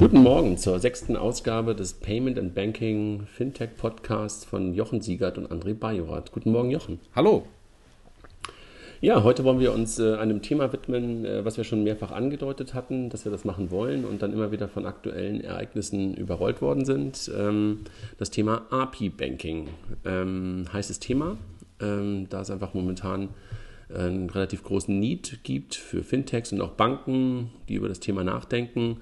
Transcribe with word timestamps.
Guten 0.00 0.22
Morgen 0.22 0.56
zur 0.56 0.78
sechsten 0.78 1.16
Ausgabe 1.16 1.74
des 1.74 1.94
Payment 1.94 2.38
and 2.38 2.54
Banking 2.54 3.26
Fintech 3.26 3.70
Podcasts 3.76 4.44
von 4.44 4.72
Jochen 4.72 5.00
Siegert 5.00 5.38
und 5.38 5.50
André 5.50 5.74
Bajorat. 5.74 6.30
Guten 6.30 6.52
Morgen, 6.52 6.70
Jochen. 6.70 7.00
Hallo. 7.16 7.48
Ja, 9.00 9.24
heute 9.24 9.42
wollen 9.42 9.58
wir 9.58 9.72
uns 9.72 9.98
äh, 9.98 10.14
einem 10.14 10.40
Thema 10.40 10.72
widmen, 10.72 11.24
äh, 11.24 11.44
was 11.44 11.56
wir 11.56 11.64
schon 11.64 11.82
mehrfach 11.82 12.12
angedeutet 12.12 12.74
hatten, 12.74 13.10
dass 13.10 13.24
wir 13.24 13.32
das 13.32 13.44
machen 13.44 13.72
wollen 13.72 14.04
und 14.04 14.22
dann 14.22 14.32
immer 14.32 14.52
wieder 14.52 14.68
von 14.68 14.86
aktuellen 14.86 15.40
Ereignissen 15.40 16.14
überrollt 16.14 16.62
worden 16.62 16.84
sind. 16.84 17.28
Ähm, 17.36 17.80
das 18.18 18.30
Thema 18.30 18.66
API-Banking. 18.70 19.68
Ähm, 20.04 20.66
heißes 20.72 21.00
Thema, 21.00 21.38
ähm, 21.80 22.28
da 22.30 22.42
es 22.42 22.52
einfach 22.52 22.72
momentan 22.72 23.30
einen 23.92 24.30
relativ 24.30 24.62
großen 24.62 24.96
Need 24.96 25.40
gibt 25.42 25.74
für 25.74 26.04
Fintechs 26.04 26.52
und 26.52 26.60
auch 26.60 26.72
Banken, 26.72 27.50
die 27.68 27.74
über 27.74 27.88
das 27.88 27.98
Thema 27.98 28.22
nachdenken. 28.22 28.98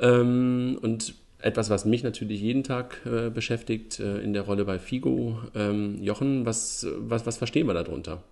Ähm, 0.00 0.78
und 0.82 1.14
etwas, 1.38 1.70
was 1.70 1.84
mich 1.84 2.02
natürlich 2.02 2.40
jeden 2.40 2.64
Tag 2.64 3.00
äh, 3.06 3.30
beschäftigt 3.30 4.00
äh, 4.00 4.18
in 4.18 4.32
der 4.32 4.42
Rolle 4.42 4.64
bei 4.64 4.78
Figo. 4.78 5.38
Ähm, 5.54 6.02
Jochen, 6.02 6.46
was, 6.46 6.86
was, 6.98 7.26
was 7.26 7.36
verstehen 7.36 7.66
wir 7.66 7.74
darunter? 7.74 8.22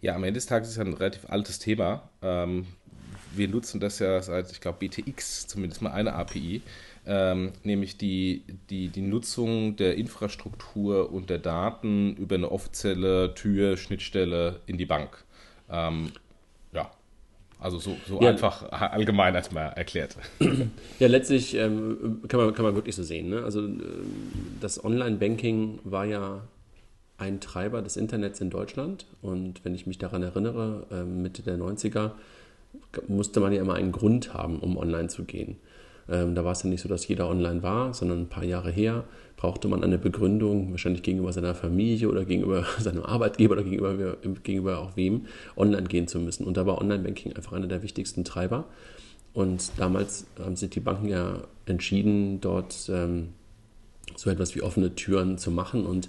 Ja, 0.00 0.14
am 0.14 0.24
Ende 0.24 0.34
des 0.34 0.46
Tages 0.46 0.68
ist 0.68 0.74
es 0.74 0.80
ein 0.80 0.94
relativ 0.94 1.28
altes 1.28 1.58
Thema. 1.58 2.08
Ähm, 2.22 2.66
wir 3.34 3.48
nutzen 3.48 3.80
das 3.80 3.98
ja 3.98 4.22
seit, 4.22 4.50
ich 4.52 4.60
glaube, 4.60 4.78
BTX, 4.78 5.48
zumindest 5.48 5.82
mal 5.82 5.90
eine 5.90 6.14
API, 6.14 6.62
ähm, 7.06 7.52
nämlich 7.64 7.98
die, 7.98 8.44
die, 8.70 8.88
die 8.88 9.02
Nutzung 9.02 9.76
der 9.76 9.96
Infrastruktur 9.96 11.12
und 11.12 11.30
der 11.30 11.38
Daten 11.38 12.14
über 12.16 12.36
eine 12.36 12.50
offizielle 12.50 13.34
Tür, 13.34 13.76
Schnittstelle 13.76 14.60
in 14.66 14.78
die 14.78 14.86
Bank. 14.86 15.24
Ähm, 15.70 16.06
ja, 16.06 16.12
also 17.60 17.78
so, 17.78 17.96
so 18.06 18.20
ja. 18.20 18.30
einfach 18.30 18.70
allgemein 18.70 19.34
erstmal 19.34 19.72
erklärt. 19.72 20.16
Ja, 20.98 21.06
letztlich 21.06 21.54
ähm, 21.54 22.22
kann, 22.26 22.40
man, 22.40 22.54
kann 22.54 22.64
man 22.64 22.74
wirklich 22.74 22.96
so 22.96 23.02
sehen. 23.02 23.28
Ne? 23.28 23.42
Also 23.44 23.60
ähm, 23.60 23.80
das 24.60 24.84
Online-Banking 24.84 25.78
war 25.84 26.04
ja 26.04 26.42
ein 27.18 27.40
Treiber 27.40 27.82
des 27.82 27.96
Internets 27.96 28.40
in 28.40 28.50
Deutschland. 28.50 29.06
Und 29.22 29.64
wenn 29.64 29.74
ich 29.74 29.86
mich 29.86 29.98
daran 29.98 30.22
erinnere, 30.22 30.86
ähm, 30.90 31.22
Mitte 31.22 31.42
der 31.42 31.56
90er 31.56 32.12
musste 33.06 33.40
man 33.40 33.52
ja 33.52 33.60
immer 33.60 33.74
einen 33.74 33.92
Grund 33.92 34.34
haben, 34.34 34.58
um 34.60 34.76
online 34.76 35.08
zu 35.08 35.24
gehen. 35.24 35.56
Ähm, 36.08 36.34
da 36.34 36.44
war 36.44 36.52
es 36.52 36.62
ja 36.62 36.70
nicht 36.70 36.80
so, 36.80 36.88
dass 36.88 37.06
jeder 37.06 37.28
online 37.28 37.62
war, 37.62 37.92
sondern 37.94 38.22
ein 38.22 38.28
paar 38.28 38.44
Jahre 38.44 38.70
her 38.70 39.04
brauchte 39.38 39.68
man 39.68 39.84
eine 39.84 39.98
Begründung, 39.98 40.72
wahrscheinlich 40.72 41.02
gegenüber 41.02 41.32
seiner 41.32 41.54
Familie 41.54 42.08
oder 42.08 42.24
gegenüber 42.24 42.66
seinem 42.78 43.04
Arbeitgeber 43.04 43.54
oder 43.54 43.62
gegenüber, 43.62 44.16
gegenüber 44.42 44.80
auch 44.80 44.96
wem, 44.96 45.26
online 45.56 45.84
gehen 45.84 46.08
zu 46.08 46.18
müssen. 46.18 46.44
Und 46.44 46.58
da 46.58 46.66
war 46.66 46.78
Online-Banking 46.78 47.32
einfach 47.32 47.52
einer 47.52 47.68
der 47.68 47.82
wichtigsten 47.82 48.24
Treiber. 48.24 48.66
Und 49.32 49.70
damals 49.78 50.26
haben 50.38 50.56
sich 50.56 50.70
die 50.70 50.80
Banken 50.80 51.08
ja 51.08 51.44
entschieden, 51.66 52.40
dort 52.40 52.90
ähm, 52.92 53.28
so 54.16 54.28
etwas 54.28 54.56
wie 54.56 54.62
offene 54.62 54.96
Türen 54.96 55.38
zu 55.38 55.52
machen 55.52 55.86
und 55.86 56.08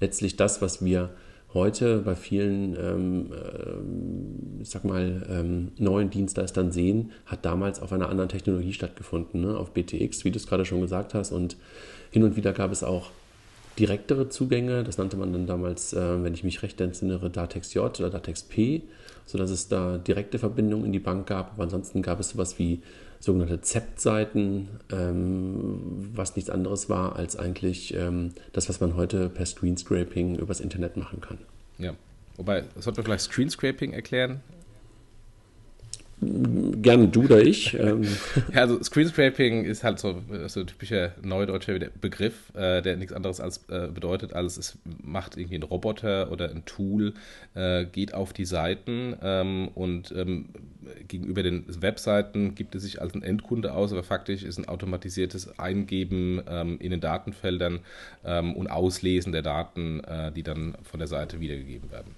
letztlich 0.00 0.36
das, 0.36 0.62
was 0.62 0.82
wir 0.82 1.10
heute 1.52 1.98
bei 1.98 2.14
vielen, 2.14 2.76
ähm, 2.76 3.32
äh, 3.32 4.62
ich 4.62 4.70
sag 4.70 4.84
mal, 4.84 5.26
ähm, 5.28 5.72
neuen 5.76 6.08
Dienstleistern 6.08 6.72
sehen, 6.72 7.10
hat 7.26 7.44
damals 7.44 7.82
auf 7.82 7.92
einer 7.92 8.08
anderen 8.08 8.30
Technologie 8.30 8.72
stattgefunden, 8.72 9.42
ne? 9.42 9.56
auf 9.56 9.72
BTX, 9.72 10.24
wie 10.24 10.30
du 10.30 10.38
es 10.38 10.46
gerade 10.46 10.64
schon 10.64 10.80
gesagt 10.80 11.12
hast. 11.12 11.32
Und 11.32 11.56
hin 12.10 12.22
und 12.24 12.36
wieder 12.36 12.52
gab 12.52 12.72
es 12.72 12.82
auch 12.82 13.10
direktere 13.78 14.28
Zugänge, 14.28 14.84
das 14.84 14.98
nannte 14.98 15.16
man 15.16 15.32
dann 15.32 15.46
damals, 15.46 15.92
äh, 15.92 16.22
wenn 16.22 16.34
ich 16.34 16.44
mich 16.44 16.62
recht 16.62 16.80
entsinnere, 16.80 17.30
Datex 17.30 17.72
J 17.74 17.98
oder 17.98 18.10
Datex 18.10 18.42
P, 18.42 18.82
sodass 19.26 19.50
es 19.50 19.68
da 19.68 19.96
direkte 19.98 20.38
Verbindungen 20.38 20.86
in 20.86 20.92
die 20.92 20.98
Bank 20.98 21.26
gab. 21.26 21.52
Aber 21.54 21.62
ansonsten 21.64 22.02
gab 22.02 22.20
es 22.20 22.30
sowas 22.30 22.58
wie 22.58 22.82
sogenannte 23.20 23.60
ZEP-Seiten, 23.60 24.68
ähm, 24.90 26.10
was 26.14 26.36
nichts 26.36 26.50
anderes 26.50 26.88
war 26.88 27.16
als 27.16 27.36
eigentlich 27.36 27.94
ähm, 27.94 28.32
das, 28.52 28.68
was 28.68 28.80
man 28.80 28.96
heute 28.96 29.28
per 29.28 29.46
Screenscraping 29.46 30.36
übers 30.36 30.60
Internet 30.60 30.96
machen 30.96 31.20
kann. 31.20 31.38
Ja, 31.78 31.94
wobei, 32.36 32.64
sollten 32.78 32.98
wir 32.98 33.04
vielleicht 33.04 33.24
Screenscraping 33.24 33.92
erklären? 33.92 34.40
Gerne 36.22 37.08
du 37.08 37.24
oder 37.24 37.40
ich. 37.40 37.74
Ähm. 37.74 38.02
Ja, 38.52 38.62
also 38.62 38.82
Screenscraping 38.82 39.64
ist 39.64 39.84
halt 39.84 39.98
so, 39.98 40.22
so 40.48 40.60
ein 40.60 40.66
typischer 40.66 41.12
neudeutscher 41.22 41.78
Begriff, 42.00 42.52
äh, 42.54 42.82
der 42.82 42.96
nichts 42.96 43.14
anderes 43.14 43.40
als 43.40 43.64
äh, 43.68 43.88
bedeutet, 43.92 44.34
als 44.34 44.58
es 44.58 44.78
macht 45.02 45.38
irgendwie 45.38 45.56
ein 45.56 45.62
Roboter 45.62 46.30
oder 46.30 46.50
ein 46.50 46.64
Tool, 46.66 47.14
äh, 47.54 47.86
geht 47.86 48.12
auf 48.12 48.34
die 48.34 48.44
Seiten 48.44 49.16
ähm, 49.22 49.68
und 49.68 50.12
ähm, 50.14 50.50
gegenüber 51.08 51.42
den 51.42 51.64
Webseiten 51.80 52.54
gibt 52.54 52.74
es 52.74 52.82
sich 52.82 53.00
als 53.00 53.14
ein 53.14 53.22
Endkunde 53.22 53.72
aus, 53.72 53.92
aber 53.92 54.02
faktisch 54.02 54.42
ist 54.42 54.58
ein 54.58 54.68
automatisiertes 54.68 55.58
Eingeben 55.58 56.42
ähm, 56.46 56.78
in 56.80 56.90
den 56.90 57.00
Datenfeldern 57.00 57.80
ähm, 58.24 58.54
und 58.54 58.70
Auslesen 58.70 59.32
der 59.32 59.42
Daten, 59.42 60.00
äh, 60.00 60.32
die 60.32 60.42
dann 60.42 60.76
von 60.82 60.98
der 60.98 61.08
Seite 61.08 61.40
wiedergegeben 61.40 61.90
werden. 61.90 62.14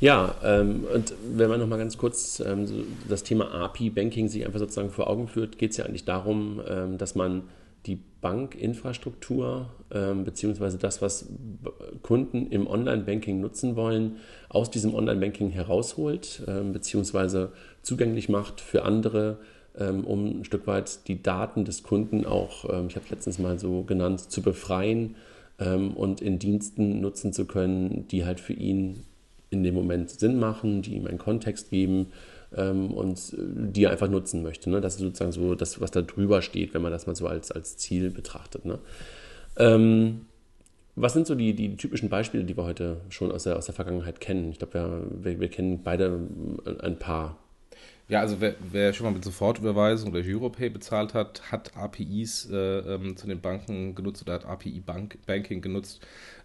Ja, 0.00 0.36
ähm, 0.44 0.84
und 0.94 1.12
wenn 1.34 1.48
man 1.48 1.58
nochmal 1.58 1.78
ganz 1.78 1.98
kurz 1.98 2.40
ähm, 2.40 2.66
so 2.66 2.84
das 3.08 3.24
Thema 3.24 3.52
API-Banking 3.52 4.28
sich 4.28 4.46
einfach 4.46 4.60
sozusagen 4.60 4.90
vor 4.90 5.08
Augen 5.08 5.26
führt, 5.26 5.58
geht 5.58 5.72
es 5.72 5.76
ja 5.76 5.86
eigentlich 5.86 6.04
darum, 6.04 6.60
ähm, 6.68 6.98
dass 6.98 7.16
man 7.16 7.42
die 7.86 7.98
Bankinfrastruktur 8.20 9.70
ähm, 9.90 10.24
beziehungsweise 10.24 10.78
das, 10.78 11.00
was 11.02 11.28
Kunden 12.02 12.48
im 12.48 12.66
Online-Banking 12.66 13.40
nutzen 13.40 13.76
wollen, 13.76 14.16
aus 14.48 14.70
diesem 14.70 14.94
Online-Banking 14.94 15.50
herausholt 15.50 16.42
ähm, 16.46 16.72
beziehungsweise 16.72 17.52
zugänglich 17.82 18.28
macht 18.28 18.60
für 18.60 18.84
andere, 18.84 19.38
ähm, 19.76 20.04
um 20.04 20.40
ein 20.40 20.44
Stück 20.44 20.66
weit 20.66 21.08
die 21.08 21.22
Daten 21.22 21.64
des 21.64 21.82
Kunden 21.82 22.24
auch, 22.24 22.64
ähm, 22.70 22.86
ich 22.88 22.96
habe 22.96 23.04
es 23.04 23.10
letztens 23.10 23.38
mal 23.38 23.58
so 23.58 23.82
genannt, 23.82 24.20
zu 24.30 24.42
befreien 24.42 25.16
ähm, 25.58 25.92
und 25.92 26.20
in 26.20 26.38
Diensten 26.38 27.00
nutzen 27.00 27.32
zu 27.32 27.46
können, 27.46 28.06
die 28.08 28.24
halt 28.24 28.40
für 28.40 28.52
ihn 28.52 29.04
in 29.50 29.62
dem 29.62 29.74
Moment 29.74 30.10
Sinn 30.10 30.38
machen, 30.38 30.82
die 30.82 30.94
ihm 30.94 31.06
einen 31.06 31.18
Kontext 31.18 31.70
geben 31.70 32.12
ähm, 32.56 32.92
und 32.92 33.18
äh, 33.34 33.36
die 33.38 33.84
er 33.84 33.90
einfach 33.90 34.08
nutzen 34.08 34.42
möchte. 34.42 34.70
Ne? 34.70 34.80
Das 34.80 34.94
ist 34.94 35.00
sozusagen 35.00 35.32
so 35.32 35.54
das, 35.54 35.80
was 35.80 35.90
da 35.90 36.02
drüber 36.02 36.42
steht, 36.42 36.74
wenn 36.74 36.82
man 36.82 36.92
das 36.92 37.06
mal 37.06 37.16
so 37.16 37.26
als, 37.26 37.50
als 37.50 37.76
Ziel 37.76 38.10
betrachtet. 38.10 38.64
Ne? 38.64 38.78
Ähm, 39.56 40.26
was 41.00 41.12
sind 41.12 41.26
so 41.26 41.34
die, 41.34 41.54
die 41.54 41.76
typischen 41.76 42.08
Beispiele, 42.08 42.44
die 42.44 42.56
wir 42.56 42.64
heute 42.64 43.00
schon 43.08 43.30
aus 43.30 43.44
der, 43.44 43.56
aus 43.56 43.66
der 43.66 43.74
Vergangenheit 43.74 44.20
kennen? 44.20 44.50
Ich 44.50 44.58
glaube, 44.58 45.06
wir, 45.22 45.38
wir, 45.38 45.48
kennen 45.48 45.82
beide 45.84 46.20
ein 46.80 46.98
paar. 46.98 47.38
Ja, 48.08 48.20
also 48.20 48.40
wer, 48.40 48.54
wer, 48.72 48.92
schon 48.92 49.04
mal 49.04 49.12
mit 49.12 49.22
Sofortüberweisung 49.22 50.10
oder 50.10 50.22
Europay 50.24 50.70
bezahlt 50.70 51.14
hat, 51.14 51.52
hat 51.52 51.76
APIs 51.76 52.48
äh, 52.50 52.78
ähm, 52.78 53.16
zu 53.16 53.26
den 53.28 53.40
Banken 53.40 53.94
genutzt 53.94 54.22
oder 54.22 54.32
hat 54.32 54.46
API 54.46 54.80
Bank, 54.80 55.18
Banking 55.26 55.60
genutzt. 55.60 56.00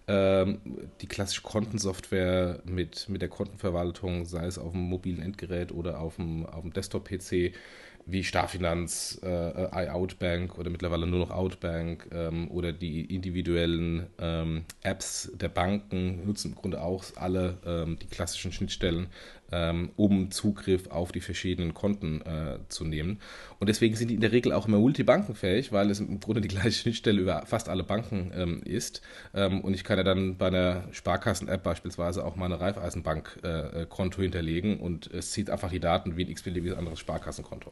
Ähm, 0.05 0.59
die 1.01 1.07
klassische 1.07 1.43
Kontensoftware 1.43 2.59
mit, 2.65 3.07
mit 3.07 3.21
der 3.21 3.29
Kontenverwaltung, 3.29 4.25
sei 4.25 4.45
es 4.45 4.57
auf 4.57 4.73
dem 4.73 4.81
mobilen 4.81 5.21
Endgerät 5.21 5.71
oder 5.71 5.99
auf 5.99 6.17
dem, 6.17 6.45
auf 6.45 6.61
dem 6.61 6.73
Desktop-PC, 6.73 7.53
wie 8.05 8.23
Starfinanz, 8.23 9.19
äh, 9.23 9.85
iOutbank 9.85 10.57
oder 10.57 10.69
mittlerweile 10.69 11.07
nur 11.07 11.19
noch 11.19 11.31
Outbank 11.31 12.09
ähm, 12.11 12.51
oder 12.51 12.73
die 12.73 13.05
individuellen 13.05 14.07
ähm, 14.19 14.65
Apps 14.81 15.31
der 15.35 15.47
Banken 15.47 16.25
nutzen 16.25 16.51
im 16.51 16.55
Grunde 16.55 16.81
auch 16.81 17.05
alle 17.15 17.57
ähm, 17.65 17.97
die 18.01 18.07
klassischen 18.07 18.51
Schnittstellen, 18.51 19.07
ähm, 19.53 19.91
um 19.95 20.31
Zugriff 20.31 20.87
auf 20.89 21.11
die 21.11 21.21
verschiedenen 21.21 21.75
Konten 21.75 22.21
äh, 22.21 22.57
zu 22.69 22.85
nehmen. 22.85 23.19
Und 23.59 23.69
deswegen 23.69 23.95
sind 23.95 24.09
die 24.09 24.15
in 24.15 24.21
der 24.21 24.31
Regel 24.31 24.51
auch 24.51 24.67
immer 24.67 24.79
multibankenfähig, 24.79 25.71
weil 25.71 25.91
es 25.91 25.99
im 25.99 26.19
Grunde 26.19 26.41
die 26.41 26.47
gleiche 26.47 26.71
Schnittstelle 26.81 27.21
über 27.21 27.45
fast 27.45 27.69
alle 27.69 27.83
Banken 27.83 28.31
ähm, 28.35 28.63
ist. 28.63 29.01
Ähm, 29.33 29.61
und 29.61 29.75
ich 29.75 29.83
kann 29.83 29.97
ja 29.97 30.03
dann 30.03 30.37
bei 30.37 30.47
einer 30.47 30.85
Sparkassen-App 30.91 31.61
beispielsweise 31.63 32.25
auch 32.25 32.35
meine 32.35 32.59
Raiffeisenbank-Konto 32.59 34.19
äh, 34.19 34.23
hinterlegen 34.23 34.79
und 34.79 35.13
es 35.13 35.31
zieht 35.31 35.49
einfach 35.49 35.69
die 35.69 35.79
Daten 35.79 36.17
wie 36.17 36.25
ein 36.25 36.29
x-beliebiges 36.31 36.77
anderes 36.77 36.99
Sparkassenkonto. 36.99 37.71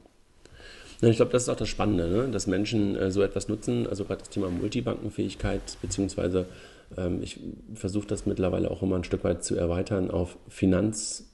Ich 1.01 1.15
glaube, 1.15 1.31
das 1.31 1.43
ist 1.43 1.49
auch 1.49 1.55
das 1.55 1.67
Spannende, 1.67 2.07
ne? 2.07 2.29
dass 2.29 2.45
Menschen 2.45 2.95
äh, 2.95 3.09
so 3.09 3.23
etwas 3.23 3.47
nutzen, 3.47 3.87
also 3.87 4.05
gerade 4.05 4.19
das 4.19 4.29
Thema 4.29 4.51
Multibankenfähigkeit, 4.51 5.61
beziehungsweise 5.81 6.45
ähm, 6.97 7.22
ich 7.23 7.39
versuche 7.73 8.07
das 8.07 8.25
mittlerweile 8.25 8.69
auch 8.69 8.84
immer 8.84 8.97
ein 8.97 9.03
Stück 9.03 9.23
weit 9.23 9.43
zu 9.43 9.55
erweitern 9.55 10.11
auf 10.11 10.37
Finanzdienstleistungen, 10.47 11.30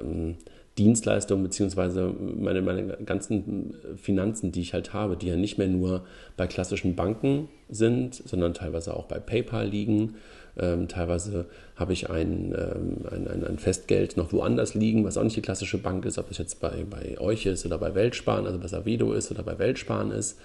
ähm, 0.00 0.36
beziehungsweise 0.76 2.14
meine, 2.38 2.62
meine 2.62 2.98
ganzen 3.04 3.74
Finanzen, 3.96 4.52
die 4.52 4.60
ich 4.60 4.74
halt 4.74 4.92
habe, 4.92 5.16
die 5.16 5.26
ja 5.26 5.34
nicht 5.34 5.58
mehr 5.58 5.66
nur 5.66 6.04
bei 6.36 6.46
klassischen 6.46 6.94
Banken 6.94 7.48
sind, 7.68 8.14
sondern 8.14 8.54
teilweise 8.54 8.94
auch 8.94 9.06
bei 9.06 9.18
PayPal 9.18 9.66
liegen 9.66 10.14
ähm, 10.58 10.88
teilweise 10.88 11.46
habe 11.76 11.92
ich 11.92 12.10
ein, 12.10 12.54
ähm, 12.56 13.06
ein, 13.10 13.28
ein, 13.28 13.44
ein, 13.44 13.58
Festgeld 13.58 14.16
noch 14.16 14.32
woanders 14.32 14.74
liegen, 14.74 15.04
was 15.04 15.16
auch 15.16 15.22
nicht 15.22 15.36
die 15.36 15.42
klassische 15.42 15.78
Bank 15.78 16.04
ist, 16.04 16.18
ob 16.18 16.30
es 16.30 16.38
jetzt 16.38 16.60
bei, 16.60 16.84
bei 16.88 17.18
euch 17.20 17.46
ist 17.46 17.64
oder 17.64 17.78
bei 17.78 17.94
Weltsparen, 17.94 18.46
also 18.46 18.58
bei 18.58 18.66
Savedo 18.66 19.12
ist 19.12 19.30
oder 19.30 19.44
bei 19.44 19.58
Weltsparen 19.58 20.10
ist. 20.10 20.38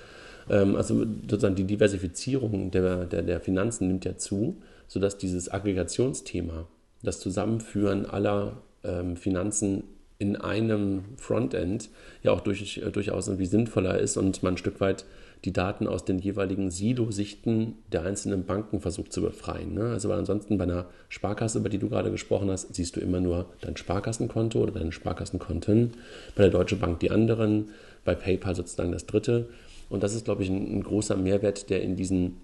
Ähm, 0.50 0.75
also 0.75 1.04
sozusagen 1.28 1.56
die 1.56 1.64
Diversifizierung 1.64 2.70
der, 2.70 3.06
der, 3.06 3.24
der 3.24 3.40
Finanzen 3.40 3.88
nimmt 3.88 4.06
ja 4.06 4.16
zu, 4.18 4.62
sodass 4.88 5.18
dieses 5.18 5.52
Aggregationsthema, 5.52 6.68
das 7.02 7.20
Zusammenführen 7.20 8.06
aller 8.06 8.62
ähm, 8.84 9.16
Finanzen 9.16 9.84
in 10.20 10.36
einem 10.36 11.04
Frontend 11.18 11.90
ja 12.22 12.32
auch 12.32 12.42
durch, 12.42 12.78
äh, 12.78 12.92
durchaus 12.92 13.28
irgendwie 13.28 13.46
sinnvoller 13.46 14.00
ist 14.00 14.18
und 14.18 14.44
man 14.44 14.54
ein 14.54 14.58
Stück 14.58 14.80
weit 14.80 15.06
die 15.46 15.52
Daten 15.52 15.88
aus 15.88 16.06
den 16.06 16.20
jeweiligen 16.20 16.72
Silo-Sichten 16.72 17.78
der 17.92 18.04
einzelnen 18.04 18.46
Banken 18.46 18.80
versucht 18.80 19.12
zu 19.12 19.22
befreien. 19.22 19.74
Ne? 19.74 19.90
Also 19.90 20.08
weil 20.08 20.18
ansonsten 20.18 20.58
bei 20.58 20.64
einer 20.64 20.86
Sparkasse, 21.10 21.60
über 21.60 21.68
die 21.68 21.80
du 21.80 21.90
gerade 21.90 22.12
gesprochen 22.12 22.50
hast, 22.50 22.74
siehst 22.74 22.96
du 22.96 23.02
immer 23.02 23.20
nur 23.20 23.48
dein 23.60 23.76
Sparkassenkonto 23.76 24.60
oder 24.62 24.72
deine 24.72 24.94
Sparkassenkonten, 24.94 25.92
bei 26.36 26.44
der 26.44 26.52
Deutschen 26.52 26.80
Bank 26.80 27.02
die 27.02 27.12
anderen, 27.12 27.70
bei 28.06 28.16
PayPal 28.16 28.56
sozusagen 28.56 28.94
das 28.94 29.06
dritte. 29.06 29.50
Und 29.90 30.02
das 30.02 30.16
ist, 30.16 30.26
glaube 30.26 30.44
ich, 30.44 30.50
ein, 30.50 30.78
ein 30.78 30.84
großer 30.84 31.18
Mehrwert, 31.18 31.70
der 31.70 31.82
in 31.82 31.98
diesen 31.98 32.38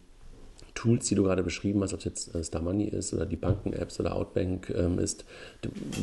Tools, 0.80 1.08
die 1.08 1.16
du 1.16 1.24
gerade 1.24 1.44
beschrieben 1.44 1.84
hast, 1.84 1.94
ob 1.94 2.00
es 2.00 2.06
jetzt 2.06 2.36
äh, 2.36 2.42
Star 2.42 2.62
Money 2.62 2.86
ist 2.86 3.14
oder 3.14 3.26
die 3.26 3.36
Banken-Apps 3.36 4.00
oder 4.00 4.16
Outbank 4.16 4.74
ähm, 4.74 4.98
ist, 4.98 5.26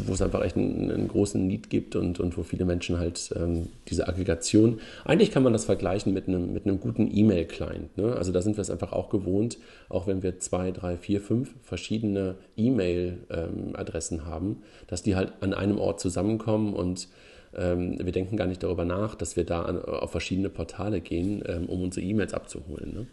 wo 0.05 0.13
es 0.13 0.21
einfach 0.21 0.45
echt 0.45 0.57
einen, 0.57 0.91
einen, 0.91 1.09
großen 1.09 1.47
Need 1.47 1.71
gibt 1.71 1.97
und, 1.97 2.21
und 2.21 2.37
wo 2.37 2.43
viele 2.43 2.67
Menschen 2.67 2.99
halt 2.99 3.33
ähm, 3.37 3.69
diese 3.89 4.07
Aggregation, 4.07 4.81
eigentlich 5.07 5.31
kann 5.31 5.43
man 5.43 5.55
das 5.55 5.65
vergleichen 5.65 6.13
mit 6.13 6.29
einem, 6.29 6.53
mit 6.53 6.67
einem 6.67 6.79
guten 6.79 7.11
E-Mail-Client. 7.11 7.97
Ne? 7.97 8.15
Also 8.17 8.33
da 8.33 8.43
sind 8.43 8.59
wir 8.59 8.61
es 8.61 8.69
einfach 8.69 8.93
auch 8.93 9.09
gewohnt, 9.09 9.57
auch 9.89 10.07
wenn 10.07 10.23
wir 10.23 10.41
zwei, 10.41 10.73
drei, 10.73 10.99
vier, 10.99 11.23
fünf 11.23 11.55
verschiedene 11.63 12.35
E-Mail-Adressen 12.59 14.19
ähm, 14.19 14.27
haben, 14.27 14.63
dass 14.89 15.03
die 15.03 15.17
halt 15.17 15.33
an 15.41 15.55
einem 15.55 15.79
Ort 15.79 16.01
zusammenkommen 16.01 16.75
und 16.75 17.09
ähm, 17.57 17.97
wir 17.99 18.13
denken 18.13 18.37
gar 18.37 18.47
nicht 18.47 18.63
darüber 18.63 18.85
nach, 18.85 19.15
dass 19.15 19.37
wir 19.37 19.45
da 19.45 19.65
auf 19.65 20.11
verschiedene 20.11 20.51
Portale 20.51 21.01
gehen, 21.01 21.43
ähm, 21.47 21.65
um 21.67 21.83
unsere 21.83 22.05
E-Mails 22.05 22.35
abzuholen. 22.35 22.93
Ne? 22.93 23.07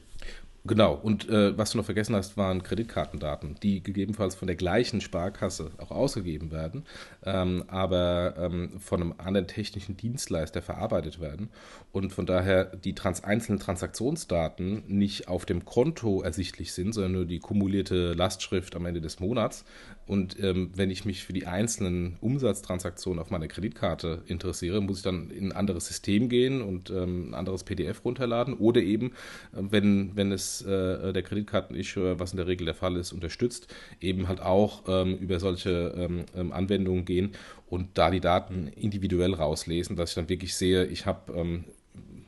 Genau, 0.65 0.93
und 0.93 1.27
äh, 1.27 1.57
was 1.57 1.71
du 1.71 1.77
noch 1.77 1.83
vergessen 1.83 2.15
hast, 2.15 2.37
waren 2.37 2.63
Kreditkartendaten, 2.63 3.55
die 3.61 3.83
gegebenenfalls 3.83 4.33
von 4.35 4.47
der 4.47 4.55
gleichen 4.55 5.01
Sparkasse 5.01 5.71
auch 5.77 5.91
ausgegeben 5.91 6.51
werden, 6.51 6.85
ähm, 7.25 7.65
aber 7.67 8.35
ähm, 8.37 8.79
von 8.79 9.01
einem 9.01 9.13
anderen 9.17 9.47
technischen 9.47 9.97
Dienstleister 9.97 10.61
verarbeitet 10.61 11.19
werden 11.19 11.49
und 11.91 12.13
von 12.13 12.25
daher 12.25 12.63
die 12.63 12.95
trans 12.95 13.25
einzelnen 13.25 13.59
Transaktionsdaten 13.59 14.83
nicht 14.87 15.27
auf 15.27 15.45
dem 15.45 15.65
Konto 15.65 16.21
ersichtlich 16.21 16.71
sind, 16.71 16.93
sondern 16.93 17.11
nur 17.11 17.25
die 17.25 17.39
kumulierte 17.39 18.13
Lastschrift 18.13 18.73
am 18.77 18.85
Ende 18.85 19.01
des 19.01 19.19
Monats. 19.19 19.65
Und 20.05 20.37
ähm, 20.41 20.71
wenn 20.75 20.91
ich 20.91 21.05
mich 21.05 21.23
für 21.23 21.33
die 21.33 21.47
einzelnen 21.47 22.17
Umsatztransaktionen 22.19 23.19
auf 23.19 23.29
meiner 23.29 23.47
Kreditkarte 23.47 24.23
interessiere, 24.27 24.81
muss 24.81 24.97
ich 24.97 25.03
dann 25.03 25.29
in 25.29 25.45
ein 25.45 25.51
anderes 25.51 25.87
System 25.87 26.29
gehen 26.29 26.61
und 26.61 26.89
ähm, 26.89 27.29
ein 27.29 27.33
anderes 27.33 27.63
PDF 27.63 28.03
runterladen 28.03 28.53
oder 28.55 28.81
eben, 28.81 29.13
wenn, 29.51 30.15
wenn 30.15 30.31
es 30.31 30.61
äh, 30.61 31.13
der 31.13 31.23
Kreditkartenissuer, 31.23 32.19
was 32.19 32.31
in 32.31 32.37
der 32.37 32.47
Regel 32.47 32.65
der 32.65 32.75
Fall 32.75 32.97
ist, 32.97 33.13
unterstützt, 33.13 33.73
eben 34.01 34.27
halt 34.27 34.41
auch 34.41 34.83
ähm, 34.87 35.17
über 35.17 35.39
solche 35.39 35.93
ähm, 35.97 36.25
ähm, 36.35 36.51
Anwendungen 36.51 37.05
gehen 37.05 37.31
und 37.69 37.97
da 37.97 38.11
die 38.11 38.19
Daten 38.19 38.67
individuell 38.67 39.33
rauslesen, 39.33 39.95
dass 39.95 40.09
ich 40.09 40.15
dann 40.15 40.29
wirklich 40.29 40.55
sehe, 40.55 40.85
ich 40.85 41.05
habe 41.05 41.33
ähm, 41.33 41.63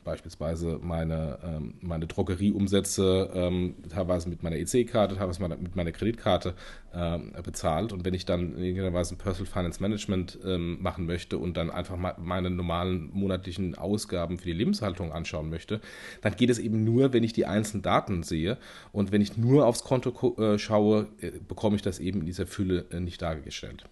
beispielsweise 0.06 0.78
meine, 0.80 1.38
ähm, 1.44 1.74
meine 1.82 2.06
Drogerieumsätze 2.06 3.30
ähm, 3.34 3.74
teilweise 3.90 4.30
mit 4.30 4.42
meiner 4.42 4.56
EC-Karte, 4.56 5.16
teilweise 5.16 5.46
mit 5.46 5.76
meiner 5.76 5.92
Kreditkarte 5.92 6.54
ähm, 6.94 7.32
bezahlt. 7.42 7.92
Und 7.92 8.06
wenn 8.06 8.14
ich 8.14 8.24
dann 8.24 8.56
in 8.56 8.64
irgendeiner 8.64 8.94
Weise 8.94 9.14
ein 9.14 9.18
Personal 9.18 9.52
Finance 9.52 9.82
Management 9.82 10.38
ähm, 10.44 10.80
machen 10.80 11.04
möchte 11.04 11.36
und 11.36 11.56
dann 11.56 11.70
einfach 11.70 11.98
meine 12.16 12.48
normalen 12.48 13.10
monatlichen 13.12 13.76
Ausgaben 13.76 14.38
für 14.38 14.46
die 14.46 14.54
Lebenshaltung 14.54 15.12
anschauen 15.12 15.50
möchte, 15.50 15.80
dann 16.22 16.36
geht 16.36 16.48
es 16.48 16.58
eben 16.58 16.84
nur, 16.84 17.12
wenn 17.12 17.24
ich 17.24 17.34
die 17.34 17.44
einzelnen 17.44 17.82
Daten 17.82 18.22
sehe. 18.22 18.56
Und 18.92 19.12
wenn 19.12 19.20
ich 19.20 19.36
nur 19.36 19.66
aufs 19.66 19.82
Konto 19.84 20.36
äh, 20.38 20.58
schaue, 20.58 21.08
äh, 21.20 21.32
bekomme 21.46 21.76
ich 21.76 21.82
das 21.82 21.98
eben 21.98 22.20
in 22.20 22.26
dieser 22.26 22.46
Fülle 22.46 22.86
äh, 22.90 23.00
nicht 23.00 23.20
dargestellt 23.20 23.84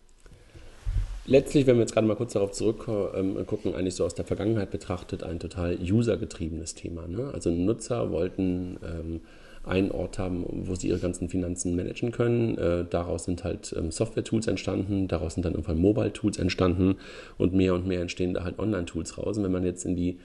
letztlich, 1.26 1.67
wenn 1.67 1.76
wir 1.76 1.82
jetzt 1.82 1.93
gerade 1.93 2.06
mal 2.06 2.17
kurz 2.17 2.35
darauf 2.35 2.53
zurückgucken, 2.53 3.15
ähm, 3.15 3.75
eigentlich 3.75 3.94
so 3.94 4.05
aus 4.05 4.15
der 4.15 4.25
Vergangenheit 4.25 4.71
betrachtet, 4.71 5.23
ein 5.23 5.38
total 5.38 5.79
usergetriebenes 5.81 6.75
Thema. 6.75 7.06
Ne? 7.06 7.31
Also 7.32 7.50
Nutzer 7.50 8.11
wollten 8.11 8.79
ähm, 8.85 9.21
einen 9.65 9.91
Ort 9.91 10.19
haben, 10.19 10.44
wo 10.67 10.75
sie 10.75 10.88
ihre 10.88 10.99
ganzen 10.99 11.29
Finanzen 11.29 11.75
managen 11.75 12.12
können. 12.12 12.59
Äh, 12.59 12.85
daraus 12.88 13.25
sind 13.25 13.44
halt 13.44 13.75
ähm, 13.76 13.91
Software-Tools 13.91 14.47
entstanden, 14.47 15.09
daraus 15.09 15.35
sind 15.35 15.44
dann 15.44 15.55
irgendwann 15.55 15.79
Mobile-Tools 15.79 16.38
entstanden 16.38 16.97
und 17.38 17.55
mehr 17.55 17.75
und 17.75 17.87
mehr 17.87 18.00
entstehen 18.00 18.35
da 18.35 18.44
halt 18.44 18.59
Online-Tools 18.59 19.19
raus. 19.19 19.38
Und 19.38 19.44
wenn 19.44 19.53
man 19.53 19.65
jetzt 19.65 19.85
in 19.85 19.97
die, 19.97 20.19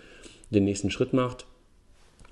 den 0.49 0.65
nächsten 0.65 0.91
Schritt 0.91 1.13
macht, 1.13 1.45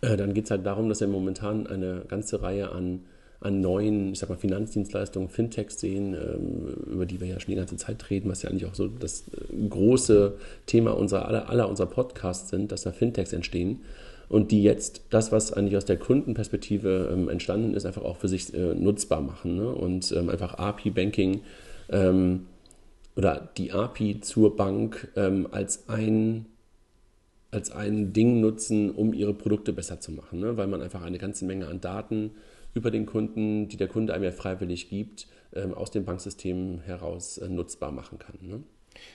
äh, 0.01 0.17
dann 0.17 0.33
geht 0.33 0.45
es 0.45 0.51
halt 0.51 0.65
darum, 0.65 0.89
dass 0.89 0.99
wir 0.99 1.07
momentan 1.07 1.67
eine 1.67 2.03
ganze 2.07 2.41
Reihe 2.41 2.71
an 2.71 3.05
an 3.39 3.61
neuen, 3.61 4.13
ich 4.13 4.19
sag 4.19 4.29
mal, 4.29 4.37
Finanzdienstleistungen, 4.37 5.29
Fintechs 5.29 5.79
sehen, 5.79 6.15
ähm, 6.15 6.93
über 6.93 7.05
die 7.05 7.19
wir 7.21 7.27
ja 7.27 7.39
schon 7.39 7.51
die 7.51 7.57
ganze 7.57 7.77
Zeit 7.77 8.09
reden, 8.09 8.29
was 8.29 8.41
ja 8.41 8.49
eigentlich 8.49 8.65
auch 8.65 8.75
so 8.75 8.87
das 8.87 9.25
äh, 9.27 9.67
große 9.69 10.35
Thema 10.65 10.97
unserer, 10.97 11.27
aller, 11.27 11.49
aller 11.49 11.69
unserer 11.69 11.87
Podcasts 11.87 12.49
sind, 12.49 12.71
dass 12.71 12.81
da 12.81 12.91
Fintechs 12.91 13.33
entstehen 13.33 13.81
und 14.29 14.51
die 14.51 14.63
jetzt 14.63 15.01
das, 15.09 15.31
was 15.31 15.53
eigentlich 15.53 15.77
aus 15.77 15.85
der 15.85 15.97
Kundenperspektive 15.97 17.09
ähm, 17.11 17.29
entstanden 17.29 17.73
ist, 17.73 17.85
einfach 17.85 18.03
auch 18.03 18.17
für 18.17 18.27
sich 18.27 18.53
äh, 18.53 18.73
nutzbar 18.73 19.21
machen 19.21 19.55
ne? 19.55 19.69
und 19.69 20.11
ähm, 20.11 20.29
einfach 20.29 20.55
API-Banking 20.55 21.41
ähm, 21.89 22.47
oder 23.15 23.49
die 23.57 23.71
API 23.71 24.19
zur 24.21 24.55
Bank 24.55 25.09
ähm, 25.15 25.47
als 25.51 25.89
ein 25.89 26.45
als 27.49 27.71
ein 27.71 28.11
Ding 28.11 28.41
nutzen, 28.41 28.91
um 28.91 29.13
ihre 29.13 29.33
Produkte 29.33 29.71
besser 29.71 30.01
zu 30.01 30.11
machen, 30.11 30.41
ne? 30.41 30.57
weil 30.57 30.67
man 30.67 30.81
einfach 30.81 31.01
eine 31.01 31.17
ganze 31.17 31.45
Menge 31.45 31.67
an 31.67 31.79
Daten 31.79 32.31
über 32.77 32.91
den 32.91 33.05
Kunden, 33.05 33.67
die 33.67 33.77
der 33.77 33.87
Kunde 33.87 34.13
einem 34.13 34.23
ja 34.23 34.31
freiwillig 34.31 34.89
gibt, 34.89 35.27
ähm, 35.53 35.73
aus 35.73 35.91
dem 35.91 36.05
Banksystem 36.05 36.81
heraus 36.81 37.37
äh, 37.37 37.49
nutzbar 37.49 37.91
machen 37.91 38.19
kann. 38.19 38.35
Ne? 38.41 38.63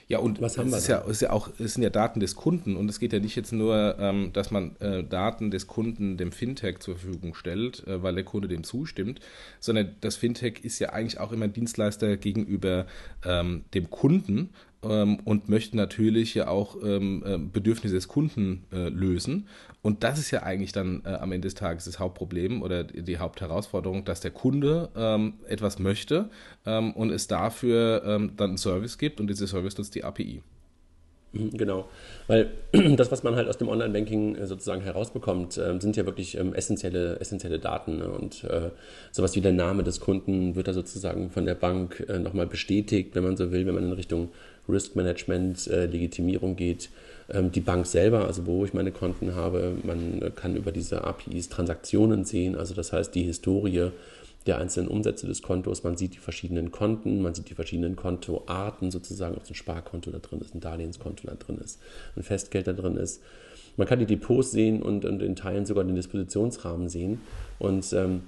Ja, 0.07 0.19
und 0.19 0.41
was 0.41 0.57
haben 0.57 0.71
wir 0.71 0.77
ist 0.77 0.87
ja, 0.87 0.99
ist 0.99 1.21
ja 1.21 1.31
auch, 1.31 1.49
es 1.59 1.73
sind 1.73 1.83
ja 1.83 1.89
Daten 1.89 2.19
des 2.19 2.35
Kunden 2.35 2.75
und 2.75 2.89
es 2.89 2.99
geht 2.99 3.13
ja 3.13 3.19
nicht 3.19 3.35
jetzt 3.35 3.51
nur, 3.51 3.97
ähm, 3.99 4.31
dass 4.33 4.51
man 4.51 4.75
äh, 4.77 5.03
Daten 5.03 5.51
des 5.51 5.67
Kunden 5.67 6.17
dem 6.17 6.31
Fintech 6.31 6.79
zur 6.79 6.97
Verfügung 6.97 7.35
stellt, 7.35 7.85
äh, 7.87 8.01
weil 8.01 8.15
der 8.15 8.23
Kunde 8.23 8.47
dem 8.47 8.63
zustimmt, 8.63 9.19
sondern 9.59 9.95
das 10.01 10.15
Fintech 10.15 10.63
ist 10.63 10.79
ja 10.79 10.89
eigentlich 10.89 11.19
auch 11.19 11.31
immer 11.31 11.45
ein 11.45 11.53
Dienstleister 11.53 12.17
gegenüber 12.17 12.85
ähm, 13.25 13.65
dem 13.73 13.89
Kunden 13.89 14.49
ähm, 14.83 15.19
und 15.23 15.49
möchte 15.49 15.77
natürlich 15.77 16.33
ja 16.33 16.47
auch 16.47 16.77
ähm, 16.83 17.23
äh, 17.25 17.37
Bedürfnisse 17.37 17.95
des 17.95 18.07
Kunden 18.07 18.65
äh, 18.71 18.89
lösen. 18.89 19.47
Und 19.83 20.03
das 20.03 20.17
ist 20.17 20.31
ja 20.31 20.43
eigentlich 20.43 20.71
dann 20.71 21.03
äh, 21.05 21.09
am 21.09 21.33
Ende 21.33 21.47
des 21.47 21.55
Tages 21.55 21.83
das 21.83 21.99
Hauptproblem 21.99 22.61
oder 22.61 22.85
die 22.85 23.17
Hauptherausforderung, 23.17 24.05
dass 24.05 24.21
der 24.21 24.31
Kunde 24.31 24.89
ähm, 24.95 25.33
etwas 25.45 25.77
möchte 25.77 26.29
ähm, 26.65 26.93
und 26.93 27.11
es 27.11 27.27
dafür 27.27 28.01
ähm, 28.05 28.31
dann 28.37 28.51
einen 28.51 28.57
Service 28.57 28.97
gibt 28.97 29.19
und 29.19 29.27
dieser 29.27 29.45
Service 29.45 29.77
nutzt 29.77 29.93
die 29.93 30.05
API. 30.05 30.41
Mhm, 31.33 31.57
genau, 31.57 31.89
weil 32.27 32.51
das, 32.95 33.11
was 33.11 33.23
man 33.23 33.35
halt 33.35 33.49
aus 33.49 33.57
dem 33.57 33.67
Online-Banking 33.67 34.35
äh, 34.35 34.47
sozusagen 34.47 34.81
herausbekommt, 34.81 35.57
ähm, 35.57 35.81
sind 35.81 35.97
ja 35.97 36.05
wirklich 36.05 36.37
ähm, 36.37 36.53
essentielle, 36.53 37.19
essentielle 37.19 37.59
Daten. 37.59 37.97
Ne? 37.97 38.07
Und 38.07 38.43
äh, 38.45 38.69
sowas 39.11 39.35
wie 39.35 39.41
der 39.41 39.51
Name 39.51 39.83
des 39.83 39.99
Kunden 39.99 40.55
wird 40.55 40.67
da 40.67 40.73
sozusagen 40.73 41.29
von 41.31 41.45
der 41.45 41.55
Bank 41.55 42.05
äh, 42.07 42.19
nochmal 42.19 42.47
bestätigt, 42.47 43.15
wenn 43.15 43.23
man 43.23 43.35
so 43.35 43.51
will, 43.51 43.65
wenn 43.65 43.75
man 43.75 43.83
in 43.83 43.91
Richtung 43.91 44.29
Risk 44.69 44.95
Management, 44.95 45.65
Legitimierung 45.65 46.55
geht. 46.55 46.89
Ähm, 47.29 47.51
die 47.51 47.61
Bank 47.61 47.85
selber, 47.85 48.25
also 48.25 48.45
wo 48.45 48.65
ich 48.65 48.73
meine 48.73 48.91
Konten 48.91 49.35
habe, 49.35 49.75
man 49.83 50.33
kann 50.35 50.55
über 50.55 50.71
diese 50.71 51.03
APIs 51.03 51.49
Transaktionen 51.49 52.25
sehen, 52.25 52.55
also 52.55 52.73
das 52.73 52.93
heißt 52.93 53.13
die 53.15 53.23
Historie 53.23 53.91
der 54.45 54.57
einzelnen 54.57 54.89
Umsätze 54.89 55.25
des 55.25 55.41
Kontos, 55.41 55.83
man 55.83 55.95
sieht 55.95 56.15
die 56.15 56.19
verschiedenen 56.19 56.71
Konten, 56.71 57.21
man 57.21 57.33
sieht 57.33 57.49
die 57.49 57.53
verschiedenen 57.53 57.95
Kontoarten 57.95 58.91
sozusagen, 58.91 59.35
ob 59.35 59.43
es 59.43 59.51
ein 59.51 59.55
Sparkonto 59.55 60.11
da 60.11 60.19
drin 60.19 60.41
ist, 60.41 60.53
ein 60.53 60.59
Darlehenskonto 60.59 61.27
da 61.27 61.35
drin 61.35 61.57
ist, 61.63 61.79
ein 62.15 62.23
Festgeld 62.23 62.67
da 62.67 62.73
drin 62.73 62.97
ist. 62.97 63.21
Man 63.77 63.87
kann 63.87 63.99
die 63.99 64.05
Depots 64.05 64.51
sehen 64.51 64.81
und, 64.81 65.05
und 65.05 65.21
in 65.21 65.35
Teilen 65.35 65.65
sogar 65.65 65.83
den 65.83 65.95
Dispositionsrahmen 65.95 66.89
sehen. 66.89 67.21
Und 67.57 67.91
ähm, 67.93 68.21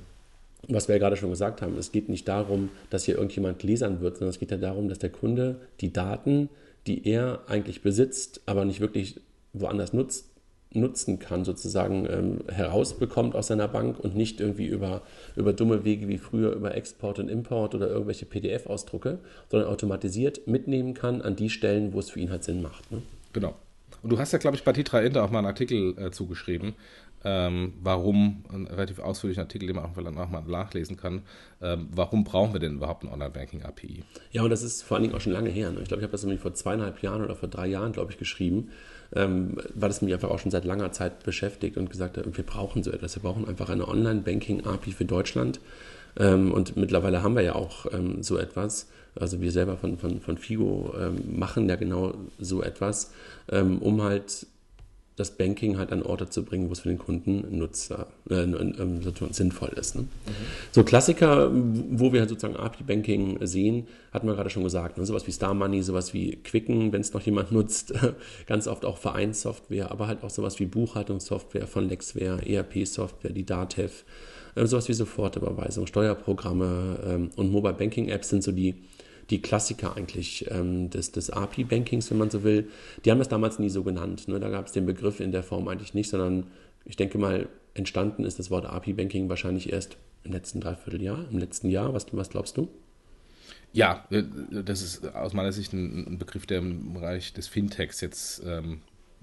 was 0.67 0.87
wir 0.87 0.95
ja 0.95 0.99
gerade 0.99 1.17
schon 1.17 1.29
gesagt 1.29 1.61
haben, 1.61 1.77
es 1.77 1.91
geht 1.91 2.09
nicht 2.09 2.27
darum, 2.27 2.69
dass 2.89 3.03
hier 3.03 3.15
irgendjemand 3.15 3.59
gläsern 3.59 4.01
wird, 4.01 4.17
sondern 4.17 4.29
es 4.29 4.39
geht 4.39 4.51
ja 4.51 4.57
darum, 4.57 4.89
dass 4.89 4.99
der 4.99 5.11
Kunde 5.11 5.57
die 5.81 5.93
Daten, 5.93 6.49
die 6.87 7.07
er 7.07 7.41
eigentlich 7.47 7.81
besitzt, 7.81 8.41
aber 8.45 8.65
nicht 8.65 8.79
wirklich 8.79 9.19
woanders 9.53 9.93
nutzt, 9.93 10.29
nutzen 10.75 11.19
kann, 11.19 11.45
sozusagen 11.45 12.05
ähm, 12.09 12.39
herausbekommt 12.49 13.35
aus 13.35 13.47
seiner 13.47 13.67
Bank 13.67 13.99
und 13.99 14.15
nicht 14.15 14.41
irgendwie 14.41 14.67
über, 14.67 15.01
über 15.35 15.53
dumme 15.53 15.85
Wege 15.85 16.07
wie 16.07 16.17
früher 16.17 16.51
über 16.51 16.75
Export 16.75 17.19
und 17.19 17.29
Import 17.29 17.75
oder 17.75 17.87
irgendwelche 17.87 18.25
PDF-Ausdrucke, 18.25 19.19
sondern 19.49 19.69
automatisiert 19.69 20.47
mitnehmen 20.47 20.93
kann 20.93 21.21
an 21.21 21.35
die 21.35 21.49
Stellen, 21.49 21.93
wo 21.93 21.99
es 21.99 22.09
für 22.09 22.19
ihn 22.19 22.29
halt 22.29 22.43
Sinn 22.43 22.61
macht. 22.61 22.91
Ne? 22.91 23.01
Genau. 23.33 23.55
Und 24.03 24.11
du 24.11 24.19
hast 24.19 24.33
ja, 24.33 24.37
glaube 24.37 24.57
ich, 24.57 24.63
bei 24.63 24.73
Titra 24.73 24.99
Inter 24.99 25.23
auch 25.23 25.31
mal 25.31 25.39
einen 25.39 25.47
Artikel 25.47 25.97
äh, 25.97 26.11
zugeschrieben, 26.11 26.75
ähm, 27.25 27.73
warum, 27.81 28.43
einen 28.53 28.67
relativ 28.67 28.99
ausführlichen 28.99 29.41
Artikel, 29.41 29.65
den 29.65 29.75
man 29.75 29.85
auch 29.85 30.29
mal 30.29 30.43
nachlesen 30.43 30.95
kann, 30.95 31.23
ähm, 31.59 31.89
warum 31.91 32.23
brauchen 32.23 32.53
wir 32.53 32.59
denn 32.59 32.75
überhaupt 32.75 33.03
ein 33.03 33.09
Online-Banking-API? 33.11 34.03
Ja, 34.31 34.43
und 34.43 34.51
das 34.51 34.61
ist 34.61 34.83
vor 34.83 34.95
allen 34.95 35.03
Dingen 35.03 35.15
auch 35.15 35.21
schon 35.21 35.33
lange 35.33 35.49
her. 35.49 35.71
Ne? 35.71 35.79
Ich 35.81 35.87
glaube, 35.87 36.01
ich 36.01 36.03
habe 36.03 36.11
das 36.11 36.21
nämlich 36.21 36.39
vor 36.39 36.53
zweieinhalb 36.53 37.01
Jahren 37.01 37.23
oder 37.23 37.35
vor 37.35 37.49
drei 37.49 37.65
Jahren, 37.65 37.93
glaube 37.93 38.11
ich, 38.11 38.19
geschrieben, 38.19 38.69
ähm, 39.15 39.57
weil 39.73 39.89
das 39.89 40.03
mich 40.03 40.13
einfach 40.13 40.29
auch 40.29 40.37
schon 40.37 40.51
seit 40.51 40.65
langer 40.65 40.91
Zeit 40.91 41.23
beschäftigt 41.23 41.77
und 41.77 41.89
gesagt 41.89 42.17
hat, 42.17 42.25
wir 42.37 42.45
brauchen 42.45 42.83
so 42.83 42.91
etwas. 42.91 43.15
Wir 43.15 43.23
brauchen 43.23 43.47
einfach 43.47 43.69
eine 43.69 43.87
Online-Banking-API 43.87 44.91
für 44.91 45.05
Deutschland. 45.05 45.59
Ähm, 46.19 46.51
und 46.51 46.77
mittlerweile 46.77 47.23
haben 47.23 47.35
wir 47.35 47.41
ja 47.41 47.55
auch 47.55 47.87
ähm, 47.91 48.21
so 48.21 48.37
etwas. 48.37 48.87
Also 49.19 49.41
wir 49.41 49.51
selber 49.51 49.77
von, 49.77 49.97
von, 49.97 50.21
von 50.21 50.37
Figo 50.37 50.93
ähm, 50.99 51.39
machen 51.39 51.67
ja 51.69 51.75
genau 51.75 52.13
so 52.37 52.61
etwas, 52.61 53.13
um 53.47 54.01
halt 54.01 54.45
das 55.15 55.31
Banking 55.31 55.77
halt 55.77 55.91
an 55.93 56.03
Orte 56.03 56.29
zu 56.29 56.43
bringen, 56.43 56.67
wo 56.67 56.73
es 56.73 56.81
für 56.81 56.89
den 56.89 56.97
Kunden 56.97 57.57
Nutzer 57.57 58.07
äh, 58.29 58.43
äh, 58.43 59.31
sinnvoll 59.31 59.69
ist. 59.69 59.95
Ne? 59.95 60.01
Mhm. 60.01 60.07
So 60.71 60.83
Klassiker, 60.83 61.51
wo 61.53 62.11
wir 62.11 62.19
halt 62.19 62.29
sozusagen 62.29 62.57
API-Banking 62.57 63.45
sehen, 63.45 63.87
hatten 64.11 64.27
wir 64.27 64.35
gerade 64.35 64.49
schon 64.49 64.63
gesagt. 64.63 64.97
Ne? 64.97 65.05
Sowas 65.05 65.25
wie 65.25 65.31
Star 65.31 65.53
Money, 65.53 65.81
sowas 65.83 66.13
wie 66.13 66.35
Quicken, 66.37 66.91
wenn 66.91 67.01
es 67.01 67.13
noch 67.13 67.21
jemand 67.21 67.53
nutzt, 67.53 67.93
ganz 68.45 68.67
oft 68.67 68.83
auch 68.83 68.97
Vereinssoftware, 68.97 69.89
aber 69.89 70.07
halt 70.07 70.21
auch 70.23 70.29
sowas 70.29 70.59
wie 70.59 70.65
Buchhaltungssoftware 70.65 71.67
von 71.67 71.87
Lexware, 71.87 72.45
ERP-Software, 72.45 73.31
die 73.31 73.45
Datev, 73.45 74.03
äh, 74.55 74.65
sowas 74.65 74.89
wie 74.89 74.93
Sofortüberweisung, 74.93 75.87
Steuerprogramme 75.87 76.99
ähm, 77.05 77.29
und 77.37 77.51
Mobile 77.51 77.75
Banking 77.75 78.09
Apps 78.09 78.29
sind 78.29 78.43
so 78.43 78.51
die 78.51 78.75
die 79.29 79.41
Klassiker 79.41 79.95
eigentlich 79.95 80.49
ähm, 80.51 80.89
des, 80.89 81.11
des 81.11 81.29
API-Bankings, 81.29 82.11
wenn 82.11 82.17
man 82.17 82.29
so 82.29 82.43
will. 82.43 82.69
Die 83.03 83.11
haben 83.11 83.19
das 83.19 83.29
damals 83.29 83.59
nie 83.59 83.69
so 83.69 83.83
genannt. 83.83 84.27
Ne? 84.27 84.39
Da 84.39 84.49
gab 84.49 84.67
es 84.67 84.71
den 84.71 84.85
Begriff 84.85 85.19
in 85.19 85.31
der 85.31 85.43
Form 85.43 85.67
eigentlich 85.67 85.93
nicht, 85.93 86.09
sondern 86.09 86.47
ich 86.85 86.95
denke 86.95 87.17
mal, 87.17 87.49
entstanden 87.73 88.23
ist 88.23 88.39
das 88.39 88.51
Wort 88.51 88.65
API-Banking 88.65 89.27
wahrscheinlich 89.29 89.71
erst 89.71 89.97
im 90.23 90.31
letzten 90.31 90.61
Dreivierteljahr, 90.61 91.25
im 91.31 91.39
letzten 91.39 91.69
Jahr. 91.69 91.93
Was, 91.93 92.05
was 92.11 92.29
glaubst 92.29 92.57
du? 92.57 92.69
Ja, 93.73 94.05
äh, 94.09 94.23
das 94.63 94.81
ist 94.81 95.13
aus 95.15 95.33
meiner 95.33 95.51
Sicht 95.51 95.73
ein, 95.73 96.17
Begriff, 96.17 96.45
der 96.45 96.59
im 96.59 96.93
Bereich 96.93 97.33
des 97.33 97.47
Fintechs 97.47 98.01
jetzt 98.01 98.41
ähm, 98.45 98.81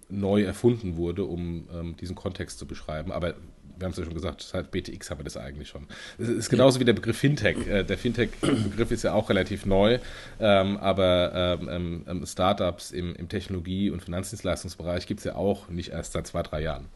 neu 0.09 0.42
erfunden 0.42 0.97
wurde, 0.97 1.25
um 1.25 1.68
ähm, 1.73 1.97
diesen 1.97 2.14
Kontext 2.14 2.59
zu 2.59 2.66
beschreiben. 2.66 3.12
Aber 3.12 3.35
wir 3.79 3.85
haben 3.85 3.93
es 3.93 3.99
ja 3.99 4.05
schon 4.05 4.14
gesagt, 4.14 4.43
seit 4.43 4.71
BTX 4.71 5.11
haben 5.11 5.21
wir 5.21 5.25
das 5.25 5.37
eigentlich 5.37 5.69
schon. 5.69 5.87
Es 6.19 6.29
ist 6.29 6.50
genauso 6.50 6.81
wie 6.81 6.85
der 6.85 6.93
Begriff 6.93 7.19
Fintech. 7.19 7.67
Äh, 7.67 7.85
der 7.85 7.99
Fintech-Begriff 7.99 8.91
ist 8.91 9.02
ja 9.02 9.12
auch 9.12 9.29
relativ 9.29 9.67
neu, 9.67 9.99
ähm, 10.41 10.76
aber 10.79 11.59
ähm, 11.61 12.05
ähm, 12.09 12.26
Startups 12.26 12.91
im, 12.91 13.14
im 13.14 13.29
Technologie- 13.29 13.91
und 13.91 14.02
Finanzdienstleistungsbereich 14.02 15.07
gibt 15.07 15.21
es 15.21 15.25
ja 15.25 15.35
auch 15.35 15.69
nicht 15.69 15.91
erst 15.91 16.12
seit 16.12 16.26
zwei, 16.26 16.43
drei 16.43 16.62
Jahren. 16.62 16.87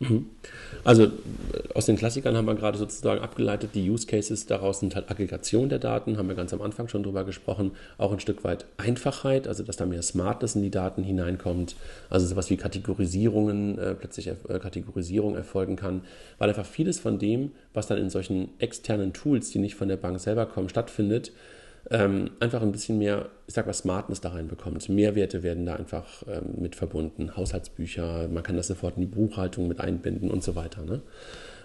Mhm. 0.00 0.26
Also 0.82 1.04
äh, 1.04 1.08
aus 1.74 1.84
den 1.84 1.96
Klassikern 1.96 2.34
haben 2.34 2.46
wir 2.46 2.54
gerade 2.54 2.78
sozusagen 2.78 3.20
abgeleitet, 3.20 3.70
die 3.74 3.88
Use 3.88 4.06
Cases 4.06 4.46
daraus 4.46 4.80
sind 4.80 4.94
halt 4.94 5.10
Aggregation 5.10 5.68
der 5.68 5.78
Daten, 5.78 6.16
haben 6.16 6.26
wir 6.26 6.34
ganz 6.34 6.54
am 6.54 6.62
Anfang 6.62 6.88
schon 6.88 7.02
drüber 7.02 7.24
gesprochen, 7.24 7.72
auch 7.98 8.10
ein 8.10 8.18
Stück 8.18 8.42
weit 8.42 8.64
Einfachheit, 8.78 9.46
also 9.46 9.62
dass 9.62 9.76
da 9.76 9.84
mehr 9.84 10.00
Smartness 10.00 10.56
in 10.56 10.62
die 10.62 10.70
Daten 10.70 11.02
hineinkommt, 11.02 11.76
also 12.08 12.26
sowas 12.26 12.48
wie 12.48 12.56
Kategorisierungen, 12.56 13.78
äh, 13.78 13.94
plötzlich 13.94 14.28
äh, 14.28 14.34
Kategorisierung 14.58 15.36
erfolgen 15.36 15.76
kann, 15.76 16.00
weil 16.38 16.48
einfach 16.48 16.66
vieles 16.66 16.98
von 16.98 17.18
dem, 17.18 17.52
was 17.74 17.86
dann 17.86 17.98
in 17.98 18.08
solchen 18.08 18.48
externen 18.58 19.12
Tools, 19.12 19.50
die 19.50 19.58
nicht 19.58 19.74
von 19.74 19.88
der 19.88 19.98
Bank 19.98 20.18
selber 20.18 20.46
kommen, 20.46 20.70
stattfindet, 20.70 21.30
ähm, 21.90 22.30
einfach 22.40 22.62
ein 22.62 22.72
bisschen 22.72 22.98
mehr, 22.98 23.28
ich 23.46 23.54
sag 23.54 23.66
mal, 23.66 23.72
Smartness 23.72 24.20
da 24.20 24.30
reinbekommt. 24.30 24.88
Mehrwerte 24.88 25.42
werden 25.42 25.66
da 25.66 25.76
einfach 25.76 26.22
ähm, 26.28 26.60
mit 26.60 26.76
verbunden. 26.76 27.36
Haushaltsbücher, 27.36 28.28
man 28.28 28.42
kann 28.42 28.56
das 28.56 28.68
sofort 28.68 28.96
in 28.96 29.02
die 29.02 29.06
Buchhaltung 29.06 29.68
mit 29.68 29.80
einbinden 29.80 30.30
und 30.30 30.42
so 30.42 30.54
weiter. 30.56 30.82
Ne? 30.82 31.00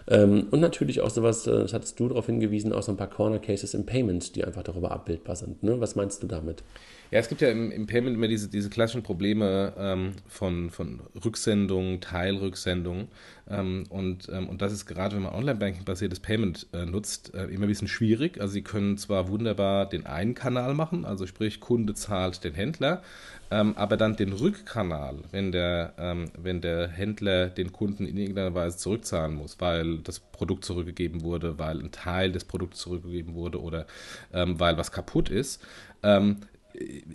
Ähm, 0.08 0.48
und 0.52 0.60
natürlich 0.60 1.02
auch 1.02 1.10
sowas, 1.10 1.48
äh, 1.48 1.52
das 1.52 1.74
hattest 1.74 2.00
du 2.00 2.08
darauf 2.08 2.28
hingewiesen, 2.28 2.74
auch 2.74 2.84
so 2.84 2.92
ein 2.92 2.98
paar 2.98 3.10
Corner 3.10 3.40
Cases 3.40 3.74
im 3.74 3.86
Payment, 3.86 4.36
die 4.36 4.46
einfach 4.46 4.64
darüber 4.64 4.92
abbildbar 4.92 5.36
sind. 5.36 5.64
Ne? 5.64 5.80
Was 5.80 5.96
meinst 5.96 6.22
du 6.22 6.28
damit? 6.28 6.64
Ja, 7.12 7.20
es 7.20 7.30
gibt 7.30 7.42
ja 7.42 7.50
im, 7.50 7.72
im 7.72 7.86
Payment 7.86 8.16
immer 8.16 8.28
diese, 8.28 8.50
diese 8.50 8.70
klassischen 8.70 9.04
Probleme 9.04 9.74
ähm, 9.78 10.14
von, 10.28 10.70
von 10.72 11.02
Rücksendung, 11.24 12.02
Teilrücksendung. 12.02 13.08
Ähm, 13.48 13.86
und, 13.90 14.28
ähm, 14.30 14.50
und 14.50 14.62
das 14.62 14.74
ist 14.74 14.86
gerade, 14.86 15.16
wenn 15.16 15.24
man 15.24 15.34
Online-Banking-basiertes 15.34 16.20
Payment 16.20 16.68
äh, 16.74 16.86
nutzt, 16.86 17.34
äh, 17.36 17.46
immer 17.46 17.66
ein 17.66 17.70
bisschen 17.70 17.88
schwierig. 17.88 18.42
Also 18.42 18.54
Sie 18.54 18.64
können 18.64 18.98
zwar 18.98 19.30
wunderbar 19.30 19.88
den 19.88 20.06
einen 20.08 20.34
Kanal 20.34 20.74
machen, 20.74 21.06
also 21.06 21.28
sprich 21.28 21.60
Kunde 21.60 21.94
zahlt 21.94 22.44
den 22.44 22.54
Händler, 22.54 23.04
ähm, 23.52 23.76
aber 23.78 23.98
dann 23.98 24.16
den 24.16 24.34
Rückkanal, 24.34 25.20
wenn 25.32 25.52
der, 25.52 25.94
ähm, 25.98 26.32
wenn 26.38 26.62
der 26.62 26.88
Händler 26.88 27.48
den 27.48 27.72
Kunden 27.72 28.06
in 28.06 28.18
irgendeiner 28.18 28.54
Weise 28.56 28.78
zurückzahlen 28.78 29.36
muss, 29.36 29.60
weil 29.60 30.00
das 30.00 30.20
Produkt 30.20 30.66
zurückgegeben 30.66 31.22
wurde, 31.22 31.60
weil 31.60 31.80
ein 31.80 31.92
Teil 31.92 32.32
des 32.32 32.46
Produkts 32.46 32.80
zurückgegeben 32.80 33.36
wurde 33.36 33.62
oder 33.62 33.86
ähm, 34.34 34.60
weil 34.60 34.78
was 34.78 34.92
kaputt 34.92 35.30
ist, 35.30 35.62
ähm, 36.04 36.38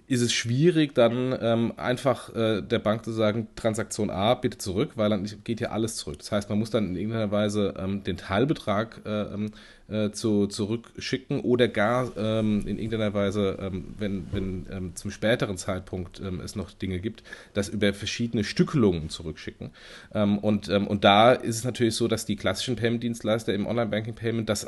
ist 0.06 0.22
es 0.22 0.32
schwierig, 0.32 0.94
dann 0.94 1.36
ähm, 1.40 1.72
einfach 1.76 2.34
äh, 2.34 2.62
der 2.62 2.78
Bank 2.78 3.04
zu 3.04 3.12
sagen, 3.12 3.48
Transaktion 3.56 4.10
A, 4.10 4.34
bitte 4.34 4.58
zurück, 4.58 4.92
weil 4.96 5.10
dann 5.10 5.28
geht 5.44 5.60
ja 5.60 5.70
alles 5.70 5.96
zurück. 5.96 6.18
Das 6.18 6.32
heißt, 6.32 6.48
man 6.48 6.58
muss 6.58 6.70
dann 6.70 6.88
in 6.88 6.96
irgendeiner 6.96 7.30
Weise 7.30 7.74
ähm, 7.78 8.02
den 8.04 8.16
Teilbetrag 8.16 9.02
äh, 9.04 9.22
ähm, 9.34 9.50
äh, 9.88 10.10
zu, 10.10 10.46
zurückschicken 10.46 11.40
oder 11.40 11.68
gar 11.68 12.16
ähm, 12.16 12.66
in 12.66 12.78
irgendeiner 12.78 13.12
Weise, 13.12 13.58
ähm, 13.60 13.94
wenn, 13.98 14.26
wenn 14.32 14.66
ähm, 14.70 14.96
zum 14.96 15.10
späteren 15.10 15.56
Zeitpunkt 15.56 16.20
es 16.20 16.56
noch 16.56 16.70
Dinge 16.70 17.00
gibt, 17.00 17.22
das 17.54 17.68
über 17.68 17.92
verschiedene 17.92 18.44
Stückelungen 18.44 19.08
zurückschicken. 19.08 19.70
und, 20.12 20.68
und 20.68 21.04
da 21.04 21.32
ist 21.32 21.56
es 21.56 21.64
natürlich 21.64 21.94
so, 21.94 22.08
dass 22.08 22.26
die 22.26 22.36
klassischen 22.36 22.76
Payment-Dienstleister 22.76 23.54
im 23.54 23.66
Online-Banking-Payment 23.66 24.48
das 24.48 24.66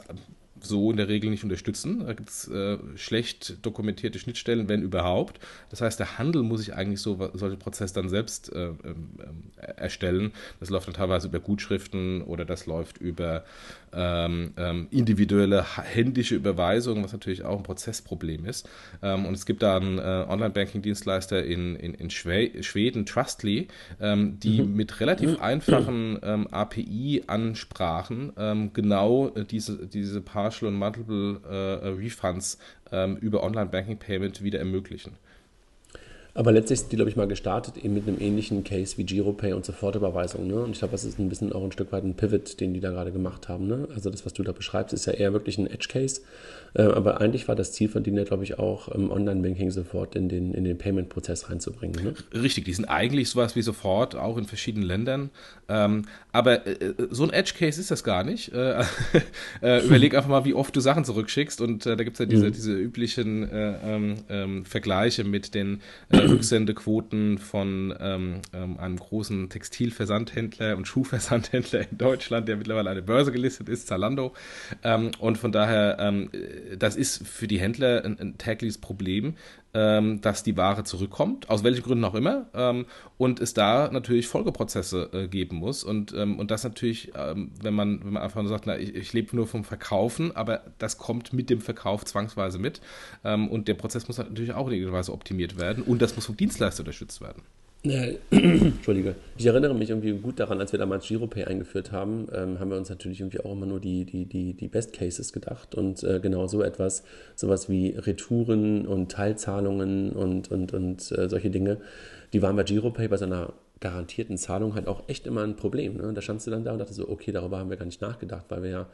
so 0.64 0.90
in 0.90 0.96
der 0.96 1.08
Regel 1.08 1.30
nicht 1.30 1.44
unterstützen. 1.44 2.04
Da 2.06 2.12
gibt 2.12 2.28
es 2.28 2.48
äh, 2.48 2.78
schlecht 2.96 3.64
dokumentierte 3.64 4.18
Schnittstellen, 4.18 4.68
wenn 4.68 4.82
überhaupt. 4.82 5.40
Das 5.70 5.80
heißt, 5.80 5.98
der 5.98 6.18
Handel 6.18 6.42
muss 6.42 6.60
sich 6.60 6.74
eigentlich 6.74 7.00
so 7.00 7.30
solche 7.34 7.56
Prozesse 7.56 7.94
dann 7.94 8.08
selbst 8.08 8.52
äh, 8.52 8.68
äh, 8.68 8.72
erstellen. 9.76 10.32
Das 10.60 10.70
läuft 10.70 10.86
dann 10.86 10.94
teilweise 10.94 11.28
über 11.28 11.40
Gutschriften 11.40 12.22
oder 12.22 12.44
das 12.44 12.66
läuft 12.66 12.98
über 12.98 13.44
ähm, 13.94 14.52
ähm, 14.56 14.86
individuelle 14.90 15.64
händische 15.82 16.34
Überweisungen, 16.34 17.04
was 17.04 17.12
natürlich 17.12 17.44
auch 17.44 17.58
ein 17.58 17.62
Prozessproblem 17.62 18.46
ist. 18.46 18.68
Ähm, 19.02 19.26
und 19.26 19.34
es 19.34 19.46
gibt 19.46 19.62
da 19.62 19.76
einen 19.76 19.98
äh, 19.98 20.26
Online-Banking-Dienstleister 20.28 21.44
in, 21.44 21.76
in, 21.76 21.94
in 21.94 22.10
Schweden, 22.10 23.06
Trustly, 23.06 23.68
ähm, 24.00 24.38
die 24.40 24.62
mhm. 24.62 24.74
mit 24.76 25.00
relativ 25.00 25.40
einfachen 25.40 26.18
ähm, 26.22 26.46
API-Ansprachen 26.48 28.32
ähm, 28.36 28.72
genau 28.72 29.28
äh, 29.34 29.44
diese, 29.44 29.86
diese 29.86 30.20
Partial 30.52 30.70
und 30.70 30.78
Multiple 30.78 31.40
äh, 31.48 31.88
Refunds 31.88 32.58
über 33.20 33.42
Online-Banking-Payment 33.42 34.42
wieder 34.42 34.58
ermöglichen. 34.58 35.16
Aber 36.34 36.50
letztlich 36.50 36.80
sind 36.80 36.92
die, 36.92 36.96
glaube 36.96 37.10
ich, 37.10 37.16
mal 37.16 37.28
gestartet 37.28 37.76
eben 37.76 37.92
mit 37.92 38.08
einem 38.08 38.18
ähnlichen 38.18 38.64
Case 38.64 38.96
wie 38.96 39.04
Giropay 39.04 39.52
und 39.52 39.66
Sofortüberweisung. 39.66 40.46
Ne? 40.46 40.62
Und 40.62 40.70
ich 40.70 40.78
glaube, 40.78 40.92
das 40.92 41.04
ist 41.04 41.18
ein 41.18 41.28
bisschen 41.28 41.52
auch 41.52 41.62
ein 41.62 41.72
Stück 41.72 41.92
weit 41.92 42.04
ein 42.04 42.14
Pivot, 42.14 42.58
den 42.60 42.72
die 42.72 42.80
da 42.80 42.90
gerade 42.90 43.12
gemacht 43.12 43.48
haben. 43.48 43.66
Ne? 43.66 43.86
Also 43.94 44.08
das, 44.08 44.24
was 44.24 44.32
du 44.32 44.42
da 44.42 44.52
beschreibst, 44.52 44.94
ist 44.94 45.04
ja 45.06 45.12
eher 45.12 45.34
wirklich 45.34 45.58
ein 45.58 45.66
Edge-Case. 45.66 46.22
Äh, 46.74 46.82
aber 46.82 47.20
eigentlich 47.20 47.48
war 47.48 47.54
das 47.54 47.72
Ziel 47.72 47.90
von 47.90 48.02
denen 48.02 48.16
ja, 48.16 48.24
glaube 48.24 48.44
ich, 48.44 48.58
auch 48.58 48.88
im 48.88 49.10
Online-Banking 49.10 49.70
sofort 49.70 50.16
in 50.16 50.30
den, 50.30 50.54
in 50.54 50.64
den 50.64 50.78
Payment-Prozess 50.78 51.50
reinzubringen. 51.50 52.02
Ne? 52.02 52.14
Richtig, 52.40 52.64
die 52.64 52.72
sind 52.72 52.86
eigentlich 52.86 53.28
sowas 53.28 53.54
wie 53.54 53.62
sofort, 53.62 54.16
auch 54.16 54.38
in 54.38 54.46
verschiedenen 54.46 54.86
Ländern. 54.86 55.30
Ähm, 55.68 56.06
aber 56.32 56.66
äh, 56.66 56.94
so 57.10 57.24
ein 57.24 57.30
Edge-Case 57.30 57.78
ist 57.78 57.90
das 57.90 58.04
gar 58.04 58.24
nicht. 58.24 58.52
Äh, 58.54 58.84
äh 59.62 59.84
überleg 59.84 60.14
einfach 60.14 60.30
mal, 60.30 60.44
wie 60.46 60.54
oft 60.54 60.74
du 60.74 60.80
Sachen 60.80 61.04
zurückschickst. 61.04 61.60
Und 61.60 61.84
äh, 61.84 61.96
da 61.96 62.04
gibt 62.04 62.14
es 62.14 62.20
ja 62.20 62.26
diese, 62.26 62.46
mhm. 62.46 62.52
diese 62.52 62.72
üblichen 62.72 63.50
äh, 63.50 63.74
ähm, 63.84 64.14
ähm, 64.30 64.64
Vergleiche 64.64 65.24
mit 65.24 65.54
den 65.54 65.82
Rücksendequoten 66.28 67.38
von 67.38 67.94
ähm, 68.00 68.40
ähm, 68.52 68.78
einem 68.78 68.96
großen 68.96 69.48
Textilversandhändler 69.48 70.76
und 70.76 70.86
Schuhversandhändler 70.86 71.90
in 71.90 71.98
Deutschland, 71.98 72.48
der 72.48 72.56
mittlerweile 72.56 72.90
eine 72.90 73.02
Börse 73.02 73.32
gelistet 73.32 73.68
ist, 73.68 73.86
Zalando. 73.86 74.34
Ähm, 74.82 75.10
und 75.18 75.38
von 75.38 75.52
daher, 75.52 75.96
ähm, 76.00 76.30
das 76.78 76.96
ist 76.96 77.26
für 77.26 77.46
die 77.46 77.60
Händler 77.60 78.04
ein, 78.04 78.18
ein 78.18 78.38
tägliches 78.38 78.78
Problem, 78.78 79.34
ähm, 79.74 80.20
dass 80.20 80.42
die 80.42 80.56
Ware 80.56 80.84
zurückkommt, 80.84 81.48
aus 81.48 81.64
welchen 81.64 81.82
Gründen 81.82 82.04
auch 82.04 82.14
immer, 82.14 82.46
ähm, 82.54 82.86
und 83.18 83.40
es 83.40 83.54
da 83.54 83.90
natürlich 83.90 84.26
Folgeprozesse 84.26 85.10
äh, 85.12 85.28
geben 85.28 85.56
muss. 85.56 85.84
Und, 85.84 86.12
ähm, 86.14 86.38
und 86.38 86.50
das 86.50 86.64
natürlich, 86.64 87.12
ähm, 87.16 87.52
wenn, 87.62 87.74
man, 87.74 88.04
wenn 88.04 88.12
man 88.14 88.22
einfach 88.22 88.42
nur 88.42 88.50
sagt, 88.50 88.66
na, 88.66 88.78
ich, 88.78 88.94
ich 88.94 89.12
lebe 89.12 89.34
nur 89.34 89.46
vom 89.46 89.64
Verkaufen, 89.64 90.34
aber 90.36 90.62
das 90.78 90.98
kommt 90.98 91.32
mit 91.32 91.50
dem 91.50 91.60
Verkauf 91.60 92.04
zwangsweise 92.04 92.58
mit. 92.58 92.80
Ähm, 93.24 93.48
und 93.48 93.68
der 93.68 93.74
Prozess 93.74 94.08
muss 94.08 94.18
natürlich 94.18 94.52
auch 94.52 94.66
in 94.66 94.74
irgendeiner 94.74 94.98
Weise 94.98 95.12
optimiert 95.12 95.58
werden 95.58 95.82
und 95.82 96.02
das 96.02 96.16
muss 96.16 96.26
vom 96.26 96.36
Dienstleister 96.36 96.82
unterstützt 96.82 97.20
werden. 97.20 97.42
Ja, 97.84 98.04
Entschuldige. 98.30 99.16
Ich 99.36 99.44
erinnere 99.44 99.74
mich 99.74 99.90
irgendwie 99.90 100.12
gut 100.12 100.38
daran, 100.38 100.60
als 100.60 100.70
wir 100.70 100.78
damals 100.78 101.08
Giropay 101.08 101.44
eingeführt 101.44 101.90
haben, 101.90 102.28
ähm, 102.32 102.60
haben 102.60 102.70
wir 102.70 102.76
uns 102.76 102.88
natürlich 102.90 103.18
irgendwie 103.18 103.40
auch 103.40 103.52
immer 103.52 103.66
nur 103.66 103.80
die, 103.80 104.04
die, 104.04 104.24
die, 104.24 104.54
die 104.54 104.68
Best 104.68 104.92
Cases 104.92 105.32
gedacht 105.32 105.74
und 105.74 106.04
äh, 106.04 106.20
genau 106.20 106.46
so 106.46 106.62
etwas, 106.62 107.02
sowas 107.34 107.68
wie 107.68 107.90
Retouren 107.90 108.86
und 108.86 109.10
Teilzahlungen 109.10 110.12
und, 110.12 110.48
und, 110.52 110.72
und 110.72 111.10
äh, 111.10 111.28
solche 111.28 111.50
Dinge, 111.50 111.78
die 112.32 112.40
waren 112.40 112.54
bei 112.54 112.62
Giropay 112.62 113.08
bei 113.08 113.16
seiner 113.16 113.52
garantierten 113.80 114.38
Zahlung 114.38 114.76
halt 114.76 114.86
auch 114.86 115.08
echt 115.08 115.26
immer 115.26 115.42
ein 115.42 115.56
Problem. 115.56 115.96
Ne? 115.96 116.12
Da 116.14 116.22
standst 116.22 116.46
du 116.46 116.52
dann 116.52 116.62
da 116.62 116.72
und 116.72 116.78
dachte 116.78 116.94
so, 116.94 117.08
okay, 117.08 117.32
darüber 117.32 117.58
haben 117.58 117.68
wir 117.68 117.76
gar 117.76 117.84
nicht 117.86 118.00
nachgedacht, 118.00 118.44
weil 118.48 118.62
wir 118.62 118.70
ja 118.70 118.86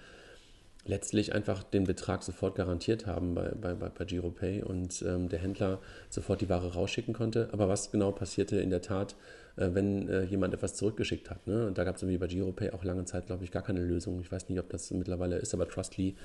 letztlich 0.88 1.34
einfach 1.34 1.62
den 1.62 1.84
Betrag 1.84 2.22
sofort 2.22 2.56
garantiert 2.56 3.06
haben 3.06 3.34
bei, 3.34 3.50
bei, 3.50 3.74
bei, 3.74 4.04
GiroPay 4.04 4.62
und 4.62 5.02
ähm, 5.02 5.28
der 5.28 5.38
Händler 5.38 5.80
sofort 6.08 6.40
die 6.40 6.48
Ware 6.48 6.72
rausschicken 6.72 7.14
konnte. 7.14 7.50
Aber 7.52 7.68
was 7.68 7.92
genau 7.92 8.10
passierte 8.10 8.56
in 8.56 8.70
der 8.70 8.80
Tat, 8.80 9.14
äh, 9.56 9.68
wenn 9.72 10.08
äh, 10.08 10.24
jemand 10.24 10.54
etwas 10.54 10.74
zurückgeschickt 10.74 11.30
hat. 11.30 11.46
Ne? 11.46 11.66
Und 11.66 11.78
da 11.78 11.84
gab 11.84 11.96
es 11.96 12.02
irgendwie 12.02 12.18
bei 12.18 12.26
GiroPay 12.26 12.70
auch 12.70 12.84
lange 12.84 13.04
Zeit, 13.04 13.26
glaube 13.26 13.44
ich, 13.44 13.50
gar 13.50 13.62
keine 13.62 13.80
Lösung. 13.80 14.20
Ich 14.20 14.32
weiß 14.32 14.48
nicht, 14.48 14.58
ob 14.58 14.70
das 14.70 14.90
mittlerweile 14.90 15.36
ist, 15.36 15.52
aber 15.52 15.68
Trustly 15.68 16.16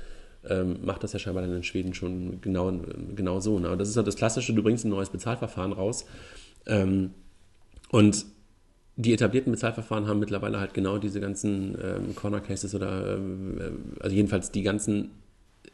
ähm, 0.50 0.80
macht 0.84 1.04
das 1.04 1.14
ja 1.14 1.20
scheinbar 1.20 1.44
dann 1.44 1.56
in 1.56 1.64
Schweden 1.64 1.94
schon 1.94 2.40
genau, 2.42 2.72
genau 3.16 3.40
so. 3.42 3.60
Ne? 3.60 3.68
Aber 3.68 3.78
das 3.78 3.90
ist 3.90 3.98
halt 3.98 4.08
das 4.08 4.16
Klassische, 4.16 4.54
du 4.54 4.64
bringst 4.64 4.86
ein 4.86 4.90
neues 4.90 5.10
Bezahlverfahren 5.10 5.74
raus 5.74 6.06
ähm, 6.68 7.12
und 7.92 8.26
die 8.96 9.14
etablierten 9.14 9.52
Bezahlverfahren 9.52 10.08
haben 10.08 10.20
mittlerweile 10.20 10.60
halt 10.60 10.74
genau 10.74 10.98
diese 10.98 11.20
ganzen 11.20 11.76
ähm, 11.82 12.16
Corner 12.16 12.42
Cases 12.42 12.74
oder 12.76 13.18
äh, 13.18 13.72
also 14.00 14.16
jedenfalls 14.16 14.52
die 14.52 14.62
ganzen 14.62 15.12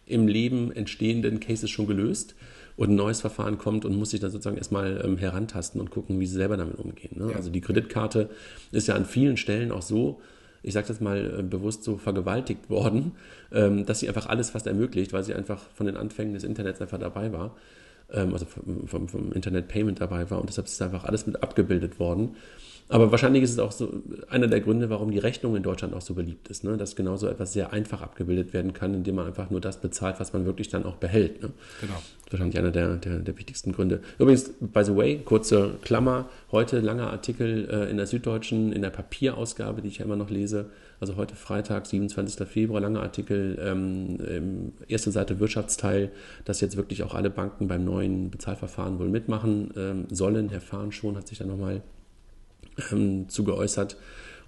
im 0.06 0.28
Leben 0.28 0.72
entstehenden 0.72 1.40
Cases 1.40 1.70
schon 1.70 1.88
gelöst 1.88 2.36
und 2.78 2.92
ein 2.92 2.96
neues 2.96 3.22
Verfahren 3.22 3.58
kommt 3.58 3.84
und 3.84 3.96
muss 3.98 4.12
sich 4.12 4.22
dann 4.22 4.32
sozusagen 4.32 4.58
erstmal 4.58 5.02
ähm, 5.04 5.18
herantasten 5.18 5.82
und 5.82 5.92
gucken, 5.92 6.20
wie 6.20 6.26
sie 6.26 6.36
selber 6.36 6.56
damit 6.56 6.78
umgehen. 6.80 7.20
Ne? 7.20 7.32
Ja. 7.32 7.36
Also 7.36 7.50
die 7.50 7.62
Kreditkarte 7.62 8.30
ist 8.72 8.88
ja 8.88 8.96
an 8.96 9.06
vielen 9.06 9.38
Stellen 9.38 9.72
auch 9.72 9.82
so, 9.82 10.22
ich 10.64 10.74
sage 10.74 10.88
das 10.88 11.02
mal 11.02 11.40
äh, 11.40 11.44
bewusst 11.44 11.84
so 11.84 11.98
vergewaltigt 11.98 12.70
worden, 12.70 13.14
ähm, 13.52 13.86
dass 13.86 14.00
sie 14.00 14.08
einfach 14.08 14.28
alles 14.28 14.50
fast 14.52 14.66
ermöglicht, 14.66 15.12
weil 15.12 15.24
sie 15.24 15.34
einfach 15.34 15.62
von 15.74 15.88
den 15.88 15.98
Anfängen 15.98 16.34
des 16.34 16.44
Internets 16.44 16.82
einfach 16.82 17.00
dabei 17.00 17.34
war, 17.34 17.58
ähm, 18.12 18.34
also 18.34 18.46
vom, 18.46 18.88
vom, 18.88 19.08
vom 19.10 19.32
Internet 19.34 19.68
Payment 19.68 20.00
dabei 20.00 20.30
war 20.32 20.40
und 20.40 20.50
deshalb 20.50 20.68
ist 20.68 20.82
einfach 20.82 21.04
alles 21.04 21.28
mit 21.28 21.44
abgebildet 21.44 22.00
worden. 22.00 22.36
Aber 22.92 23.12
wahrscheinlich 23.12 23.44
ist 23.44 23.52
es 23.52 23.60
auch 23.60 23.72
so 23.72 24.02
einer 24.30 24.48
der 24.48 24.62
Gründe, 24.62 24.90
warum 24.90 25.12
die 25.12 25.20
Rechnung 25.20 25.56
in 25.56 25.62
Deutschland 25.62 25.94
auch 25.94 26.02
so 26.02 26.16
beliebt 26.16 26.48
ist, 26.48 26.64
ne? 26.64 26.76
dass 26.76 26.96
genauso 26.96 27.28
etwas 27.28 27.54
sehr 27.54 27.72
einfach 27.72 28.02
abgebildet 28.02 28.52
werden 28.52 28.74
kann, 28.74 28.96
indem 28.96 29.16
man 29.16 29.28
einfach 29.28 29.52
nur 29.52 29.62
das 29.62 29.80
bezahlt, 29.80 30.20
was 30.20 30.34
man 30.34 30.48
wirklich 30.48 30.70
dann 30.70 30.86
auch 30.86 30.96
behält. 30.96 31.44
Ne? 31.44 31.52
Genau. 31.82 31.94
Das 31.94 32.26
ist 32.26 32.32
wahrscheinlich 32.32 32.58
einer 32.58 32.72
der, 32.72 32.96
der, 32.96 33.20
der, 33.20 33.38
wichtigsten 33.38 33.74
Gründe. 33.74 34.02
Übrigens, 34.18 34.52
by 34.60 34.84
the 34.84 34.96
way, 34.96 35.20
kurze 35.24 35.76
Klammer, 35.84 36.30
heute 36.52 36.80
langer 36.80 37.12
Artikel 37.12 37.70
äh, 37.70 37.92
in 37.92 37.98
der 37.98 38.08
Süddeutschen, 38.08 38.72
in 38.72 38.82
der 38.82 38.90
Papierausgabe, 38.90 39.84
die 39.84 39.90
ich 39.90 40.00
ja 40.00 40.06
immer 40.06 40.16
noch 40.16 40.32
lese, 40.32 40.72
also 41.00 41.16
heute 41.16 41.36
Freitag, 41.36 41.86
27. 41.86 42.48
Februar, 42.48 42.82
langer 42.82 43.04
Artikel, 43.04 43.60
ähm, 43.62 44.74
erste 44.88 45.12
Seite 45.12 45.40
Wirtschaftsteil, 45.40 46.12
dass 46.44 46.60
jetzt 46.60 46.76
wirklich 46.76 47.04
auch 47.04 47.14
alle 47.14 47.30
Banken 47.30 47.68
beim 47.68 47.86
neuen 47.86 48.32
Bezahlverfahren 48.32 48.98
wohl 48.98 49.10
mitmachen 49.10 49.72
ähm, 49.78 50.06
sollen. 50.10 50.50
Herr 50.50 50.62
Fahn 50.62 50.92
schon 50.92 51.16
hat 51.16 51.28
sich 51.28 51.38
da 51.38 51.46
nochmal 51.46 51.84
ähm, 52.92 53.30
zu 53.30 53.44
geäußert. 53.44 53.98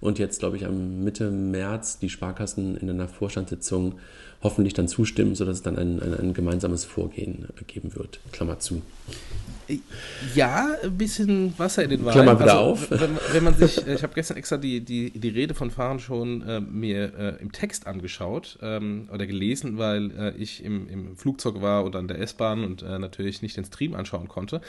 Und 0.00 0.18
jetzt, 0.18 0.40
glaube 0.40 0.56
ich, 0.56 0.66
am 0.66 1.04
Mitte 1.04 1.30
März 1.30 1.98
die 2.00 2.10
Sparkassen 2.10 2.76
in 2.76 2.90
einer 2.90 3.06
Vorstandssitzung 3.06 3.94
hoffentlich 4.42 4.74
dann 4.74 4.88
zustimmen, 4.88 5.36
sodass 5.36 5.58
es 5.58 5.62
dann 5.62 5.78
ein, 5.78 6.02
ein, 6.02 6.14
ein 6.14 6.34
gemeinsames 6.34 6.84
Vorgehen 6.84 7.46
geben 7.68 7.94
wird. 7.94 8.18
Klammer 8.32 8.58
zu. 8.58 8.82
Ja, 10.34 10.76
ein 10.82 10.96
bisschen 10.96 11.54
Wasser 11.58 11.84
in 11.84 11.90
den 11.90 12.04
Wein. 12.04 12.12
Klammer 12.12 12.38
wieder 12.38 12.58
also, 12.58 12.64
auf. 12.64 12.90
Wenn, 12.90 13.16
wenn, 13.32 13.44
man 13.44 13.54
sich, 13.54 13.86
äh, 13.86 13.94
ich 13.94 14.02
habe 14.02 14.14
gestern 14.14 14.36
extra 14.36 14.56
die, 14.56 14.80
die, 14.80 15.10
die 15.10 15.28
Rede 15.28 15.54
von 15.54 15.70
Fahren 15.70 16.00
schon 16.00 16.42
äh, 16.42 16.60
mir 16.60 17.12
äh, 17.18 17.42
im 17.42 17.52
Text 17.52 17.86
angeschaut 17.86 18.58
ähm, 18.62 19.08
oder 19.12 19.26
gelesen, 19.26 19.78
weil 19.78 20.10
äh, 20.10 20.36
ich 20.36 20.64
im, 20.64 20.88
im 20.88 21.16
Flugzeug 21.16 21.60
war 21.60 21.84
und 21.84 21.96
an 21.96 22.08
der 22.08 22.20
S-Bahn 22.20 22.64
und 22.64 22.82
äh, 22.82 22.98
natürlich 22.98 23.42
nicht 23.42 23.56
den 23.56 23.64
Stream 23.64 23.94
anschauen 23.94 24.28
konnte. 24.28 24.60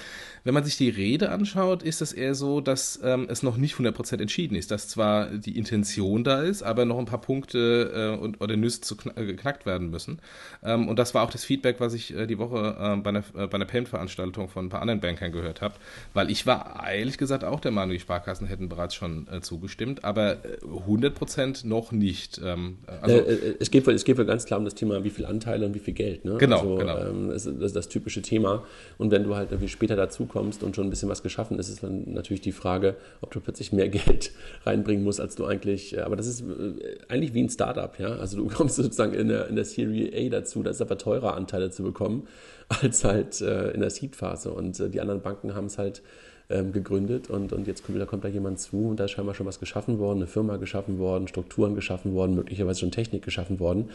Wenn 0.43 0.53
man 0.53 0.63
sich 0.63 0.77
die 0.77 0.89
Rede 0.89 1.31
anschaut, 1.31 1.83
ist 1.83 2.01
es 2.01 2.13
eher 2.13 2.35
so, 2.35 2.61
dass 2.61 2.99
ähm, 3.03 3.27
es 3.29 3.43
noch 3.43 3.57
nicht 3.57 3.75
100% 3.75 4.21
entschieden 4.21 4.55
ist, 4.55 4.71
dass 4.71 4.87
zwar 4.87 5.27
die 5.27 5.57
Intention 5.57 6.23
da 6.23 6.41
ist, 6.41 6.63
aber 6.63 6.85
noch 6.85 6.99
ein 6.99 7.05
paar 7.05 7.21
Punkte 7.21 8.15
äh, 8.17 8.21
und, 8.21 8.41
oder 8.41 8.55
Nüsse 8.57 8.81
zu 8.81 8.95
kn 8.95 9.13
geknackt 9.15 9.65
werden 9.65 9.89
müssen. 9.89 10.19
Ähm, 10.63 10.87
und 10.87 10.99
das 10.99 11.13
war 11.13 11.23
auch 11.23 11.31
das 11.31 11.45
Feedback, 11.45 11.79
was 11.79 11.93
ich 11.93 12.13
die 12.13 12.37
Woche 12.37 12.99
bei 13.03 13.09
einer, 13.09 13.21
bei 13.21 13.53
einer 13.53 13.65
Payment-Veranstaltung 13.65 14.47
von 14.49 14.65
ein 14.65 14.69
paar 14.69 14.81
anderen 14.81 14.92
Bankern 14.99 15.31
gehört 15.31 15.61
habe. 15.61 15.75
Weil 16.13 16.29
ich 16.29 16.45
war 16.45 16.83
ehrlich 16.91 17.17
gesagt 17.17 17.43
auch 17.43 17.59
der 17.59 17.71
Meinung, 17.71 17.91
die 17.91 17.99
Sparkassen 17.99 18.47
hätten 18.47 18.69
bereits 18.69 18.95
schon 18.95 19.27
äh, 19.31 19.41
zugestimmt, 19.41 20.03
aber 20.03 20.33
äh, 20.45 20.57
100% 20.87 21.67
noch 21.67 21.91
nicht. 21.91 22.39
Ähm, 22.43 22.77
also, 23.01 23.15
äh, 23.15 23.19
äh, 23.19 23.55
es, 23.59 23.71
geht, 23.71 23.87
es 23.87 24.03
geht 24.03 24.17
ganz 24.17 24.45
klar 24.45 24.59
um 24.59 24.65
das 24.65 24.75
Thema, 24.75 25.03
wie 25.03 25.09
viel 25.09 25.25
Anteile 25.25 25.65
und 25.65 25.75
wie 25.75 25.79
viel 25.79 25.93
Geld. 25.93 26.25
Ne? 26.25 26.37
Genau, 26.37 26.59
also, 26.59 26.75
genau. 26.75 26.97
Ähm, 26.99 27.29
das, 27.29 27.45
ist, 27.45 27.75
das, 27.75 27.89
typische 27.89 28.21
Thema. 28.21 28.63
Und 28.97 29.11
wenn 29.11 29.23
du 29.23 29.35
halt 29.35 29.51
irgendwie 29.51 29.69
später 29.69 29.95
dazu 29.95 30.25
kommst 30.25 30.63
und 30.63 30.75
schon 30.75 30.87
ein 30.87 30.89
bisschen 30.89 31.09
was 31.09 31.21
geschaffen 31.23 31.59
ist, 31.59 31.69
ist 31.69 31.83
dann 31.83 32.13
natürlich 32.13 32.41
die 32.41 32.51
Frage, 32.51 32.95
ob 33.21 33.31
du 33.31 33.39
plötzlich 33.39 33.71
mehr 33.71 33.89
Geld 33.93 34.31
reinbringen 34.65 35.03
musst, 35.03 35.19
als 35.19 35.35
du 35.35 35.45
eigentlich. 35.45 35.95
Äh, 35.95 36.01
aber 36.01 36.15
das 36.15 36.27
ist 36.27 36.41
äh, 36.41 36.97
eigentlich 37.09 37.33
wie 37.33 37.43
ein 37.43 37.49
Startup. 37.49 37.97
Ja? 37.99 38.15
Also 38.15 38.37
du 38.37 38.47
kommst 38.53 38.75
sozusagen 38.75 39.13
in 39.13 39.27
der, 39.27 39.47
in 39.47 39.55
der 39.55 39.65
Serie 39.65 40.11
A 40.13 40.29
dazu, 40.29 40.63
da 40.63 40.71
ist 40.71 40.81
aber 40.81 40.97
teurer 40.97 41.35
Anteile 41.35 41.71
zu 41.71 41.83
bekommen 41.83 42.27
als 42.81 43.03
halt 43.03 43.41
äh, 43.41 43.71
in 43.71 43.81
der 43.81 43.89
Seed-Phase. 43.89 44.51
Und 44.51 44.79
äh, 44.79 44.89
die 44.89 45.01
anderen 45.01 45.21
Banken 45.21 45.55
haben 45.55 45.67
es 45.67 45.77
halt 45.77 46.01
ähm, 46.49 46.71
gegründet 46.73 47.29
und, 47.29 47.53
und 47.53 47.67
jetzt 47.67 47.85
kommt, 47.85 47.99
da 47.99 48.05
kommt 48.05 48.23
da 48.23 48.27
jemand 48.27 48.59
zu 48.59 48.89
und 48.89 48.99
da 48.99 49.05
ist 49.05 49.11
scheinbar 49.11 49.33
schon 49.33 49.45
was 49.45 49.59
geschaffen 49.59 49.97
worden, 49.97 50.19
eine 50.19 50.27
Firma 50.27 50.57
geschaffen 50.57 50.99
worden, 50.99 51.27
Strukturen 51.27 51.73
geschaffen 51.73 52.13
worden, 52.13 52.35
möglicherweise 52.35 52.81
schon 52.81 52.91
Technik 52.91 53.23
geschaffen 53.23 53.59
worden. 53.59 53.89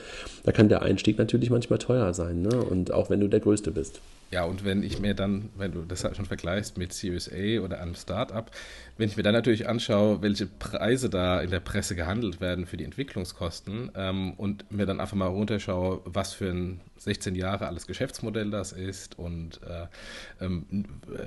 Da 0.44 0.52
kann 0.52 0.68
der 0.68 0.82
Einstieg 0.82 1.18
natürlich 1.18 1.50
manchmal 1.50 1.78
teuer 1.78 2.14
sein, 2.14 2.42
ne? 2.42 2.56
Und 2.62 2.90
auch 2.90 3.10
wenn 3.10 3.20
du 3.20 3.28
der 3.28 3.40
Größte 3.40 3.70
bist. 3.70 4.00
Ja, 4.30 4.44
und 4.44 4.64
wenn 4.64 4.82
ich 4.82 5.00
mir 5.00 5.14
dann, 5.14 5.48
wenn 5.56 5.72
du 5.72 5.82
das 5.82 6.04
halt 6.04 6.16
schon 6.16 6.26
vergleichst 6.26 6.76
mit 6.76 6.92
Series 6.92 7.30
A 7.32 7.60
oder 7.62 7.80
einem 7.80 7.94
Startup, 7.94 8.50
wenn 8.98 9.08
ich 9.08 9.16
mir 9.16 9.22
dann 9.22 9.32
natürlich 9.32 9.68
anschaue, 9.68 10.20
welche 10.22 10.46
Preise 10.46 11.08
da 11.08 11.40
in 11.40 11.50
der 11.50 11.60
Presse 11.60 11.94
gehandelt 11.94 12.40
werden 12.40 12.66
für 12.66 12.76
die 12.76 12.84
Entwicklungskosten 12.84 13.92
ähm, 13.94 14.34
und 14.34 14.70
mir 14.70 14.86
dann 14.86 15.00
einfach 15.00 15.16
mal 15.16 15.28
runterschaue, 15.28 16.02
was 16.04 16.34
für 16.34 16.50
ein 16.50 16.80
16 16.98 17.36
Jahre 17.36 17.66
alles 17.66 17.86
Geschäftsmodell 17.86 18.50
das 18.50 18.72
ist 18.72 19.18
und 19.18 19.60
äh, 19.62 20.44
ähm, 20.44 20.84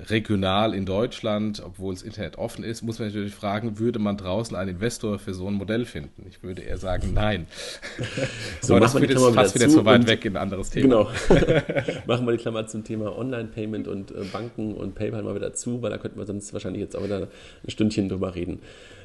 regional 0.09 0.73
in 0.73 0.85
Deutschland, 0.85 1.63
obwohl 1.65 1.93
das 1.93 2.03
Internet 2.03 2.37
offen 2.37 2.63
ist, 2.63 2.81
muss 2.81 2.99
man 2.99 3.07
natürlich 3.07 3.33
fragen, 3.33 3.79
würde 3.79 3.99
man 3.99 4.17
draußen 4.17 4.55
einen 4.55 4.71
Investor 4.71 5.17
für 5.17 5.33
so 5.33 5.47
ein 5.47 5.53
Modell 5.53 5.85
finden? 5.85 6.25
Ich 6.27 6.43
würde 6.43 6.61
eher 6.61 6.77
sagen, 6.77 7.13
nein. 7.13 7.47
so, 8.61 8.73
Aber 8.73 8.81
das 8.81 8.91
führt 8.91 9.09
jetzt 9.09 9.23
fast 9.33 9.55
wieder 9.55 9.69
zu 9.69 9.85
weit 9.85 10.07
weg 10.07 10.25
in 10.25 10.35
ein 10.35 10.43
anderes 10.43 10.69
Thema. 10.71 10.81
Genau. 10.83 11.09
machen 12.05 12.25
wir 12.25 12.33
die 12.33 12.37
Klammer 12.37 12.67
zum 12.67 12.83
Thema 12.83 12.90
Online-Payment 12.99 13.87
und 13.87 14.11
äh, 14.11 14.23
Banken 14.31 14.73
und 14.73 14.95
PayPal 14.95 15.23
mal 15.23 15.35
wieder 15.35 15.53
zu, 15.53 15.81
weil 15.81 15.89
da 15.89 15.97
könnten 15.97 16.19
wir 16.19 16.25
sonst 16.25 16.51
wahrscheinlich 16.53 16.81
jetzt 16.81 16.95
auch 16.95 17.03
wieder 17.03 17.27
ein 17.63 17.69
Stündchen 17.69 18.09
drüber 18.09 18.35
reden. 18.35 18.59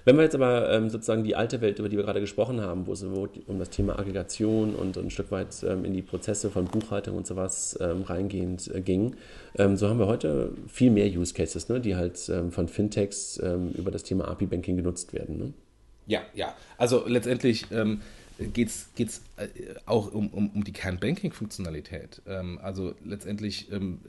Wenn 0.04 0.16
wir 0.16 0.22
jetzt 0.22 0.34
aber 0.36 0.70
ähm, 0.70 0.88
sozusagen 0.88 1.24
die 1.24 1.34
alte 1.34 1.60
Welt, 1.60 1.78
über 1.78 1.88
die 1.88 1.96
wir 1.96 2.04
gerade 2.04 2.20
gesprochen 2.20 2.60
haben, 2.60 2.86
wo 2.86 2.92
es 2.92 3.02
um 3.02 3.58
das 3.58 3.70
Thema 3.70 3.98
Aggregation 3.98 4.74
und, 4.74 4.96
und 4.96 5.06
ein 5.06 5.10
Stück 5.10 5.32
weit 5.32 5.64
ähm, 5.68 5.84
in 5.84 5.94
die 5.94 6.02
Prozesse 6.02 6.50
von 6.50 6.66
Buchhaltung 6.66 7.16
und 7.16 7.26
sowas 7.26 7.76
ähm, 7.80 8.02
reingehend 8.02 8.72
äh, 8.72 8.80
ging, 8.80 9.16
ähm, 9.58 9.76
so 9.76 9.88
haben 9.88 9.98
wir 9.98 10.06
heute 10.06 10.52
viel 10.68 10.90
mehr 10.90 11.06
Use 11.06 11.34
Cases, 11.34 11.68
ne, 11.68 11.80
die 11.80 11.96
halt 11.96 12.28
ähm, 12.28 12.52
von 12.52 12.68
Fintechs 12.68 13.40
ähm, 13.42 13.72
über 13.74 13.90
das 13.90 14.04
Thema 14.04 14.28
API-Banking 14.28 14.76
genutzt 14.76 15.12
werden. 15.12 15.38
Ne? 15.38 15.52
Ja, 16.06 16.20
ja. 16.34 16.54
Also 16.78 17.04
letztendlich 17.06 17.66
geht 18.38 18.68
es 18.68 19.22
äh, 19.36 19.48
auch 19.86 20.12
um, 20.12 20.28
um, 20.28 20.50
um 20.50 20.64
die 20.64 20.72
Kernbanking-Funktionalität. 20.72 22.22
Ähm, 22.26 22.58
also 22.62 22.94
letztendlich 23.04 23.70
ähm, 23.72 24.00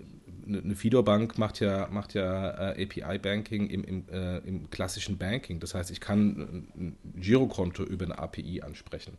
eine 0.47 0.75
Fidor-Bank 0.75 1.37
macht 1.37 1.59
ja, 1.59 1.87
macht 1.91 2.13
ja 2.13 2.71
äh, 2.71 2.83
API-Banking 2.83 3.69
im, 3.69 3.83
im, 3.83 4.09
äh, 4.09 4.37
im, 4.39 4.69
klassischen 4.69 5.17
Banking. 5.17 5.59
Das 5.59 5.73
heißt, 5.73 5.91
ich 5.91 5.99
kann 5.99 6.67
ein 6.75 6.95
Girokonto 7.15 7.83
über 7.83 8.05
eine 8.05 8.17
API 8.17 8.61
ansprechen. 8.61 9.17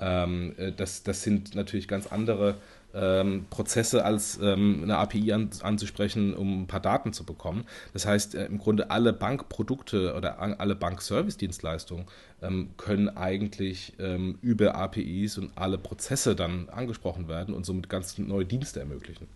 Ähm, 0.00 0.54
äh, 0.58 0.72
das, 0.72 1.02
das 1.02 1.22
sind 1.22 1.54
natürlich 1.54 1.88
ganz 1.88 2.06
andere 2.06 2.56
ähm, 2.94 3.46
Prozesse 3.50 4.04
als 4.04 4.38
ähm, 4.42 4.80
eine 4.82 4.96
API 4.96 5.32
an, 5.32 5.50
anzusprechen, 5.62 6.34
um 6.34 6.62
ein 6.62 6.66
paar 6.66 6.80
Daten 6.80 7.12
zu 7.12 7.24
bekommen. 7.24 7.64
Das 7.92 8.06
heißt, 8.06 8.34
äh, 8.34 8.46
im 8.46 8.58
Grunde 8.58 8.90
alle 8.90 9.12
Bankprodukte 9.12 10.14
oder 10.14 10.38
alle 10.40 10.74
Bankservice-Dienstleistungen 10.74 12.06
ähm, 12.42 12.70
können 12.76 13.08
eigentlich 13.08 13.92
ähm, 13.98 14.38
über 14.42 14.74
APIs 14.74 15.38
und 15.38 15.50
alle 15.56 15.78
Prozesse 15.78 16.34
dann 16.34 16.68
angesprochen 16.70 17.28
werden 17.28 17.54
und 17.54 17.66
somit 17.66 17.88
ganz 17.88 18.16
neue 18.18 18.44
Dienste 18.44 18.80
ermöglichen. 18.80 19.26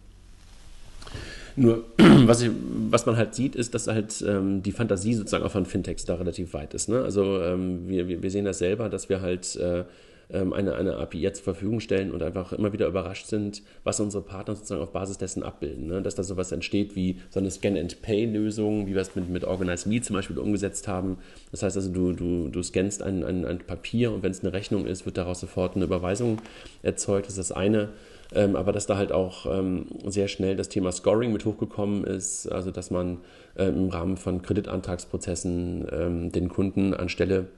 Nur, 1.57 1.85
was, 1.99 2.41
ich, 2.41 2.51
was 2.91 3.05
man 3.05 3.17
halt 3.17 3.35
sieht, 3.35 3.55
ist, 3.55 3.75
dass 3.75 3.87
halt 3.87 4.25
ähm, 4.27 4.63
die 4.63 4.73
Fantasie 4.73 5.15
sozusagen 5.15 5.45
auch 5.45 5.51
von 5.51 5.67
Fintechs 5.67 6.05
da 6.05 6.15
relativ 6.15 6.55
weit 6.55 6.75
ist. 6.75 6.89
Ne? 6.89 7.03
Also 7.03 7.43
ähm, 7.43 7.89
wir, 7.89 8.23
wir 8.23 8.31
sehen 8.31 8.45
das 8.45 8.59
selber, 8.59 8.89
dass 8.89 9.09
wir 9.09 9.21
halt 9.21 9.57
äh, 9.57 9.85
eine, 10.31 10.75
eine 10.75 10.97
API 10.97 11.33
zur 11.33 11.45
Verfügung 11.45 11.81
stellen 11.81 12.11
und 12.11 12.23
einfach 12.23 12.53
immer 12.53 12.73
wieder 12.73 12.87
überrascht 12.87 13.27
sind, 13.27 13.63
was 13.85 14.01
unsere 14.01 14.23
Partner 14.23 14.55
sozusagen 14.55 14.83
auf 14.83 14.93
Basis 14.93 15.19
dessen 15.19 15.43
abbilden. 15.43 15.87
Ne? 15.87 16.03
Dass 16.03 16.15
da 16.15 16.23
sowas 16.23 16.53
entsteht 16.53 16.97
wie 16.97 17.19
so 17.31 17.41
eine 17.41 17.51
Scan-and-Pay-Lösung, 17.51 18.87
wie 18.87 18.95
wir 18.95 19.03
es 19.03 19.15
mit, 19.15 19.29
mit 19.29 19.45
Organize 19.45 19.89
Me 19.89 20.01
zum 20.01 20.17
Beispiel 20.17 20.39
umgesetzt 20.39 20.89
haben. 20.89 21.19
Das 21.51 21.63
heißt 21.63 21.77
also, 21.77 21.91
du, 21.91 22.13
du, 22.13 22.49
du 22.49 22.63
scannst 22.63 23.03
ein, 23.03 23.25
ein, 23.25 23.45
ein 23.45 23.59
Papier 23.59 24.13
und 24.13 24.23
wenn 24.23 24.31
es 24.31 24.43
eine 24.43 24.53
Rechnung 24.53 24.87
ist, 24.87 25.05
wird 25.05 25.19
daraus 25.19 25.41
sofort 25.41 25.77
eine 25.77 25.85
Überweisung 25.85 26.41
erzeugt. 26.83 27.27
Das 27.27 27.35
ist 27.39 27.51
das 27.51 27.53
eine. 27.53 27.91
Ähm, 28.35 28.57
aber 28.57 28.73
dass 28.73 28.87
da 28.87 28.97
halt 28.97 29.13
auch 29.13 29.47
ähm, 29.47 29.87
sehr 30.07 30.29
schnell 30.29 30.57
das 30.57 30.69
Thema 30.69 30.91
Scoring 30.91 31.33
mit 31.33 31.45
hochgekommen 31.45 32.05
ist, 32.05 32.51
also 32.51 32.71
dass 32.71 32.91
man 32.91 33.19
ähm, 33.59 33.77
im 33.77 33.89
Rahmen 33.91 34.17
von 34.17 34.41
Kreditantragsprozessen 34.43 35.87
ähm, 35.93 36.33
den 36.33 36.49
Kunden 36.49 36.95
anstelle 36.95 37.49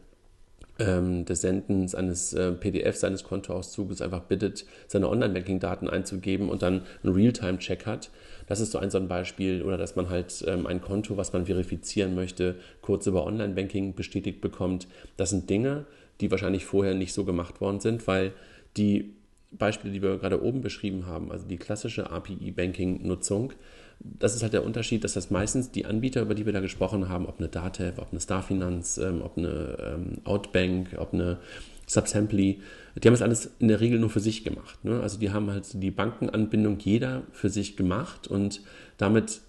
ähm, 0.79 1.25
des 1.25 1.43
Sendens 1.43 1.95
eines 1.95 2.33
äh, 2.33 2.53
PDF 2.53 2.97
seines 2.97 3.25
Kontoauszuges 3.25 4.03
einfach 4.03 4.23
bittet, 4.23 4.65
seine 4.89 5.09
Online-Banking-Daten 5.09 5.89
einzugeben 5.89 6.49
und 6.49 6.63
dann 6.63 6.83
einen 7.03 7.15
Realtime-Check 7.15 7.87
hat. 7.87 8.11
Das 8.47 8.61
ist 8.61 8.73
so 8.73 8.79
ein, 8.79 8.91
so 8.91 8.99
ein 8.99 9.09
Beispiel. 9.09 9.63
Oder 9.63 9.79
dass 9.79 9.97
man 9.97 10.09
halt 10.09 10.45
ähm, 10.47 10.67
ein 10.67 10.81
Konto, 10.81 11.17
was 11.17 11.33
man 11.33 11.47
verifizieren 11.47 12.15
möchte, 12.15 12.57
kurz 12.83 13.07
über 13.07 13.25
Online-Banking 13.27 13.95
bestätigt 13.95 14.41
bekommt. 14.41 14.89
Das 15.17 15.31
sind 15.31 15.49
Dinge, 15.49 15.87
die 16.21 16.31
wahrscheinlich 16.31 16.65
vorher 16.65 16.95
nicht 16.95 17.13
so 17.13 17.25
gemacht 17.25 17.61
worden 17.61 17.81
sind, 17.81 18.07
weil 18.07 18.33
die 18.77 19.15
Beispiele, 19.53 19.93
die 19.93 20.03
wir 20.03 20.19
gerade 20.19 20.43
oben 20.43 20.61
beschrieben 20.61 21.07
haben, 21.07 21.31
also 21.31 21.47
die 21.47 21.57
klassische 21.57 22.11
API-Banking-Nutzung, 22.11 23.53
das 24.01 24.35
ist 24.35 24.43
halt 24.43 24.53
der 24.53 24.65
Unterschied, 24.65 25.05
dass 25.05 25.15
das 25.15 25.31
meistens 25.31 25.71
die 25.71 25.87
Anbieter, 25.87 26.23
über 26.23 26.35
die 26.35 26.47
wir 26.47 26.53
da 26.53 26.61
gesprochen 26.61 27.09
haben, 27.09 27.27
ob 27.27 27.39
eine 27.39 27.49
Datev, 27.49 28.01
ob 28.01 28.11
eine 28.11 28.21
Starfinanz, 28.21 28.99
ähm, 28.99 29.23
ob 29.23 29.39
eine 29.39 29.77
ähm, 29.81 30.19
Outbank, 30.25 30.97
ob 30.99 31.15
eine 31.15 31.39
Subsamply, 31.87 32.61
die 32.97 33.09
haben 33.09 33.15
das 33.15 33.23
alles 33.23 33.51
in 33.59 33.69
der 33.69 33.81
Regel 33.81 33.99
nur 33.99 34.11
für 34.11 34.21
sich 34.21 34.45
gemacht. 34.45 34.85
Ne? 34.85 35.01
Also 35.01 35.19
die 35.19 35.31
haben 35.31 35.51
halt 35.51 35.67
die 35.83 35.91
Bankenanbindung 35.91 36.79
jeder 36.79 37.23
für 37.33 37.51
sich 37.51 37.77
gemacht 37.77 38.27
und 38.27 38.61
damit 38.97 39.41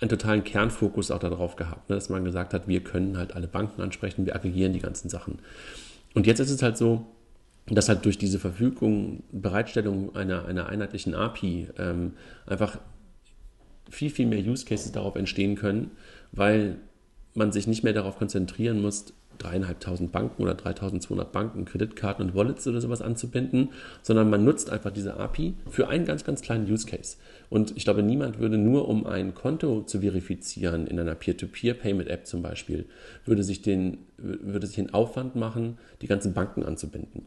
einen 0.00 0.10
totalen 0.10 0.44
Kernfokus 0.44 1.10
auch 1.10 1.18
darauf 1.18 1.56
gehabt, 1.56 1.88
ne? 1.88 1.96
dass 1.96 2.10
man 2.10 2.24
gesagt 2.24 2.52
hat, 2.52 2.68
wir 2.68 2.80
können 2.80 3.16
halt 3.16 3.34
alle 3.34 3.48
Banken 3.48 3.80
ansprechen, 3.80 4.26
wir 4.26 4.36
aggregieren 4.36 4.72
die 4.72 4.80
ganzen 4.80 5.08
Sachen. 5.08 5.38
Und 6.14 6.26
jetzt 6.26 6.38
ist 6.38 6.50
es 6.50 6.62
halt 6.62 6.76
so, 6.76 7.06
dass 7.66 7.88
halt 7.88 8.04
durch 8.04 8.18
diese 8.18 8.38
Verfügung, 8.38 9.24
Bereitstellung 9.32 10.14
einer, 10.14 10.44
einer 10.44 10.68
einheitlichen 10.68 11.14
API 11.14 11.68
ähm, 11.78 12.12
einfach 12.46 12.78
viel, 13.90 14.10
viel 14.10 14.26
mehr 14.26 14.40
Use 14.40 14.64
Cases 14.64 14.92
darauf 14.92 15.16
entstehen 15.16 15.56
können, 15.56 15.92
weil 16.32 16.76
man 17.34 17.52
sich 17.52 17.66
nicht 17.66 17.84
mehr 17.84 17.92
darauf 17.92 18.16
konzentrieren 18.18 18.80
muss, 18.80 19.12
dreieinhalbtausend 19.38 20.12
Banken 20.12 20.42
oder 20.42 20.54
3200 20.54 21.30
Banken, 21.30 21.64
Kreditkarten 21.64 22.24
und 22.24 22.34
Wallets 22.34 22.66
oder 22.66 22.80
sowas 22.80 23.02
anzubinden, 23.02 23.70
sondern 24.02 24.30
man 24.30 24.44
nutzt 24.44 24.70
einfach 24.70 24.90
diese 24.90 25.18
API 25.18 25.54
für 25.70 25.88
einen 25.88 26.04
ganz, 26.04 26.24
ganz 26.24 26.42
kleinen 26.42 26.70
Use 26.70 26.86
Case. 26.86 27.16
Und 27.50 27.76
ich 27.76 27.84
glaube, 27.84 28.02
niemand 28.02 28.38
würde 28.38 28.58
nur, 28.58 28.88
um 28.88 29.06
ein 29.06 29.34
Konto 29.34 29.82
zu 29.82 30.00
verifizieren 30.00 30.86
in 30.86 30.98
einer 30.98 31.14
Peer-to-Peer-Payment-App 31.14 32.26
zum 32.26 32.42
Beispiel, 32.42 32.86
würde 33.24 33.42
sich, 33.42 33.62
den, 33.62 33.98
würde 34.16 34.66
sich 34.66 34.76
den 34.76 34.94
Aufwand 34.94 35.36
machen, 35.36 35.78
die 36.02 36.06
ganzen 36.06 36.32
Banken 36.32 36.62
anzubinden. 36.62 37.26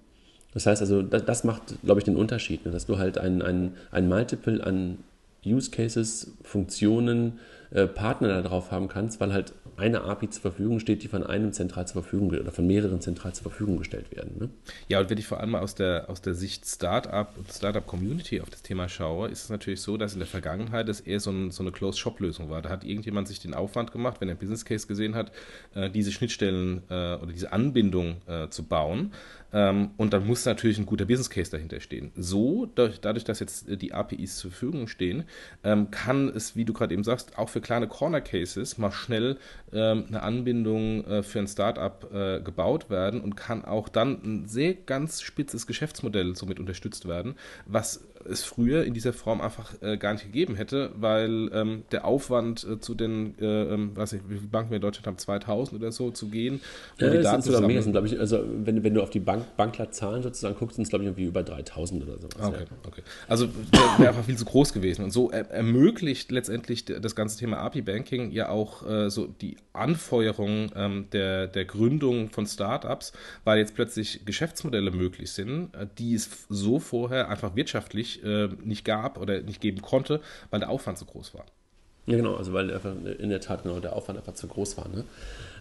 Das 0.52 0.66
heißt 0.66 0.82
also, 0.82 1.04
das, 1.04 1.44
macht, 1.44 1.76
glaube 1.84 2.00
ich, 2.00 2.06
den 2.06 2.16
Unterschied, 2.16 2.66
ne? 2.66 2.72
dass 2.72 2.88
du 2.88 2.98
halt 2.98 3.20
ein, 3.20 3.44
ein, 3.44 3.74
ein 3.92 4.10
Multiple 4.10 4.66
an 4.66 4.98
Use 5.46 5.72
Cases, 5.72 6.34
Funktionen, 6.44 7.40
äh, 7.72 7.86
Partner 7.86 8.42
darauf 8.42 8.72
haben 8.72 8.88
kannst, 8.88 9.20
weil 9.20 9.32
halt 9.32 9.54
eine 9.78 10.02
API 10.02 10.30
zur 10.30 10.42
Verfügung 10.42 10.80
steht, 10.80 11.04
die 11.04 11.08
von 11.08 11.24
einem 11.24 11.54
zentral 11.54 11.88
zur 11.88 12.04
Verfügung 12.04 12.30
oder 12.30 12.52
von 12.52 12.68
mehreren 12.68 13.00
zentral 13.00 13.34
zur 13.34 13.44
Verfügung 13.44 13.78
gestellt 13.78 14.12
werden. 14.12 14.38
Ne? 14.38 14.50
Ja, 14.88 15.00
und 15.00 15.10
wenn 15.10 15.18
ich 15.18 15.28
vor 15.28 15.40
allem 15.40 15.52
mal 15.52 15.62
aus 15.62 15.76
der, 15.76 16.10
aus 16.10 16.22
der 16.22 16.34
Sicht 16.34 16.66
Startup 16.66 17.30
und 17.38 17.52
Startup 17.52 17.86
Community 17.86 18.42
auf 18.42 18.50
das 18.50 18.62
Thema 18.62 18.90
schaue, 18.90 19.30
ist 19.30 19.44
es 19.44 19.50
natürlich 19.50 19.82
so, 19.82 19.98
dass 19.98 20.14
in 20.14 20.20
der 20.20 20.28
Vergangenheit 20.28 20.90
es 20.90 21.00
eher 21.00 21.20
so, 21.20 21.32
ein, 21.32 21.52
so 21.52 21.64
eine 21.64 21.72
Closed-Shop-Lösung 21.72 22.50
war. 22.50 22.62
Da 22.62 22.70
hat 22.70 22.84
irgendjemand 22.84 23.28
sich 23.28 23.40
den 23.40 23.54
Aufwand 23.54 23.92
gemacht, 23.92 24.20
wenn 24.20 24.28
er 24.28 24.34
einen 24.34 24.40
Business 24.40 24.66
Case 24.66 24.88
gesehen 24.88 25.16
hat, 25.16 25.32
äh, 25.76 25.90
diese 25.90 26.12
Schnittstellen 26.12 26.84
äh, 26.90 27.16
oder 27.16 27.32
diese 27.32 27.54
Anbindung 27.54 28.18
äh, 28.28 28.50
zu 28.50 28.64
bauen. 28.64 29.14
Ähm, 29.52 29.92
und 29.98 30.14
dann 30.14 30.28
muss 30.28 30.46
natürlich 30.46 30.78
ein 30.78 30.86
guter 30.86 31.06
Business 31.06 31.30
Case 31.30 31.52
dahinter 31.52 31.80
stehen. 31.80 32.12
So, 32.16 32.66
dadurch, 32.66 33.24
dass 33.24 33.40
jetzt 33.40 33.66
die 33.82 33.94
APIs 33.94 34.38
zur 34.38 34.52
Verfügung 34.52 34.88
stehen, 34.88 35.24
ähm, 35.64 35.92
kann 35.92 36.30
es, 36.30 36.56
wie 36.56 36.66
du 36.66 36.74
gerade 36.74 36.94
eben 36.94 37.04
sagst, 37.04 37.38
auch 37.38 37.50
für 37.50 37.62
kleine 37.62 37.88
Corner 37.88 38.22
Cases 38.22 38.78
mal 38.78 38.92
schnell 38.92 39.38
ähm, 39.74 40.06
eine 40.08 40.22
Anbindung 40.24 41.04
äh, 41.06 41.24
für 41.24 41.40
ein 41.40 41.48
Startup 41.48 42.08
äh, 42.14 42.42
gebaut 42.42 42.90
werden 42.90 43.22
und 43.22 43.36
kann 43.36 43.66
auch 43.66 43.90
dann 43.90 44.22
ein 44.24 44.48
sehr 44.48 44.74
ganz 44.74 45.22
spitzes 45.22 45.68
Geschäftsmodell 45.68 46.36
somit 46.36 46.60
unterstützt 46.60 47.08
werden, 47.08 47.36
was 47.66 48.08
es 48.30 48.44
früher 48.44 48.84
in 48.84 48.94
dieser 48.94 49.14
Form 49.14 49.42
einfach 49.42 49.74
äh, 49.82 49.98
gar 49.98 50.14
nicht 50.14 50.26
gegeben 50.26 50.56
hätte, 50.56 50.92
weil 50.96 51.50
ähm, 51.54 51.84
der 51.92 52.06
Aufwand 52.06 52.64
äh, 52.64 52.80
zu 52.80 52.96
den, 52.96 53.38
äh, 53.40 53.74
ähm, 53.74 53.96
weiß 53.96 54.14
ich, 54.14 54.22
wie 54.28 54.36
viele 54.36 54.48
Banken 54.48 54.72
wir 54.72 54.78
in 54.78 54.82
Deutschland 54.82 55.08
haben, 55.08 55.18
2000 55.18 55.80
oder 55.80 55.92
so 55.92 56.12
zu 56.12 56.30
gehen, 56.30 56.62
um 57.00 57.08
ja, 57.08 57.12
die 57.12 57.22
Daten 57.22 57.42
zu 57.42 57.52
sammeln. 57.52 57.84
Mehr, 57.84 58.04
ich, 58.04 58.20
also 58.20 58.44
wenn, 58.64 58.84
wenn 58.84 58.94
du 58.94 59.02
auf 59.02 59.10
die 59.10 59.20
Bank, 59.20 59.46
Banklerzahlen 59.58 60.24
sozusagen 60.24 60.56
guckst, 60.56 60.76
sind 60.76 60.84
es 60.84 60.90
glaube 60.90 61.04
ich 61.04 61.08
irgendwie 61.10 61.26
über 61.26 61.44
3000 61.44 62.04
oder 62.04 62.18
sowas. 62.18 62.36
Okay, 62.42 62.66
ja. 62.70 62.78
okay. 62.88 63.02
Also 63.28 63.48
wäre 63.48 63.84
wär 64.00 64.10
einfach 64.10 64.26
viel 64.26 64.38
zu 64.38 64.46
groß 64.46 64.74
gewesen 64.74 65.04
und 65.04 65.12
so 65.12 65.32
er, 65.32 65.50
ermöglicht 65.52 66.32
letztendlich 66.32 66.86
das 66.86 67.16
ganze 67.16 67.38
Thema 67.38 67.58
API-Banking 67.58 68.32
ja 68.32 68.50
auch 68.50 68.88
äh, 68.88 69.10
so 69.10 69.28
die 69.28 69.58
Anfeuerung 69.74 70.72
ähm, 70.76 71.08
der, 71.12 71.48
der 71.48 71.66
Gründung 71.66 72.30
von 72.30 72.46
Startups, 72.46 73.14
weil 73.44 73.60
jetzt 73.60 73.76
plötzlich 73.76 74.26
Geschäftsmodelle 74.26 74.92
möglich 74.92 75.32
sind, 75.32 75.74
äh, 75.76 75.88
die 75.98 76.14
es 76.14 76.46
so 76.50 76.80
vorher 76.80 77.30
einfach 77.30 77.56
wirtschaftlich 77.56 78.09
nicht, 78.10 78.24
äh, 78.24 78.50
nicht 78.64 78.86
gab 78.86 79.20
oder 79.20 79.42
nicht 79.42 79.62
geben 79.62 79.82
konnte, 79.82 80.22
weil 80.50 80.60
der 80.60 80.70
Aufwand 80.70 80.98
so 80.98 81.06
groß 81.06 81.34
war. 81.34 81.46
Ja, 82.06 82.18
genau, 82.18 82.36
also 82.36 82.54
weil 82.54 82.74
einfach 82.74 82.94
in 83.20 83.30
der 83.30 83.40
Tat 83.40 83.64
genau 83.64 83.80
der 83.80 83.96
Aufwand 83.96 84.18
einfach 84.18 84.34
zu 84.34 84.48
groß 84.48 84.78
war. 84.78 84.88
Ne? 84.88 85.04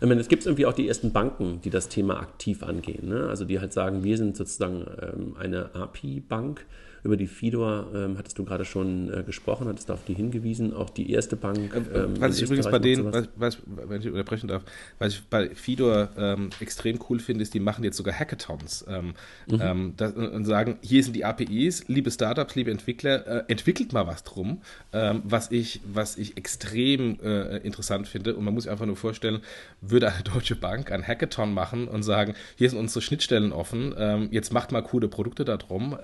Ich 0.01 0.09
meine, 0.09 0.21
es 0.21 0.29
gibt 0.29 0.47
irgendwie 0.47 0.65
auch 0.65 0.73
die 0.73 0.89
ersten 0.89 1.13
Banken, 1.13 1.61
die 1.61 1.69
das 1.69 1.89
Thema 1.89 2.21
aktiv 2.21 2.63
angehen. 2.63 3.09
Ne? 3.09 3.27
Also 3.29 3.45
die 3.45 3.61
halt 3.61 3.75
sagen, 3.75 4.03
wir 4.03 4.17
sind 4.17 4.37
sozusagen 4.37 4.87
ähm, 5.03 5.37
eine 5.39 5.75
API-Bank 5.75 6.65
über 7.05 7.17
die 7.17 7.27
Fidor 7.27 7.87
ähm, 7.95 8.19
hattest 8.19 8.39
du 8.39 8.45
gerade 8.45 8.65
schon 8.65 9.13
äh, 9.13 9.23
gesprochen, 9.23 9.69
hattest 9.69 9.89
du 9.89 9.93
auf 9.93 10.05
die 10.05 10.15
hingewiesen, 10.15 10.75
auch 10.75 10.91
die 10.91 11.11
erste 11.11 11.37
Bank. 11.37 11.75
Ähm, 11.75 11.87
ähm 11.95 12.21
was 12.21 12.37
ich 12.37 12.45
übrigens 12.45 12.71
bei 12.71 12.79
denen, 12.79 13.13
was, 13.13 13.29
was, 13.37 13.59
wenn 13.67 14.01
ich 14.01 14.09
unterbrechen 14.09 14.49
darf, 14.49 14.65
was 14.99 15.15
ich 15.15 15.23
bei 15.25 15.51
Fidor 15.51 16.09
ähm, 16.17 16.51
extrem 16.61 16.99
cool 17.09 17.21
finde, 17.21 17.43
ist, 17.43 17.55
die 17.55 17.61
machen 17.61 17.85
jetzt 17.85 17.97
sogar 17.97 18.15
Hackathons 18.15 18.85
ähm, 18.89 19.15
mhm. 19.47 19.61
Ähm, 19.61 19.95
das, 19.97 20.13
und 20.13 20.45
sagen, 20.45 20.79
hier 20.83 21.03
sind 21.03 21.15
die 21.15 21.25
APIs, 21.25 21.87
liebe 21.89 22.11
Startups, 22.11 22.55
liebe 22.55 22.71
Entwickler, 22.71 23.27
äh, 23.27 23.45
entwickelt 23.49 23.93
mal 23.93 24.07
was 24.07 24.25
drum, 24.25 24.61
was, 24.91 25.51
ich, 25.51 25.81
was 25.93 26.17
ich 26.17 26.37
extrem 26.37 27.19
äh, 27.21 27.59
interessant 27.59 28.09
finde. 28.09 28.35
Und 28.35 28.45
man 28.45 28.55
muss 28.55 28.65
sich 28.65 28.71
einfach 28.71 28.87
nur 28.87 28.97
vorstellen, 28.97 29.41
würde 29.81 30.13
eine 30.13 30.23
deutsche 30.23 30.57
Bank 30.57 30.91
ein 30.91 31.07
Hackathon 31.07 31.53
machen 31.53 31.89
und 31.89 32.03
sagen, 32.03 32.35
hier 32.57 32.71
sind 32.71 32.79
unsere 32.79 33.03
Schnittstellen 33.03 33.53
offen, 33.53 34.29
jetzt 34.31 34.53
macht 34.53 34.73
mal 34.73 34.83
coole 34.83 35.09
Produkte 35.09 35.45
da 35.45 35.57
drum. 35.57 35.97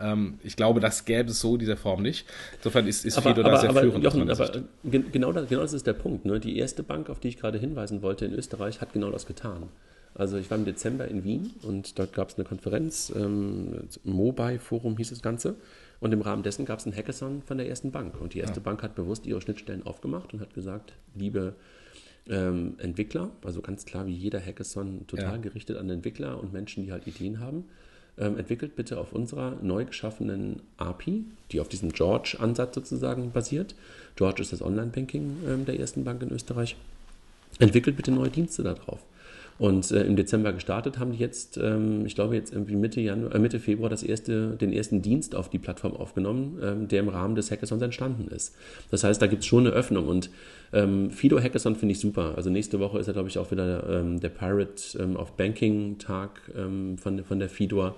ich 0.42 0.57
glaube, 0.57 0.80
das 0.85 1.05
gäbe 1.05 1.31
es 1.31 1.40
so 1.40 1.55
in 1.55 1.61
dieser 1.61 1.77
Form 1.77 2.03
nicht. 2.03 2.27
Insofern 2.59 2.87
ist, 2.87 3.05
ist 3.05 3.16
aber, 3.16 3.35
da 3.35 3.59
sehr 3.59 3.70
aber, 3.70 3.81
führend. 3.81 4.05
Jochen, 4.05 4.31
aber 4.31 4.51
genau, 4.85 5.33
das, 5.33 5.49
genau 5.49 5.62
das 5.62 5.73
ist 5.73 5.87
der 5.87 5.94
Punkt. 5.94 6.25
Ne? 6.25 6.38
Die 6.38 6.59
erste 6.59 6.83
Bank, 6.83 7.09
auf 7.09 7.20
die 7.20 7.29
ich 7.29 7.38
gerade 7.38 7.59
hinweisen 7.59 8.03
wollte 8.03 8.27
in 8.27 8.35
Österreich, 8.35 8.81
hat 8.81 8.92
genau 8.92 9.11
das 9.11 9.27
getan. 9.27 9.70
Also 10.14 10.37
ich 10.37 10.51
war 10.51 10.59
im 10.59 10.64
Dezember 10.64 11.09
in 11.09 11.25
Wien 11.25 11.53
und 11.62 11.99
dort 11.99 12.12
gab 12.12 12.29
es 12.29 12.37
eine 12.37 12.44
Konferenz, 12.44 13.12
ähm, 13.16 13.88
Mobile 14.05 14.61
Forum 14.61 14.97
hieß 14.97 15.11
das 15.11 15.23
Ganze. 15.23 15.57
Und 16.01 16.12
im 16.12 16.20
Rahmen 16.20 16.42
dessen 16.42 16.66
gab 16.66 16.81
es 16.81 16.87
einen 16.87 16.94
Hackathon 16.94 17.42
von 17.42 17.57
der 17.57 17.68
ersten 17.68 17.90
Bank. 17.90 18.20
Und 18.20 18.35
die 18.35 18.38
erste 18.38 18.61
ja. 18.61 18.62
Bank 18.62 18.83
hat 18.83 18.94
bewusst 18.94 19.27
ihre 19.27 19.40
Schnittstellen 19.40 19.87
aufgemacht 19.87 20.35
und 20.35 20.40
hat 20.40 20.53
gesagt, 20.55 20.92
liebe 21.14 21.55
ähm, 22.29 22.75
Entwickler, 22.79 23.31
also 23.42 23.62
ganz 23.62 23.87
klar 23.87 24.07
wie 24.07 24.12
jeder 24.12 24.40
Hackathon 24.40 25.07
total 25.07 25.37
ja. 25.37 25.37
gerichtet 25.38 25.79
an 25.79 25.88
Entwickler 25.88 26.38
und 26.38 26.53
Menschen, 26.53 26.85
die 26.85 26.92
halt 26.92 27.07
Ideen 27.07 27.40
haben 27.40 27.64
ähm, 28.18 28.38
entwickelt 28.38 28.77
bitte 28.77 28.98
auf 28.98 29.12
unserer 29.12 29.57
neu 29.62 29.85
geschaffenen 29.85 30.61
API, 30.77 31.24
die 31.50 31.61
auf 31.61 31.68
diesem 31.68 31.92
George-Ansatz 31.92 32.74
sozusagen 32.74 33.33
basiert. 33.33 33.74
George 34.16 34.42
ist 34.42 34.53
das 34.53 34.62
Online-Banking 34.62 35.37
ähm, 35.48 35.64
der 35.64 35.79
ersten 35.79 36.05
Bank 36.05 36.22
in 36.22 36.31
Österreich. 36.31 36.77
Entwickelt 37.59 37.96
bitte 37.96 38.11
neue 38.11 38.31
Dienste 38.31 38.62
darauf. 38.62 39.00
Und 39.57 39.92
äh, 39.92 40.03
im 40.03 40.16
Dezember 40.16 40.53
gestartet 40.53 40.98
haben 40.98 41.12
die 41.12 41.18
jetzt, 41.18 41.59
ähm, 41.59 42.05
ich 42.07 42.16
glaube 42.16 42.35
jetzt 42.35 42.53
irgendwie 42.53 42.74
Mitte, 42.74 43.00
Januar, 43.00 43.35
äh, 43.35 43.38
Mitte 43.38 43.61
Februar 43.61 43.88
das 43.88 44.03
erste, 44.03 44.57
den 44.57 44.72
ersten 44.72 45.00
Dienst 45.00 45.37
auf 45.37 45.48
die 45.48 45.61
Plattform 45.61 45.94
aufgenommen, 45.94 46.59
ähm, 46.61 46.88
der 46.88 47.00
im 47.00 47.09
Rahmen 47.09 47.37
des 47.37 47.53
Hackathons 47.53 47.81
entstanden 47.81 48.29
ist. 48.35 48.57
Das 48.90 49.05
heißt, 49.05 49.22
da 49.22 49.29
gibt 49.29 49.42
es 49.42 49.46
schon 49.46 49.66
eine 49.66 49.74
Öffnung 49.74 50.09
und 50.09 50.29
ähm, 50.74 51.10
Fido 51.10 51.40
Hackathon 51.40 51.76
finde 51.76 51.92
ich 51.92 52.00
super. 52.00 52.34
Also 52.37 52.50
nächste 52.50 52.80
Woche 52.80 52.98
ist 52.98 53.06
ja, 53.06 53.12
glaube 53.12 53.28
ich, 53.28 53.38
auch 53.38 53.50
wieder 53.50 53.88
ähm, 53.88 54.20
der 54.20 54.28
Pirate 54.28 54.98
ähm, 54.98 55.16
of 55.16 55.32
Banking 55.37 55.98
Tag 55.98 56.40
ähm, 56.56 56.98
von, 56.98 57.22
von 57.24 57.38
der 57.38 57.48
Fidor 57.48 57.94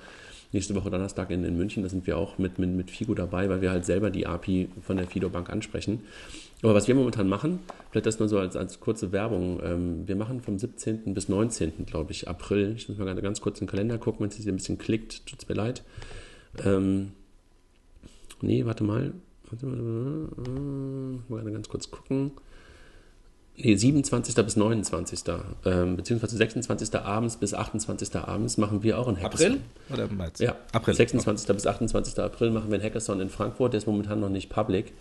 nächste 0.53 0.75
Woche 0.75 0.91
Donnerstag 0.91 1.31
in, 1.31 1.43
in 1.45 1.57
München. 1.57 1.83
Da 1.83 1.89
sind 1.89 2.07
wir 2.07 2.19
auch 2.19 2.39
mit, 2.39 2.59
mit, 2.59 2.71
mit 2.71 2.91
Figo 2.91 3.15
dabei, 3.15 3.49
weil 3.49 3.63
wir 3.63 3.71
halt 3.71 3.85
selber 3.85 4.11
die 4.11 4.27
API 4.27 4.69
von 4.83 4.97
der 4.99 5.07
Fido 5.07 5.29
Bank 5.31 5.51
ansprechen. 5.51 6.03
Aber 6.63 6.75
was 6.75 6.87
wir 6.87 6.95
momentan 6.95 7.29
machen, 7.29 7.61
vielleicht 7.91 8.07
das 8.07 8.19
nur 8.19 8.29
so 8.29 8.39
als, 8.39 8.57
als 8.57 8.81
kurze 8.81 9.13
Werbung. 9.13 9.61
Ähm, 9.63 10.07
wir 10.07 10.17
machen 10.17 10.41
vom 10.41 10.59
17. 10.59 11.15
bis 11.15 11.29
19. 11.29 11.87
glaube 11.87 12.13
ich, 12.13 12.29
April. 12.29 12.75
Ich 12.77 12.89
muss 12.89 12.99
mal 12.99 13.15
ganz 13.21 13.41
kurz 13.41 13.61
in 13.61 13.67
den 13.67 13.71
Kalender 13.71 13.99
gucken, 13.99 14.21
wenn 14.21 14.29
es 14.29 14.37
hier 14.37 14.53
ein 14.53 14.57
bisschen 14.57 14.79
klickt, 14.79 15.27
tut 15.27 15.43
es 15.43 15.49
mir 15.49 15.55
leid. 15.55 15.83
Ähm, 16.65 17.13
nee, 18.43 18.65
warte 18.65 18.85
mal. 18.85 19.13
Warte 19.51 19.67
mal, 19.67 20.29
äh, 20.47 21.33
mal 21.33 21.53
ganz 21.53 21.69
kurz 21.69 21.91
gucken. 21.91 22.33
Nee, 23.59 23.75
27. 23.77 24.35
bis 24.45 24.57
29. 24.57 25.21
Ähm, 25.65 25.97
beziehungsweise 25.97 26.37
26. 26.37 26.95
abends 26.95 27.37
bis 27.37 27.55
28. 27.55 28.17
abends 28.17 28.59
machen 28.59 28.83
wir 28.83 28.99
auch 28.99 29.09
ein 29.09 29.17
Hackathon. 29.17 29.47
April 29.47 29.61
oder 29.93 30.09
März? 30.13 30.41
Ja, 30.41 30.57
April. 30.73 30.95
26. 30.95 31.47
bis 31.55 31.67
28. 31.67 32.19
April 32.19 32.51
machen 32.51 32.71
wir 32.71 32.79
ein 32.79 32.85
Hackathon 32.85 33.21
in 33.21 33.31
Frankfurt. 33.31 33.73
Der 33.73 33.79
ist 33.79 33.87
momentan 33.87 34.21
noch 34.21 34.29
nicht 34.29 34.51
public. 34.51 34.93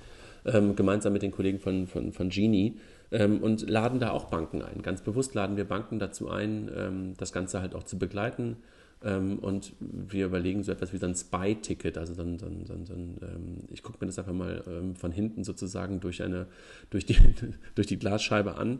Ähm, 0.45 0.75
gemeinsam 0.75 1.11
mit 1.13 1.23
den 1.23 1.31
Kollegen 1.31 1.59
von, 1.59 1.87
von, 1.87 2.13
von 2.13 2.29
Genie. 2.29 2.77
ähm, 3.11 3.39
und 3.41 3.69
laden 3.69 3.99
da 3.99 4.11
auch 4.11 4.25
Banken 4.25 4.61
ein. 4.61 4.81
Ganz 4.81 5.01
bewusst 5.01 5.33
laden 5.35 5.57
wir 5.57 5.65
Banken 5.65 5.99
dazu 5.99 6.29
ein, 6.29 6.69
ähm, 6.75 7.13
das 7.17 7.31
Ganze 7.31 7.61
halt 7.61 7.75
auch 7.75 7.83
zu 7.83 7.97
begleiten. 7.97 8.57
Ähm, 9.03 9.39
und 9.39 9.73
wir 9.79 10.25
überlegen 10.25 10.63
so 10.63 10.71
etwas 10.71 10.93
wie 10.93 10.97
so 10.97 11.05
ein 11.05 11.15
Spy-Ticket. 11.15 11.97
Also 11.97 12.13
dann, 12.13 12.37
dann, 12.37 12.65
dann, 12.65 12.85
dann 12.85 13.17
ähm, 13.21 13.57
ich 13.71 13.83
gucke 13.83 13.97
mir 14.01 14.07
das 14.07 14.17
einfach 14.19 14.33
mal 14.33 14.63
ähm, 14.67 14.95
von 14.95 15.11
hinten 15.11 15.43
sozusagen 15.43 15.99
durch, 15.99 16.23
eine, 16.23 16.47
durch, 16.89 17.05
die, 17.05 17.17
durch 17.75 17.87
die 17.87 17.99
Glasscheibe 17.99 18.55
an, 18.55 18.79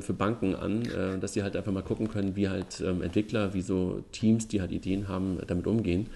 für 0.00 0.14
Banken 0.14 0.54
an, 0.54 0.82
äh, 0.86 1.18
dass 1.18 1.34
sie 1.34 1.42
halt 1.42 1.54
einfach 1.54 1.72
mal 1.72 1.82
gucken 1.82 2.08
können, 2.08 2.34
wie 2.34 2.48
halt 2.48 2.80
Entwickler, 2.80 3.52
wie 3.52 3.60
so 3.60 4.04
Teams, 4.12 4.48
die 4.48 4.60
halt 4.60 4.72
Ideen 4.72 5.08
haben, 5.08 5.38
damit 5.46 5.66
umgehen. 5.66 6.08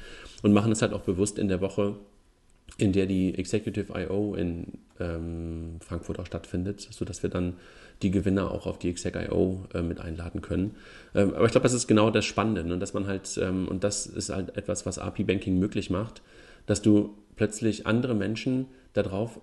Und 0.42 0.52
machen 0.52 0.72
es 0.72 0.80
halt 0.80 0.92
auch 0.92 1.02
bewusst 1.02 1.38
in 1.38 1.48
der 1.48 1.60
Woche 1.60 1.96
in 2.78 2.92
der 2.92 3.06
die 3.06 3.34
Executive 3.36 3.92
I.O. 3.94 4.34
in 4.34 4.66
ähm, 4.98 5.76
Frankfurt 5.80 6.18
auch 6.18 6.26
stattfindet, 6.26 6.88
sodass 6.90 7.22
wir 7.22 7.30
dann 7.30 7.54
die 8.02 8.10
Gewinner 8.10 8.50
auch 8.50 8.66
auf 8.66 8.78
die 8.78 8.88
Exec 8.88 9.16
I.O. 9.16 9.64
Äh, 9.74 9.82
mit 9.82 10.00
einladen 10.00 10.40
können. 10.40 10.76
Ähm, 11.14 11.34
aber 11.34 11.46
ich 11.46 11.52
glaube, 11.52 11.64
das 11.64 11.72
ist 11.72 11.86
genau 11.86 12.10
das 12.10 12.24
Spannende, 12.24 12.64
ne? 12.64 12.78
dass 12.78 12.94
man 12.94 13.06
halt, 13.06 13.38
ähm, 13.42 13.68
und 13.68 13.84
das 13.84 14.06
ist 14.06 14.30
halt 14.30 14.56
etwas, 14.56 14.86
was 14.86 14.98
API 14.98 15.24
Banking 15.24 15.58
möglich 15.58 15.90
macht, 15.90 16.22
dass 16.66 16.82
du 16.82 17.14
plötzlich 17.36 17.86
andere 17.86 18.14
Menschen 18.14 18.66
darauf 18.92 19.40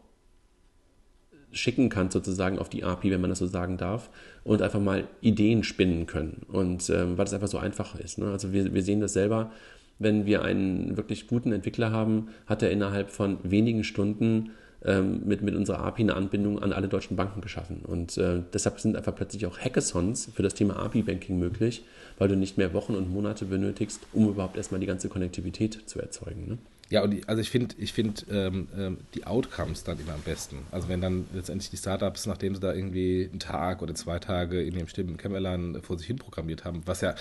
schicken 1.51 1.89
kannst, 1.89 2.13
sozusagen 2.13 2.59
auf 2.59 2.69
die 2.69 2.83
API, 2.83 3.11
wenn 3.11 3.21
man 3.21 3.29
das 3.29 3.39
so 3.39 3.47
sagen 3.47 3.77
darf, 3.77 4.09
und 4.43 4.61
einfach 4.61 4.81
mal 4.81 5.07
Ideen 5.21 5.63
spinnen 5.63 6.05
können. 6.05 6.45
Und 6.49 6.89
ähm, 6.89 7.17
weil 7.17 7.25
das 7.25 7.33
einfach 7.33 7.47
so 7.47 7.57
einfach 7.57 7.95
ist. 7.95 8.17
Ne? 8.17 8.31
Also 8.31 8.51
wir, 8.51 8.73
wir 8.73 8.83
sehen 8.83 8.99
das 8.99 9.13
selber 9.13 9.51
wenn 9.99 10.25
wir 10.25 10.43
einen 10.43 10.97
wirklich 10.97 11.27
guten 11.27 11.51
Entwickler 11.51 11.91
haben, 11.91 12.29
hat 12.45 12.61
er 12.61 12.71
innerhalb 12.71 13.09
von 13.09 13.39
wenigen 13.43 13.83
Stunden 13.83 14.51
ähm, 14.85 15.21
mit, 15.25 15.41
mit 15.41 15.55
unserer 15.55 15.79
API 15.79 16.03
eine 16.03 16.15
Anbindung 16.15 16.61
an 16.61 16.71
alle 16.71 16.87
deutschen 16.87 17.15
Banken 17.15 17.41
geschaffen. 17.41 17.81
Und 17.85 18.17
äh, 18.17 18.41
deshalb 18.53 18.79
sind 18.79 18.95
einfach 18.95 19.15
plötzlich 19.15 19.45
auch 19.45 19.57
Hackathons 19.57 20.29
für 20.33 20.43
das 20.43 20.53
Thema 20.53 20.77
API-Banking 20.77 21.37
möglich, 21.37 21.83
weil 22.17 22.27
du 22.27 22.35
nicht 22.35 22.57
mehr 22.57 22.73
Wochen 22.73 22.95
und 22.95 23.11
Monate 23.11 23.45
benötigst, 23.45 24.01
um 24.13 24.29
überhaupt 24.29 24.57
erstmal 24.57 24.79
die 24.79 24.87
ganze 24.87 25.09
Konnektivität 25.09 25.89
zu 25.89 25.99
erzeugen. 25.99 26.47
Ne? 26.47 26.57
Ja, 26.89 27.04
und 27.04 27.12
die, 27.12 27.28
also 27.28 27.41
ich 27.41 27.50
finde 27.50 27.76
ich 27.78 27.91
find, 27.91 28.26
ähm, 28.32 28.69
ähm, 28.78 28.97
die 29.13 29.26
Outcomes 29.26 29.84
dann 29.84 30.00
immer 30.00 30.13
am 30.13 30.21
besten. 30.21 30.60
Also 30.71 30.88
wenn 30.88 31.02
dann 31.02 31.26
letztendlich 31.34 31.69
die 31.69 31.78
Startups, 31.78 32.26
nachdem 32.28 32.56
sie 32.56 32.62
da 32.62 32.73
irgendwie 32.73 33.28
einen 33.30 33.39
Tag 33.39 33.82
oder 33.82 33.93
zwei 33.93 34.19
Tage 34.19 34.62
in 34.62 34.73
dem 34.73 34.88
stillen 34.88 35.17
Kämmerlein 35.17 35.80
vor 35.82 35.97
sich 35.97 36.08
hin 36.08 36.17
programmiert 36.17 36.63
haben, 36.63 36.84
was 36.86 37.02
ja 37.02 37.15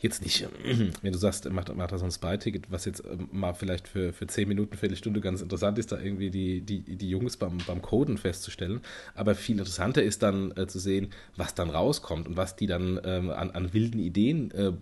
jetzt 0.00 0.22
nicht, 0.22 0.48
wenn 1.02 1.12
du 1.12 1.18
sagst, 1.18 1.48
macht, 1.50 1.74
macht 1.74 1.92
da 1.92 1.98
so 1.98 2.04
ein 2.04 2.10
Spy-Ticket, 2.10 2.70
was 2.70 2.84
jetzt 2.84 3.04
ähm, 3.04 3.28
mal 3.30 3.54
vielleicht 3.54 3.86
für, 3.86 4.12
für 4.12 4.26
zehn 4.26 4.48
Minuten, 4.48 4.76
Viertelstunde 4.76 5.20
ganz 5.20 5.40
interessant 5.40 5.78
ist, 5.78 5.92
da 5.92 6.00
irgendwie 6.00 6.30
die, 6.30 6.60
die, 6.60 6.80
die 6.80 7.08
Jungs 7.08 7.36
beim, 7.36 7.58
beim 7.66 7.80
Coden 7.80 8.18
festzustellen. 8.18 8.80
Aber 9.14 9.36
viel 9.36 9.58
interessanter 9.58 10.02
ist 10.02 10.24
dann 10.24 10.52
äh, 10.56 10.66
zu 10.66 10.80
sehen, 10.80 11.10
was 11.36 11.54
dann 11.54 11.70
rauskommt 11.70 12.26
und 12.26 12.36
was 12.36 12.56
die 12.56 12.66
dann 12.66 13.00
ähm, 13.04 13.30
an, 13.30 13.52
an 13.52 13.72
wilden 13.72 14.00
Ideen 14.00 14.50
äh, 14.50 14.72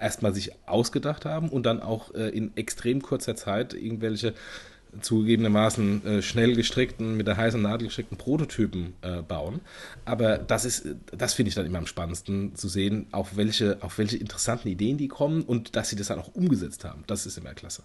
erstmal 0.00 0.34
sich 0.34 0.52
ausgedacht 0.66 1.24
haben 1.24 1.48
und 1.48 1.64
dann 1.66 1.82
auch 1.82 2.14
äh, 2.14 2.28
in 2.28 2.56
extrem 2.56 3.02
kurzer 3.02 3.36
Zeit 3.36 3.74
irgendwelche 3.74 4.34
zugegebenermaßen 5.00 6.06
äh, 6.06 6.22
schnell 6.22 6.54
gestrickten, 6.54 7.16
mit 7.16 7.26
der 7.26 7.36
heißen 7.36 7.60
Nadel 7.60 7.88
gestrickten 7.88 8.16
Prototypen 8.16 8.94
äh, 9.02 9.22
bauen. 9.22 9.60
Aber 10.04 10.38
das 10.38 10.64
ist, 10.64 10.86
das 11.16 11.34
finde 11.34 11.48
ich 11.48 11.54
dann 11.54 11.66
immer 11.66 11.78
am 11.78 11.86
spannendsten 11.86 12.54
zu 12.54 12.68
sehen, 12.68 13.06
auf 13.12 13.36
welche, 13.36 13.78
auf 13.82 13.98
welche 13.98 14.16
interessanten 14.16 14.68
Ideen 14.68 14.98
die 14.98 15.08
kommen 15.08 15.42
und 15.42 15.76
dass 15.76 15.90
sie 15.90 15.96
das 15.96 16.08
dann 16.08 16.18
auch 16.18 16.34
umgesetzt 16.34 16.84
haben. 16.84 17.04
Das 17.06 17.26
ist 17.26 17.36
immer 17.38 17.54
klasse. 17.54 17.82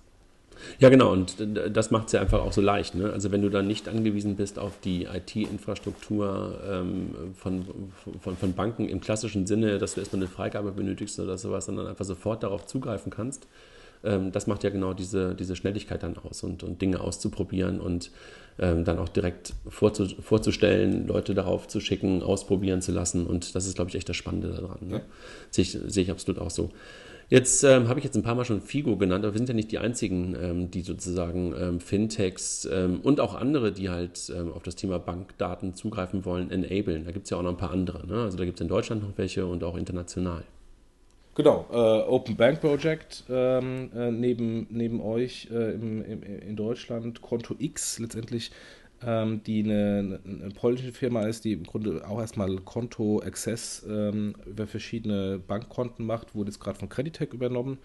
Ja, 0.80 0.90
genau, 0.90 1.12
und 1.12 1.36
das 1.72 1.92
macht 1.92 2.08
es 2.08 2.14
ja 2.14 2.22
einfach 2.22 2.42
auch 2.42 2.54
so 2.54 2.62
leicht. 2.62 2.96
Ne? 2.96 3.12
Also 3.12 3.32
wenn 3.32 3.42
du 3.42 3.50
dann 3.50 3.68
nicht 3.68 3.88
angewiesen 3.88 4.36
bist 4.36 4.60
auf 4.60 4.80
die 4.84 5.06
IT-Infrastruktur 5.06 6.60
ähm, 6.70 7.16
von, 7.36 7.66
von, 8.22 8.38
von 8.38 8.54
Banken 8.54 8.88
im 8.88 9.02
klassischen 9.02 9.46
Sinne, 9.46 9.78
dass 9.78 9.96
du 9.96 10.02
erstmal 10.02 10.22
eine 10.22 10.30
Freigabe 10.30 10.72
benötigst 10.72 11.20
oder 11.20 11.38
sowas, 11.38 11.66
sondern 11.66 11.88
einfach 11.88 12.06
sofort 12.06 12.44
darauf 12.44 12.66
zugreifen 12.66 13.12
kannst, 13.12 13.48
ähm, 14.04 14.32
das 14.32 14.48
macht 14.48 14.64
ja 14.64 14.70
genau 14.70 14.94
diese, 14.94 15.36
diese 15.36 15.56
Schnelligkeit 15.56 16.04
dann 16.04 16.18
aus 16.18 16.44
und, 16.44 16.64
und 16.64 16.82
Dinge 16.82 17.00
auszuprobieren 17.00 17.80
und 17.80 18.12
ähm, 18.60 18.84
dann 18.84 19.00
auch 19.00 19.10
direkt 19.10 19.54
vorzu, 19.68 20.08
vorzustellen, 20.08 21.08
Leute 21.08 21.34
darauf 21.34 21.68
zu 21.68 21.80
schicken, 21.80 22.22
ausprobieren 22.22 22.82
zu 22.82 22.92
lassen. 22.92 23.26
Und 23.26 23.56
das 23.56 23.66
ist, 23.66 23.76
glaube 23.76 23.90
ich, 23.90 23.96
echt 23.96 24.10
das 24.10 24.18
Spannende 24.18 24.50
daran. 24.50 24.80
Ne? 24.82 24.96
Ja. 24.98 25.02
Sehe 25.50 25.64
ich, 25.64 25.72
sehe 25.72 26.04
ich 26.04 26.12
absolut 26.12 26.42
auch 26.42 26.52
so. 26.52 26.72
Jetzt 27.34 27.64
ähm, 27.64 27.88
habe 27.88 28.00
ich 28.00 28.04
jetzt 28.04 28.16
ein 28.16 28.22
paar 28.22 28.36
Mal 28.36 28.46
schon 28.46 28.62
Figo 28.62 28.96
genannt, 28.96 29.26
aber 29.26 29.34
wir 29.34 29.40
sind 29.40 29.50
ja 29.50 29.56
nicht 29.56 29.72
die 29.72 29.80
einzigen, 29.80 30.38
ähm, 30.40 30.70
die 30.70 30.82
sozusagen 30.82 31.56
ähm, 31.60 31.80
Fintechs 31.80 32.70
ähm, 32.72 33.00
und 33.02 33.20
auch 33.20 33.34
andere, 33.34 33.72
die 33.72 33.90
halt 33.90 34.32
ähm, 34.38 34.54
auf 34.54 34.62
das 34.62 34.76
Thema 34.76 35.00
Bankdaten 35.00 35.74
zugreifen 35.74 36.26
wollen, 36.26 36.52
enablen. 36.52 37.06
Da 37.06 37.12
gibt 37.12 37.24
es 37.24 37.32
ja 37.32 37.38
auch 37.38 37.42
noch 37.42 37.50
ein 37.50 37.58
paar 37.58 37.72
andere. 37.72 38.06
Ne? 38.06 38.22
Also 38.22 38.38
da 38.38 38.46
gibt 38.46 38.60
es 38.60 38.62
in 38.62 38.68
Deutschland 38.68 39.02
noch 39.02 39.18
welche 39.18 39.48
und 39.48 39.64
auch 39.64 39.76
international. 39.76 40.44
Genau, 41.34 41.66
äh, 41.72 41.76
Open 41.76 42.36
Bank 42.36 42.62
Project 42.62 43.24
ähm, 43.28 43.90
äh, 43.96 44.12
neben, 44.12 44.68
neben 44.70 45.02
euch 45.02 45.48
äh, 45.52 45.74
im, 45.74 46.06
im, 46.06 46.22
in 46.22 46.56
Deutschland, 46.56 47.24
Konto 47.24 47.56
X 47.58 47.98
letztendlich 47.98 48.52
ähm, 49.06 49.42
die 49.44 49.64
eine, 49.64 50.20
eine, 50.26 50.50
polnische 50.50 50.92
Firma 50.92 51.24
ist, 51.24 51.46
die 51.46 51.54
im 51.54 51.64
Grunde 51.64 52.08
auch 52.08 52.20
erstmal 52.20 52.56
Konto 52.58 53.22
Access 53.24 53.86
ähm, 53.90 54.36
über 54.46 54.68
verschiedene 54.68 55.40
Bankkonten 55.40 56.06
macht, 56.06 56.36
wurde 56.36 56.50
jetzt 56.52 56.60
gerade 56.60 56.80
von 56.80 56.90
Creditec 56.90 57.34
übernommen. 57.34 57.78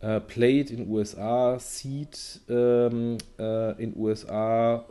Äh, 0.00 0.20
Plate 0.20 0.74
in 0.74 0.90
USA, 0.90 1.58
Seed 1.58 2.42
ähm, 2.50 3.16
äh, 3.38 3.82
in 3.82 3.96
USA, 3.96 4.84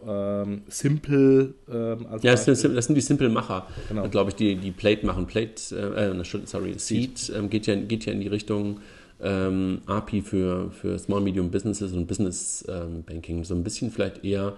ähm, 0.44 0.64
Simple. 0.68 1.54
Ähm, 1.72 2.08
ja, 2.22 2.32
das 2.32 2.46
sind, 2.46 2.76
das 2.76 2.86
sind, 2.88 2.96
die 2.96 3.02
Simple-Macher, 3.02 3.68
genau. 3.88 4.10
glaube 4.10 4.32
ich, 4.32 4.36
die, 4.36 4.56
die 4.56 4.72
Plate 4.72 5.06
machen. 5.06 5.28
Plate, 5.28 5.76
äh, 5.76 6.10
äh 6.10 6.24
sorry, 6.46 6.74
Seed 6.78 7.32
ähm, 7.36 7.52
geht, 7.52 7.68
ja, 7.68 7.76
geht 7.76 8.06
ja 8.06 8.14
in 8.14 8.22
die 8.22 8.28
Richtung 8.28 8.80
ähm, 9.22 9.82
API 9.86 10.22
für, 10.22 10.72
für 10.72 10.98
Small 10.98 11.22
Medium 11.22 11.52
Businesses 11.52 11.94
und 11.94 12.08
Business 12.08 12.66
ähm, 12.68 13.04
Banking. 13.04 13.44
So 13.44 13.54
ein 13.54 13.64
bisschen 13.64 13.92
vielleicht 13.92 14.24
eher 14.24 14.54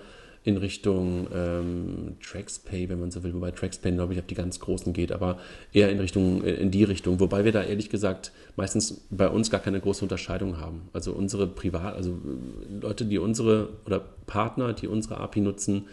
in 0.48 0.56
Richtung 0.56 1.28
ähm, 1.36 2.16
TraxPay, 2.22 2.88
wenn 2.88 3.02
man 3.02 3.12
so 3.12 3.22
will, 3.22 3.34
wobei 3.34 3.52
TraxPay, 3.52 3.92
glaube 3.92 4.14
ich, 4.14 4.20
auf 4.20 4.28
die 4.28 4.34
ganz 4.34 4.62
Großen 4.62 4.94
geht, 4.94 5.12
aber 5.12 5.40
eher 5.74 5.90
in 5.92 6.00
Richtung, 6.00 6.42
äh, 6.42 6.54
in 6.54 6.72
die 6.72 6.86
Richtung, 6.86 7.20
wobei 7.20 7.44
wir 7.44 7.52
da 7.52 7.64
ehrlich 7.64 7.90
gesagt 7.90 8.32
meistens 8.56 9.06
bei 9.10 9.28
uns 9.28 9.52
gar 9.52 9.60
keine 9.60 9.82
große 9.82 10.06
Unterscheidung 10.06 10.58
haben. 10.58 10.84
Also 10.94 11.12
unsere 11.12 11.48
Privat, 11.48 11.98
also 11.98 12.12
äh, 12.12 12.80
Leute, 12.82 13.04
die 13.04 13.18
unsere 13.18 13.68
oder 13.86 14.00
Partner, 14.26 14.72
die 14.72 14.88
unsere 14.88 15.18
API 15.18 15.42
nutzen, 15.42 15.88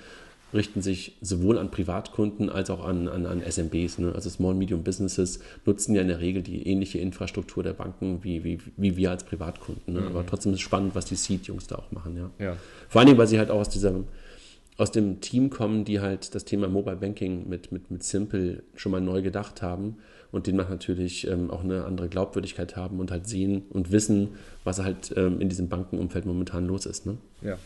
richten 0.52 0.82
sich 0.82 1.16
sowohl 1.20 1.58
an 1.58 1.72
Privatkunden 1.72 2.48
als 2.48 2.70
auch 2.70 2.84
an, 2.84 3.08
an, 3.08 3.26
an 3.26 3.42
SMBs. 3.42 3.98
Ne? 3.98 4.12
Also 4.14 4.30
Small 4.30 4.54
Medium 4.54 4.84
Businesses 4.84 5.40
nutzen 5.66 5.96
ja 5.96 6.02
in 6.02 6.06
der 6.06 6.20
Regel 6.20 6.42
die 6.42 6.68
ähnliche 6.68 7.00
Infrastruktur 7.00 7.64
der 7.64 7.72
Banken 7.72 8.22
wie, 8.22 8.44
wie, 8.44 8.58
wie 8.76 8.96
wir 8.96 9.10
als 9.10 9.24
Privatkunden. 9.24 9.94
Ne? 9.94 10.02
Mhm. 10.02 10.06
Aber 10.06 10.24
trotzdem 10.24 10.52
ist 10.52 10.58
es 10.58 10.62
spannend, 10.62 10.94
was 10.94 11.06
die 11.06 11.16
Seed-Jungs 11.16 11.66
da 11.66 11.74
auch 11.74 11.90
machen. 11.90 12.16
Ja. 12.16 12.30
ja. 12.38 12.56
Vor 12.88 13.00
allen 13.00 13.08
Dingen, 13.08 13.18
weil 13.18 13.26
sie 13.26 13.40
halt 13.40 13.50
auch 13.50 13.58
aus 13.58 13.68
dieser 13.68 13.92
aus 14.76 14.90
dem 14.90 15.20
Team 15.20 15.50
kommen, 15.50 15.84
die 15.84 16.00
halt 16.00 16.34
das 16.34 16.44
Thema 16.44 16.68
Mobile 16.68 16.96
Banking 16.96 17.48
mit, 17.48 17.70
mit, 17.70 17.90
mit 17.90 18.02
Simple 18.02 18.62
schon 18.74 18.92
mal 18.92 19.00
neu 19.00 19.22
gedacht 19.22 19.62
haben 19.62 19.98
und 20.32 20.48
demnach 20.48 20.68
natürlich 20.68 21.28
ähm, 21.28 21.48
auch 21.52 21.62
eine 21.62 21.84
andere 21.84 22.08
Glaubwürdigkeit 22.08 22.74
haben 22.74 22.98
und 22.98 23.12
halt 23.12 23.28
sehen 23.28 23.62
und 23.70 23.92
wissen, 23.92 24.30
was 24.64 24.82
halt 24.82 25.14
ähm, 25.16 25.40
in 25.40 25.48
diesem 25.48 25.68
Bankenumfeld 25.68 26.26
momentan 26.26 26.66
los 26.66 26.86
ist. 26.86 27.06
Ne? 27.06 27.18
Ja, 27.42 27.56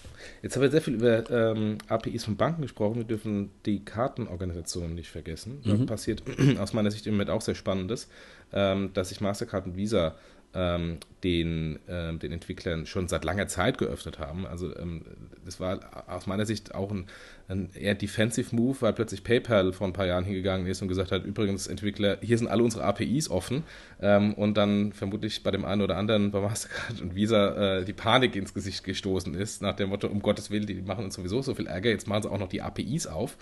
jetzt 0.43 0.55
haben 0.55 0.63
wir 0.63 0.71
sehr 0.71 0.83
viel 0.83 0.95
über 0.95 1.31
ähm, 1.31 1.79
APIs 1.89 2.25
von 2.25 2.37
Banken 2.37 2.61
gesprochen. 2.61 2.97
Wir 2.97 3.05
dürfen 3.05 3.49
die 3.65 3.87
Kartenorganisationen 3.87 4.95
nicht 4.95 5.09
vergessen. 5.09 5.63
Da 5.65 5.75
mhm. 5.75 5.87
passiert 5.87 6.23
aus 6.59 6.75
meiner 6.75 6.91
Sicht 6.91 7.07
im 7.07 7.15
Moment 7.15 7.31
auch 7.31 7.41
sehr 7.41 7.55
Spannendes, 7.55 8.09
ähm, 8.53 8.91
dass 8.93 9.09
sich 9.09 9.23
Mastercard 9.23 9.65
und 9.65 9.77
Visa 9.77 10.15
ähm, 10.55 10.99
den, 11.25 11.79
äh, 11.89 12.15
den 12.15 12.33
Entwicklern 12.33 12.87
schon 12.87 13.09
seit 13.09 13.25
langer 13.25 13.49
Zeit 13.49 13.77
geöffnet 13.79 14.19
haben. 14.19 14.47
Also 14.47 14.75
ähm, 14.77 15.03
das 15.45 15.59
war 15.59 15.81
aus 16.07 16.27
meiner 16.27 16.47
Sicht 16.47 16.75
auch 16.75 16.93
ein, 16.93 17.07
ein 17.49 17.71
eher 17.75 17.95
Defensive 17.95 18.55
Move, 18.55 18.77
weil 18.81 18.93
plötzlich 18.93 19.25
PayPal 19.25 19.73
vor 19.73 19.87
ein 19.87 19.93
paar 19.93 20.07
Jahren 20.07 20.25
hingegangen 20.25 20.67
ist 20.67 20.81
und 20.81 20.89
gesagt 20.89 21.11
hat, 21.11 21.25
übrigens 21.25 21.67
Entwickler, 21.67 22.19
hier 22.21 22.39
sind 22.39 22.49
alle 22.49 22.63
unsere 22.63 22.85
APIs 22.85 23.31
offen. 23.31 23.65
Ähm, 24.01 24.35
und 24.35 24.57
dann 24.57 24.93
vermutlich 24.93 25.43
bei 25.43 25.51
dem 25.51 25.65
einen 25.65 25.83
oder 25.83 25.97
anderen 25.97 26.31
bei 26.31 26.41
Mastercard 26.41 27.01
und 27.01 27.15
Visa 27.15 27.79
äh, 27.79 27.85
die 27.85 27.93
Panik 27.93 28.37
ins 28.37 28.55
Gesicht 28.55 28.85
gestoßen 28.85 29.35
ist, 29.35 29.61
nach 29.61 29.75
dem 29.75 29.89
Motto, 29.89 30.07
um 30.07 30.23
Gottes 30.23 30.51
Willen, 30.51 30.67
die 30.67 30.75
machen 30.83 31.05
uns 31.05 31.15
sowieso 31.15 31.43
so 31.43 31.55
viel 31.55 31.67
Ärger, 31.67 31.91
jetzt 31.91 32.07
machen 32.07 32.23
sie 32.23 32.31
auch 32.31 32.39
noch 32.39 32.49
die 32.49 32.63
APIs 32.63 33.07
auf. 33.07 33.37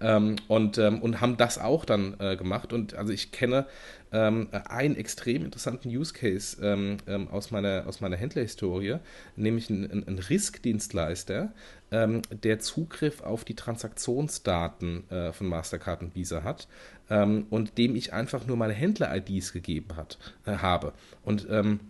Ähm, 0.00 0.36
und, 0.48 0.78
ähm, 0.78 1.00
und 1.00 1.20
haben 1.20 1.36
das 1.36 1.58
auch 1.58 1.84
dann 1.84 2.16
äh, 2.18 2.36
gemacht. 2.36 2.72
Und 2.72 2.94
also 2.94 3.12
ich 3.12 3.30
kenne 3.30 3.66
ähm, 4.12 4.48
einen 4.68 4.96
extrem 4.96 5.44
interessanten 5.44 5.88
Use 5.88 6.12
Case 6.12 6.56
ähm, 6.62 6.98
ähm, 7.06 7.28
aus, 7.28 7.50
meiner, 7.50 7.84
aus 7.86 8.00
meiner 8.00 8.16
Händlerhistorie, 8.16 8.96
nämlich 9.36 9.70
ein, 9.70 9.90
ein, 9.90 10.06
ein 10.06 10.18
Risk-Dienstleister, 10.18 11.52
ähm, 11.92 12.22
der 12.30 12.60
Zugriff 12.60 13.20
auf 13.20 13.44
die 13.44 13.54
Transaktionsdaten 13.54 15.10
äh, 15.10 15.32
von 15.32 15.46
Mastercard 15.48 16.02
und 16.02 16.14
Visa 16.14 16.42
hat 16.42 16.68
ähm, 17.10 17.46
und 17.50 17.78
dem 17.78 17.96
ich 17.96 18.12
einfach 18.12 18.46
nur 18.46 18.56
meine 18.56 18.72
Händler-IDs 18.72 19.52
gegeben 19.52 19.96
hat, 19.96 20.18
äh, 20.46 20.52
habe. 20.52 20.92
Und 21.24 21.46
ähm, 21.50 21.80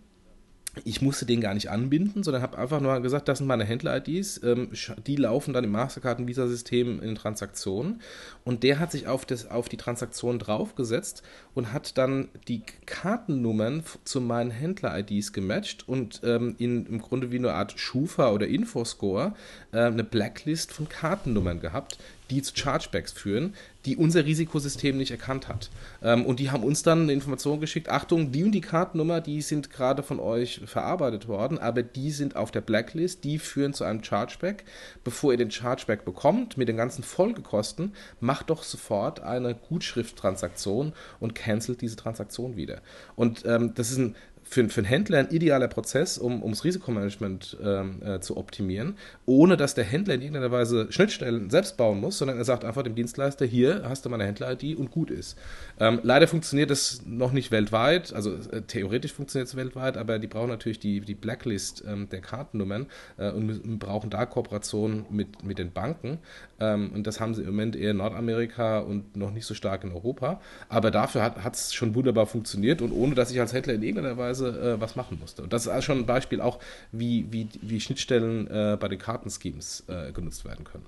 ich 0.84 1.02
musste 1.02 1.26
den 1.26 1.40
gar 1.40 1.54
nicht 1.54 1.68
anbinden, 1.68 2.22
sondern 2.22 2.42
habe 2.42 2.56
einfach 2.56 2.80
nur 2.80 3.00
gesagt, 3.00 3.28
das 3.28 3.38
sind 3.38 3.46
meine 3.46 3.64
Händler-IDs, 3.64 4.40
ähm, 4.44 4.70
die 5.06 5.16
laufen 5.16 5.52
dann 5.52 5.64
im 5.64 5.72
Mastercard- 5.72 6.18
und 6.18 6.28
Visa-System 6.28 7.02
in 7.02 7.14
Transaktionen. 7.16 8.00
Und 8.44 8.62
der 8.62 8.78
hat 8.78 8.92
sich 8.92 9.08
auf, 9.08 9.24
das, 9.24 9.50
auf 9.50 9.68
die 9.68 9.76
Transaktion 9.76 10.38
draufgesetzt 10.38 11.22
und 11.54 11.72
hat 11.72 11.98
dann 11.98 12.28
die 12.46 12.62
Kartennummern 12.86 13.82
zu 14.04 14.20
meinen 14.20 14.50
Händler-IDs 14.50 15.32
gematcht 15.32 15.88
und 15.88 16.20
ähm, 16.24 16.54
in, 16.58 16.86
im 16.86 17.00
Grunde 17.00 17.32
wie 17.32 17.38
eine 17.38 17.52
Art 17.52 17.78
Schufa 17.78 18.30
oder 18.30 18.46
Infoscore 18.46 19.34
äh, 19.72 19.78
eine 19.78 20.04
Blacklist 20.04 20.72
von 20.72 20.88
Kartennummern 20.88 21.60
gehabt, 21.60 21.98
die 22.30 22.42
zu 22.42 22.54
Chargebacks 22.54 23.12
führen, 23.12 23.54
die 23.86 23.96
unser 23.96 24.24
Risikosystem 24.24 24.96
nicht 24.96 25.10
erkannt 25.10 25.48
hat. 25.48 25.70
Ähm, 26.02 26.26
und 26.26 26.38
die 26.38 26.50
haben 26.50 26.64
uns 26.64 26.82
dann 26.82 27.02
eine 27.02 27.12
Information 27.12 27.60
geschickt, 27.60 27.88
Achtung, 27.88 28.30
die 28.30 28.44
und 28.44 28.52
die 28.52 28.60
Kartennummer, 28.60 29.20
die 29.20 29.40
sind 29.42 29.70
gerade 29.70 30.02
von 30.02 30.20
euch 30.20 30.60
verarbeitet 30.66 31.28
worden, 31.28 31.58
aber 31.58 31.82
die 31.82 32.10
sind 32.10 32.36
auf 32.36 32.50
der 32.50 32.60
Blacklist, 32.60 33.24
die 33.24 33.38
führen 33.38 33.72
zu 33.72 33.84
einem 33.84 34.02
Chargeback. 34.02 34.64
Bevor 35.02 35.32
ihr 35.32 35.38
den 35.38 35.50
Chargeback 35.50 36.04
bekommt, 36.04 36.56
mit 36.56 36.68
den 36.68 36.76
ganzen 36.76 37.02
Folgekosten, 37.02 37.94
macht 38.20 38.50
doch 38.50 38.62
sofort 38.62 39.20
eine 39.20 39.54
Gutschrifttransaktion 39.54 40.92
und 41.18 41.34
cancelt 41.34 41.80
diese 41.80 41.96
Transaktion 41.96 42.56
wieder. 42.56 42.82
Und 43.16 43.44
ähm, 43.46 43.72
das 43.74 43.90
ist 43.90 43.98
ein 43.98 44.16
für, 44.50 44.68
für 44.68 44.80
einen 44.80 44.86
Händler 44.86 45.18
ein 45.18 45.30
idealer 45.30 45.68
Prozess, 45.68 46.18
um 46.18 46.42
ums 46.42 46.64
Risikomanagement 46.64 47.56
ähm, 47.62 48.02
äh, 48.02 48.20
zu 48.20 48.36
optimieren, 48.36 48.96
ohne 49.24 49.56
dass 49.56 49.74
der 49.74 49.84
Händler 49.84 50.14
in 50.14 50.22
irgendeiner 50.22 50.50
Weise 50.50 50.88
Schnittstellen 50.90 51.50
selbst 51.50 51.76
bauen 51.76 52.00
muss, 52.00 52.18
sondern 52.18 52.36
er 52.36 52.44
sagt 52.44 52.64
einfach 52.64 52.82
dem 52.82 52.96
Dienstleister, 52.96 53.46
hier 53.46 53.82
hast 53.88 54.04
du 54.04 54.10
meine 54.10 54.24
Händler-ID 54.24 54.76
und 54.76 54.90
gut 54.90 55.12
ist. 55.12 55.38
Ähm, 55.78 56.00
leider 56.02 56.26
funktioniert 56.26 56.70
das 56.70 57.02
noch 57.06 57.30
nicht 57.30 57.52
weltweit, 57.52 58.12
also 58.12 58.34
äh, 58.34 58.62
theoretisch 58.66 59.12
funktioniert 59.12 59.48
es 59.48 59.54
weltweit, 59.54 59.96
aber 59.96 60.18
die 60.18 60.26
brauchen 60.26 60.48
natürlich 60.48 60.80
die, 60.80 61.00
die 61.00 61.14
Blacklist 61.14 61.84
ähm, 61.86 62.08
der 62.08 62.20
Kartennummern 62.20 62.86
äh, 63.18 63.30
und 63.30 63.78
brauchen 63.78 64.10
da 64.10 64.26
Kooperationen 64.26 65.06
mit, 65.10 65.44
mit 65.44 65.58
den 65.58 65.70
Banken. 65.70 66.18
Ähm, 66.58 66.90
und 66.92 67.06
das 67.06 67.20
haben 67.20 67.34
sie 67.34 67.42
im 67.42 67.50
Moment 67.50 67.76
eher 67.76 67.92
in 67.92 67.98
Nordamerika 67.98 68.80
und 68.80 69.16
noch 69.16 69.30
nicht 69.30 69.46
so 69.46 69.54
stark 69.54 69.84
in 69.84 69.92
Europa. 69.92 70.40
Aber 70.68 70.90
dafür 70.90 71.22
hat 71.22 71.54
es 71.54 71.72
schon 71.72 71.94
wunderbar 71.94 72.26
funktioniert 72.26 72.82
und 72.82 72.90
ohne 72.90 73.14
dass 73.14 73.30
ich 73.30 73.38
als 73.38 73.52
Händler 73.52 73.74
in 73.74 73.82
irgendeiner 73.82 74.16
Weise 74.16 74.39
äh, 74.46 74.80
was 74.80 74.96
machen 74.96 75.18
musste. 75.20 75.42
Und 75.42 75.52
das 75.52 75.66
ist 75.66 75.84
schon 75.84 75.98
ein 75.98 76.06
Beispiel 76.06 76.40
auch, 76.40 76.58
wie, 76.92 77.26
wie, 77.30 77.48
wie 77.62 77.80
Schnittstellen 77.80 78.46
äh, 78.48 78.76
bei 78.78 78.88
den 78.88 78.98
Kartenschemes 78.98 79.84
äh, 79.88 80.12
genutzt 80.12 80.44
werden 80.44 80.64
können. 80.64 80.86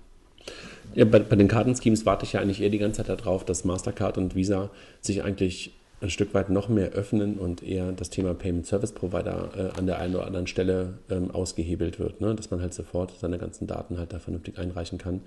Ja, 0.94 1.04
bei, 1.04 1.20
bei 1.20 1.36
den 1.36 1.48
Kartenschemes 1.48 2.04
warte 2.04 2.24
ich 2.24 2.32
ja 2.32 2.40
eigentlich 2.40 2.60
eher 2.60 2.70
die 2.70 2.78
ganze 2.78 3.04
Zeit 3.04 3.20
darauf, 3.20 3.44
dass 3.44 3.64
Mastercard 3.64 4.18
und 4.18 4.34
Visa 4.34 4.70
sich 5.00 5.22
eigentlich 5.22 5.72
ein 6.02 6.10
Stück 6.10 6.34
weit 6.34 6.50
noch 6.50 6.68
mehr 6.68 6.90
öffnen 6.90 7.38
und 7.38 7.62
eher 7.62 7.92
das 7.92 8.10
Thema 8.10 8.34
Payment 8.34 8.66
Service 8.66 8.92
Provider 8.92 9.50
äh, 9.56 9.78
an 9.78 9.86
der 9.86 9.98
einen 9.98 10.16
oder 10.16 10.26
anderen 10.26 10.48
Stelle 10.48 10.94
ähm, 11.10 11.30
ausgehebelt 11.30 11.98
wird, 12.00 12.20
ne? 12.20 12.34
dass 12.34 12.50
man 12.50 12.60
halt 12.60 12.74
sofort 12.74 13.12
seine 13.18 13.38
ganzen 13.38 13.66
Daten 13.66 13.98
halt 13.98 14.12
da 14.12 14.18
vernünftig 14.18 14.58
einreichen 14.58 14.98
kann. 14.98 15.20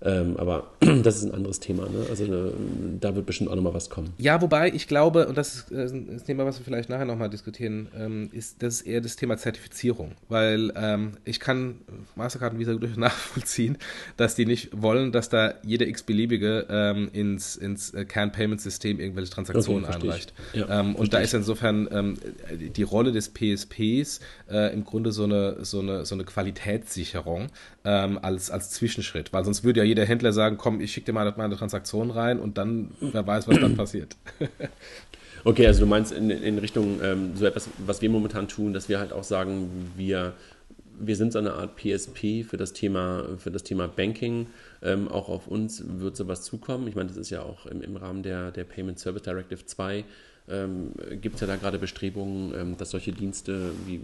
Ähm, 0.00 0.36
aber 0.36 0.70
das 0.80 1.16
ist 1.16 1.24
ein 1.24 1.34
anderes 1.34 1.60
Thema. 1.60 1.84
Ne? 1.88 2.06
Also 2.08 2.24
äh, 2.24 2.52
da 3.00 3.16
wird 3.16 3.26
bestimmt 3.26 3.50
auch 3.50 3.56
nochmal 3.56 3.74
was 3.74 3.90
kommen. 3.90 4.12
Ja, 4.18 4.40
wobei 4.40 4.72
ich 4.72 4.86
glaube, 4.86 5.26
und 5.26 5.36
das 5.36 5.56
ist 5.56 5.72
äh, 5.72 5.86
ein 5.86 6.22
Thema, 6.24 6.46
was 6.46 6.58
wir 6.58 6.64
vielleicht 6.64 6.88
nachher 6.88 7.04
nochmal 7.04 7.30
diskutieren, 7.30 7.88
ähm, 7.96 8.30
ist 8.32 8.62
das 8.62 8.80
ist 8.80 8.82
eher 8.82 9.00
das 9.00 9.16
Thema 9.16 9.36
Zertifizierung. 9.36 10.12
Weil 10.28 10.72
ähm, 10.76 11.12
ich 11.24 11.40
kann 11.40 11.76
Mastercard 12.14 12.52
und 12.52 12.60
Visa 12.60 12.74
durch 12.74 12.96
nachvollziehen, 12.96 13.78
dass 14.16 14.34
die 14.36 14.46
nicht 14.46 14.70
wollen, 14.72 15.10
dass 15.10 15.28
da 15.28 15.54
jeder 15.62 15.86
x-beliebige 15.88 16.66
ähm, 16.70 17.10
ins, 17.12 17.56
ins 17.56 17.92
äh, 17.92 18.04
Kern-Payment-System 18.04 19.00
irgendwelche 19.00 19.32
Transaktionen 19.32 19.84
okay, 19.84 19.94
einreicht. 19.94 20.32
Ja, 20.52 20.80
ähm, 20.80 20.94
und 20.94 21.12
da 21.12 21.18
ist 21.18 21.34
insofern 21.34 21.88
ähm, 21.90 22.18
die 22.76 22.82
Rolle 22.82 23.10
des 23.10 23.30
PSPs 23.30 24.20
äh, 24.48 24.72
im 24.72 24.84
Grunde 24.84 25.10
so 25.10 25.24
eine, 25.24 25.64
so 25.64 25.80
eine, 25.80 26.04
so 26.06 26.14
eine 26.14 26.24
Qualitätssicherung 26.24 27.48
als, 27.84 28.50
als 28.50 28.70
Zwischenschritt. 28.70 29.32
Weil 29.32 29.46
sonst 29.46 29.64
würde 29.64 29.80
ja 29.80 29.87
jeder 29.88 30.04
Händler 30.04 30.32
sagen, 30.32 30.56
komm, 30.56 30.80
ich 30.80 30.92
schicke 30.92 31.06
dir 31.06 31.12
mal 31.12 31.32
meine 31.36 31.56
Transaktion 31.56 32.10
rein 32.10 32.38
und 32.38 32.58
dann, 32.58 32.92
wer 33.00 33.26
weiß, 33.26 33.48
was 33.48 33.58
dann 33.58 33.76
passiert. 33.76 34.16
okay, 35.44 35.66
also 35.66 35.80
du 35.80 35.86
meinst 35.86 36.12
in, 36.12 36.30
in 36.30 36.58
Richtung 36.58 37.00
ähm, 37.02 37.36
so 37.36 37.46
etwas, 37.46 37.68
was 37.78 38.00
wir 38.02 38.10
momentan 38.10 38.48
tun, 38.48 38.72
dass 38.72 38.88
wir 38.88 38.98
halt 38.98 39.12
auch 39.12 39.24
sagen, 39.24 39.92
wir, 39.96 40.34
wir 41.00 41.16
sind 41.16 41.32
so 41.32 41.38
eine 41.38 41.54
Art 41.54 41.76
PSP 41.76 42.44
für 42.44 42.56
das 42.56 42.72
Thema, 42.72 43.24
für 43.38 43.50
das 43.50 43.64
Thema 43.64 43.88
Banking. 43.88 44.46
Ähm, 44.82 45.08
auch 45.08 45.28
auf 45.28 45.48
uns 45.48 45.82
wird 45.86 46.16
sowas 46.16 46.42
zukommen. 46.42 46.86
Ich 46.86 46.94
meine, 46.94 47.08
das 47.08 47.16
ist 47.16 47.30
ja 47.30 47.42
auch 47.42 47.66
im, 47.66 47.82
im 47.82 47.96
Rahmen 47.96 48.22
der, 48.22 48.52
der 48.52 48.64
Payment 48.64 48.98
Service 48.98 49.22
Directive 49.22 49.64
2 49.66 50.04
ähm, 50.50 50.92
gibt 51.20 51.36
es 51.36 51.40
ja 51.40 51.46
da 51.46 51.56
gerade 51.56 51.78
Bestrebungen, 51.78 52.54
ähm, 52.54 52.76
dass 52.76 52.90
solche 52.90 53.12
Dienste, 53.12 53.72
wie, 53.86 54.00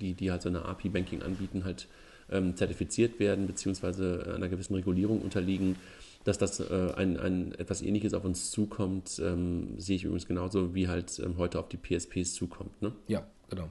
die, 0.00 0.14
die 0.14 0.30
halt 0.30 0.42
so 0.42 0.48
eine 0.48 0.64
API-Banking 0.64 1.22
anbieten, 1.22 1.64
halt 1.64 1.86
ähm, 2.30 2.56
zertifiziert 2.56 3.18
werden 3.20 3.46
beziehungsweise 3.46 4.32
einer 4.34 4.48
gewissen 4.48 4.74
Regulierung 4.74 5.20
unterliegen. 5.20 5.76
Dass 6.24 6.38
das 6.38 6.58
äh, 6.58 6.92
ein, 6.96 7.18
ein 7.18 7.52
etwas 7.58 7.82
Ähnliches 7.82 8.14
auf 8.14 8.24
uns 8.24 8.50
zukommt, 8.50 9.20
ähm, 9.22 9.74
sehe 9.78 9.96
ich 9.96 10.04
übrigens 10.04 10.26
genauso, 10.26 10.74
wie 10.74 10.88
halt 10.88 11.18
ähm, 11.18 11.36
heute 11.36 11.58
auf 11.58 11.68
die 11.68 11.76
PSPs 11.76 12.32
zukommt. 12.32 12.80
Ne? 12.80 12.92
Ja, 13.08 13.26
genau. 13.50 13.68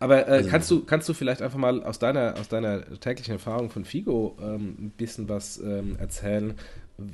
Aber 0.00 0.26
äh, 0.26 0.30
also, 0.30 0.50
kannst, 0.50 0.70
du, 0.70 0.84
kannst 0.84 1.08
du 1.08 1.14
vielleicht 1.14 1.42
einfach 1.42 1.58
mal 1.58 1.84
aus 1.84 2.00
deiner, 2.00 2.34
aus 2.38 2.48
deiner 2.48 2.84
täglichen 2.98 3.34
Erfahrung 3.34 3.70
von 3.70 3.84
Figo 3.84 4.36
ähm, 4.40 4.76
ein 4.78 4.92
bisschen 4.96 5.28
was 5.28 5.58
ähm, 5.58 5.96
erzählen, 5.98 6.54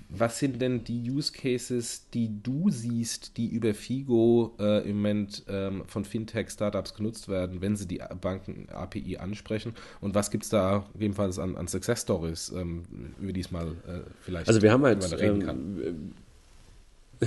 was 0.08 0.38
sind 0.38 0.62
denn 0.62 0.84
die 0.84 1.10
Use 1.10 1.32
Cases, 1.32 2.08
die 2.10 2.42
du 2.42 2.70
siehst, 2.70 3.36
die 3.36 3.48
über 3.48 3.74
Figo 3.74 4.54
äh, 4.60 4.88
im 4.88 4.96
Moment 4.96 5.44
ähm, 5.48 5.82
von 5.86 6.04
Fintech-Startups 6.04 6.94
genutzt 6.94 7.28
werden, 7.28 7.60
wenn 7.60 7.74
sie 7.74 7.88
die 7.88 8.00
Banken-API 8.20 9.16
ansprechen? 9.16 9.74
Und 10.00 10.14
was 10.14 10.30
gibt 10.30 10.44
es 10.44 10.50
da 10.50 10.86
gegebenenfalls 10.92 11.38
an, 11.40 11.56
an 11.56 11.66
Success 11.66 12.02
Stories, 12.02 12.52
ähm, 12.54 12.84
über 13.20 13.32
die 13.32 13.40
es 13.40 13.50
mal 13.50 13.68
äh, 13.86 14.00
vielleicht 14.20 14.48
also 14.48 14.62
wir 14.62 14.70
haben 14.70 14.84
halt, 14.84 15.20
reden 15.20 15.44
kann? 15.44 15.82
Ähm, 15.84 16.12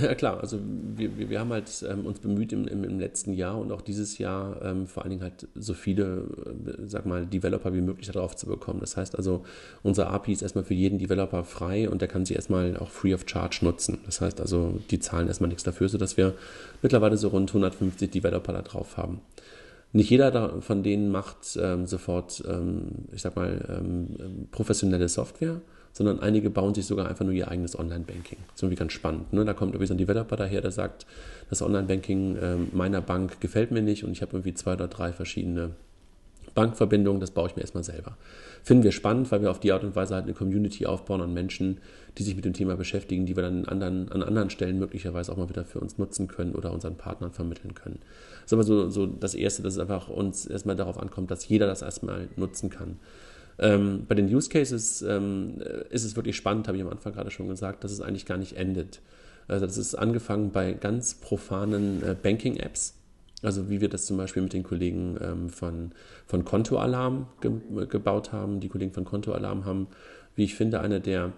ja 0.02 0.16
klar, 0.16 0.40
also 0.42 0.60
wir, 0.62 1.18
wir, 1.18 1.30
wir 1.30 1.40
haben 1.40 1.52
halt 1.52 1.86
ähm, 1.90 2.06
uns 2.06 2.20
bemüht 2.20 2.52
im, 2.52 2.68
im, 2.68 2.84
im, 2.84 3.00
letzten 3.00 3.34
Jahr 3.34 3.58
und 3.58 3.72
auch 3.72 3.82
dieses 3.82 4.18
Jahr 4.18 4.62
ähm, 4.62 4.88
vor 4.88 5.04
allen 5.04 5.12
Dingen 5.12 5.24
halt 5.24 5.48
so 5.56 5.74
viele, 5.74 6.28
äh, 6.46 6.88
sag 6.88 7.06
mal, 7.06 7.26
Developer 7.26 7.74
wie 7.74 7.82
möglich 7.82 8.10
darauf 8.12 8.36
zu 8.36 8.48
bekommen. 8.48 8.80
Das 8.80 8.98
heißt 8.98 9.16
also, 9.16 9.46
unsere 9.84 10.08
API 10.08 10.34
ist 10.34 10.42
erstmal 10.42 10.64
für 10.64 10.74
jeden 10.74 11.00
Developer 11.00 11.44
frei 11.44 11.90
und 11.90 12.02
der 12.02 12.08
kann 12.08 12.26
sie 12.26 12.34
erstmal 12.34 12.78
auch 12.78 12.90
free 12.90 13.14
of 13.14 13.24
charge 13.26 13.60
nutzen. 13.62 14.00
Das 14.06 14.22
heißt 14.22 14.42
also, 14.42 14.80
die 14.92 15.00
zahlen 15.00 15.28
erstmal 15.28 15.50
nichts 15.50 15.64
dafür, 15.64 15.88
sodass 15.88 16.18
wir 16.18 16.34
mittlerweile 16.82 17.18
so 17.18 17.30
rund 17.30 17.50
150 17.50 18.12
Developer 18.12 18.54
da 18.54 18.62
drauf 18.62 18.98
haben. 18.98 19.22
Nicht 19.94 20.10
jeder 20.10 20.62
von 20.62 20.84
denen 20.84 21.10
macht 21.10 21.58
ähm, 21.62 21.86
sofort, 21.86 22.44
ähm, 22.48 23.06
ich 23.14 23.22
sag 23.22 23.38
mal, 23.38 23.64
ähm, 23.70 24.48
professionelle 24.52 25.08
Software 25.08 25.62
sondern 25.96 26.20
einige 26.20 26.50
bauen 26.50 26.74
sich 26.74 26.86
sogar 26.86 27.08
einfach 27.08 27.24
nur 27.24 27.34
ihr 27.34 27.48
eigenes 27.48 27.80
Online-Banking. 27.80 28.38
Das 28.48 28.56
ist 28.58 28.64
irgendwie 28.64 28.76
ganz 28.76 28.92
spannend. 28.92 29.32
Ne? 29.32 29.46
Da 29.46 29.54
kommt 29.54 29.74
irgendwie 29.74 29.88
so 29.88 29.94
ein 29.94 29.98
Developer 29.98 30.36
daher, 30.36 30.60
der 30.60 30.72
sagt, 30.72 31.06
das 31.50 31.62
Online-Banking 31.62 32.36
äh, 32.36 32.56
meiner 32.74 33.00
Bank 33.00 33.40
gefällt 33.40 33.72
mir 33.72 33.82
nicht 33.82 34.04
und 34.04 34.12
ich 34.12 34.22
habe 34.22 34.34
irgendwie 34.34 34.54
zwei 34.54 34.74
oder 34.74 34.90
drei 34.90 35.14
verschiedene 35.14 35.72
Bankverbindungen, 36.54 37.22
das 37.22 37.32
baue 37.32 37.48
ich 37.48 37.56
mir 37.56 37.62
erstmal 37.62 37.86
selber. 37.86 38.18
Finden 38.62 38.84
wir 38.84 38.92
spannend, 38.92 39.32
weil 39.32 39.42
wir 39.42 39.52
auf 39.52 39.60
die 39.62 39.72
Art 39.72 39.86
und 39.86 39.96
Weise 39.96 40.16
halt 40.16 40.26
eine 40.26 40.34
Community 40.34 40.86
aufbauen 40.86 41.22
an 41.22 41.34
Menschen, 41.34 41.78
die 42.18 42.24
sich 42.24 42.36
mit 42.36 42.44
dem 42.44 42.54
Thema 42.54 42.76
beschäftigen, 42.76 43.26
die 43.26 43.38
wir 43.38 43.44
dann 43.44 43.66
anderen, 43.66 44.12
an 44.12 44.22
anderen 44.22 44.50
Stellen 44.50 44.80
möglicherweise 44.80 45.32
auch 45.32 45.38
mal 45.38 45.50
wieder 45.50 45.64
für 45.64 45.80
uns 45.80 45.98
nutzen 45.98 46.28
können 46.28 46.56
oder 46.56 46.74
unseren 46.74 46.96
Partnern 46.96 47.32
vermitteln 47.32 47.74
können. 47.74 48.00
Das 48.42 48.48
ist 48.48 48.54
aber 48.54 48.64
so, 48.64 48.90
so 48.90 49.06
das 49.06 49.34
Erste, 49.34 49.64
dass 49.64 49.74
es 49.74 49.80
einfach 49.80 50.10
uns 50.10 50.46
erstmal 50.46 50.76
darauf 50.76 51.00
ankommt, 51.00 51.32
dass 51.32 51.48
jeder 51.48 51.68
das 51.68 51.82
erstmal 51.82 52.28
nutzen 52.36 52.70
kann. 52.70 53.00
Ähm, 53.58 54.06
bei 54.08 54.16
den 54.16 54.34
Use 54.34 54.50
Cases 54.50 55.02
ähm, 55.02 55.62
ist 55.90 56.04
es 56.04 56.16
wirklich 56.16 56.36
spannend, 56.36 56.68
habe 56.68 56.78
ich 56.78 56.84
am 56.84 56.90
Anfang 56.90 57.14
gerade 57.14 57.32
schon 57.32 57.48
gesagt, 57.48 57.84
dass 57.84 57.92
es 57.92 58.02
eigentlich 58.02 58.26
gar 58.26 58.38
nicht 58.38 58.58
endet. 58.58 59.02
Also 59.48 59.66
das 59.66 59.78
ist 59.78 59.96
angefangen 59.96 60.52
bei 60.52 60.74
ganz 60.74 61.16
profanen 61.16 62.04
äh, 62.04 62.16
Banking-Apps, 62.22 62.96
also 63.44 63.70
wie 63.70 63.80
wir 63.80 63.90
das 63.90 64.06
zum 64.06 64.18
Beispiel 64.18 64.42
mit 64.42 64.54
den 64.54 64.64
Kollegen 64.64 65.18
ähm, 65.22 65.50
von, 65.50 65.92
von 66.26 66.44
Kontoalarm 66.44 67.28
ge 67.42 67.52
gebaut 67.88 68.32
haben. 68.32 68.60
Die 68.60 68.70
Kollegen 68.70 68.92
von 68.92 69.06
Kontoalarm 69.06 69.66
haben, 69.66 69.88
wie 70.36 70.46
ich 70.46 70.56
finde, 70.56 70.82
eine 70.82 71.00
der, 71.00 71.32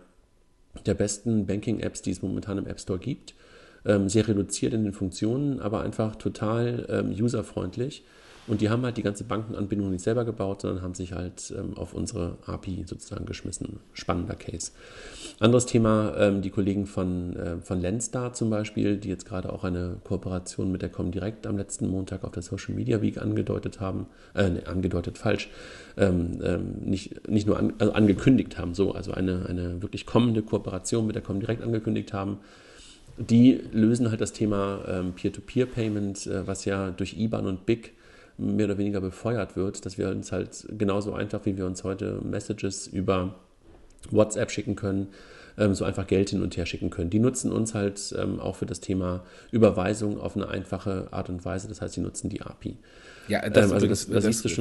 der 0.85 0.93
besten 0.93 1.45
Banking-Apps, 1.45 2.01
die 2.01 2.11
es 2.11 2.21
momentan 2.21 2.57
im 2.57 2.67
App 2.67 2.79
Store 2.79 2.99
gibt. 2.99 3.35
Ähm, 3.85 4.09
sehr 4.09 4.27
reduziert 4.27 4.73
in 4.73 4.85
den 4.85 4.93
Funktionen, 4.93 5.59
aber 5.59 5.81
einfach 5.81 6.15
total 6.15 6.85
ähm, 6.89 7.11
userfreundlich 7.11 8.03
und 8.47 8.61
die 8.61 8.69
haben 8.69 8.83
halt 8.83 8.97
die 8.97 9.03
ganze 9.03 9.25
Bankenanbindung 9.25 9.91
nicht 9.91 10.03
selber 10.03 10.23
gebaut, 10.23 10.61
sondern 10.61 10.81
haben 10.81 10.93
sich 10.93 11.11
halt 11.11 11.53
ähm, 11.57 11.77
auf 11.77 11.93
unsere 11.93 12.37
API 12.45 12.85
sozusagen 12.85 13.25
geschmissen. 13.25 13.79
Spannender 13.93 14.35
Case. 14.35 14.71
Anderes 15.39 15.65
Thema, 15.65 16.15
ähm, 16.17 16.41
die 16.41 16.49
Kollegen 16.49 16.85
von, 16.85 17.35
äh, 17.35 17.57
von 17.57 17.81
Lendstar 17.81 18.33
zum 18.33 18.49
Beispiel, 18.49 18.97
die 18.97 19.09
jetzt 19.09 19.25
gerade 19.25 19.51
auch 19.51 19.63
eine 19.63 19.97
Kooperation 20.03 20.71
mit 20.71 20.81
der 20.81 20.89
Comdirect 20.89 21.45
am 21.45 21.57
letzten 21.57 21.87
Montag 21.89 22.23
auf 22.23 22.31
der 22.31 22.41
Social 22.41 22.73
Media 22.73 23.01
Week 23.01 23.21
angedeutet 23.21 23.81
haben, 23.81 24.07
äh, 24.33 24.49
nee, 24.49 24.63
angedeutet 24.63 25.17
falsch, 25.17 25.49
ähm, 25.97 26.39
ähm, 26.41 26.75
nicht, 26.85 27.27
nicht 27.27 27.47
nur 27.47 27.59
an, 27.59 27.73
also 27.79 27.93
angekündigt 27.93 28.57
haben, 28.57 28.73
so, 28.73 28.93
also 28.93 29.11
eine, 29.11 29.45
eine 29.47 29.81
wirklich 29.81 30.05
kommende 30.05 30.41
Kooperation 30.41 31.05
mit 31.05 31.15
der 31.15 31.23
Comdirect 31.23 31.61
angekündigt 31.61 32.13
haben. 32.13 32.39
Die 33.17 33.59
lösen 33.71 34.09
halt 34.09 34.21
das 34.21 34.31
Thema 34.31 34.85
ähm, 34.87 35.13
Peer-to-Peer-Payment, 35.13 36.27
äh, 36.27 36.47
was 36.47 36.63
ja 36.65 36.91
durch 36.91 37.17
IBAN 37.17 37.45
und 37.45 37.65
BIC 37.65 37.96
mehr 38.37 38.65
oder 38.65 38.77
weniger 38.77 39.01
befeuert 39.01 39.55
wird, 39.55 39.85
dass 39.85 39.97
wir 39.97 40.09
uns 40.09 40.31
halt 40.31 40.67
genauso 40.77 41.13
einfach, 41.13 41.45
wie 41.45 41.57
wir 41.57 41.65
uns 41.65 41.83
heute 41.83 42.19
Messages 42.23 42.87
über 42.87 43.35
WhatsApp 44.11 44.51
schicken 44.51 44.75
können, 44.75 45.07
ähm, 45.57 45.73
so 45.73 45.85
einfach 45.85 46.05
Geld 46.07 46.29
hin 46.29 46.41
und 46.41 46.55
her 46.55 46.65
schicken 46.65 46.89
können. 46.89 47.09
Die 47.09 47.19
nutzen 47.19 47.51
uns 47.51 47.73
halt 47.73 48.13
ähm, 48.17 48.39
auch 48.39 48.55
für 48.55 48.65
das 48.65 48.79
Thema 48.79 49.23
Überweisung 49.51 50.19
auf 50.19 50.35
eine 50.35 50.47
einfache 50.47 51.07
Art 51.11 51.29
und 51.29 51.43
Weise. 51.45 51.67
Das 51.67 51.81
heißt, 51.81 51.95
sie 51.95 52.01
nutzen 52.01 52.29
die 52.29 52.41
API. 52.41 52.77
Ja, 53.27 53.47
das, 53.49 53.67
ähm, 53.67 53.73
also 53.73 53.87
das, 53.87 54.07
das, 54.07 54.23
das, 54.23 54.41
das 54.43 54.51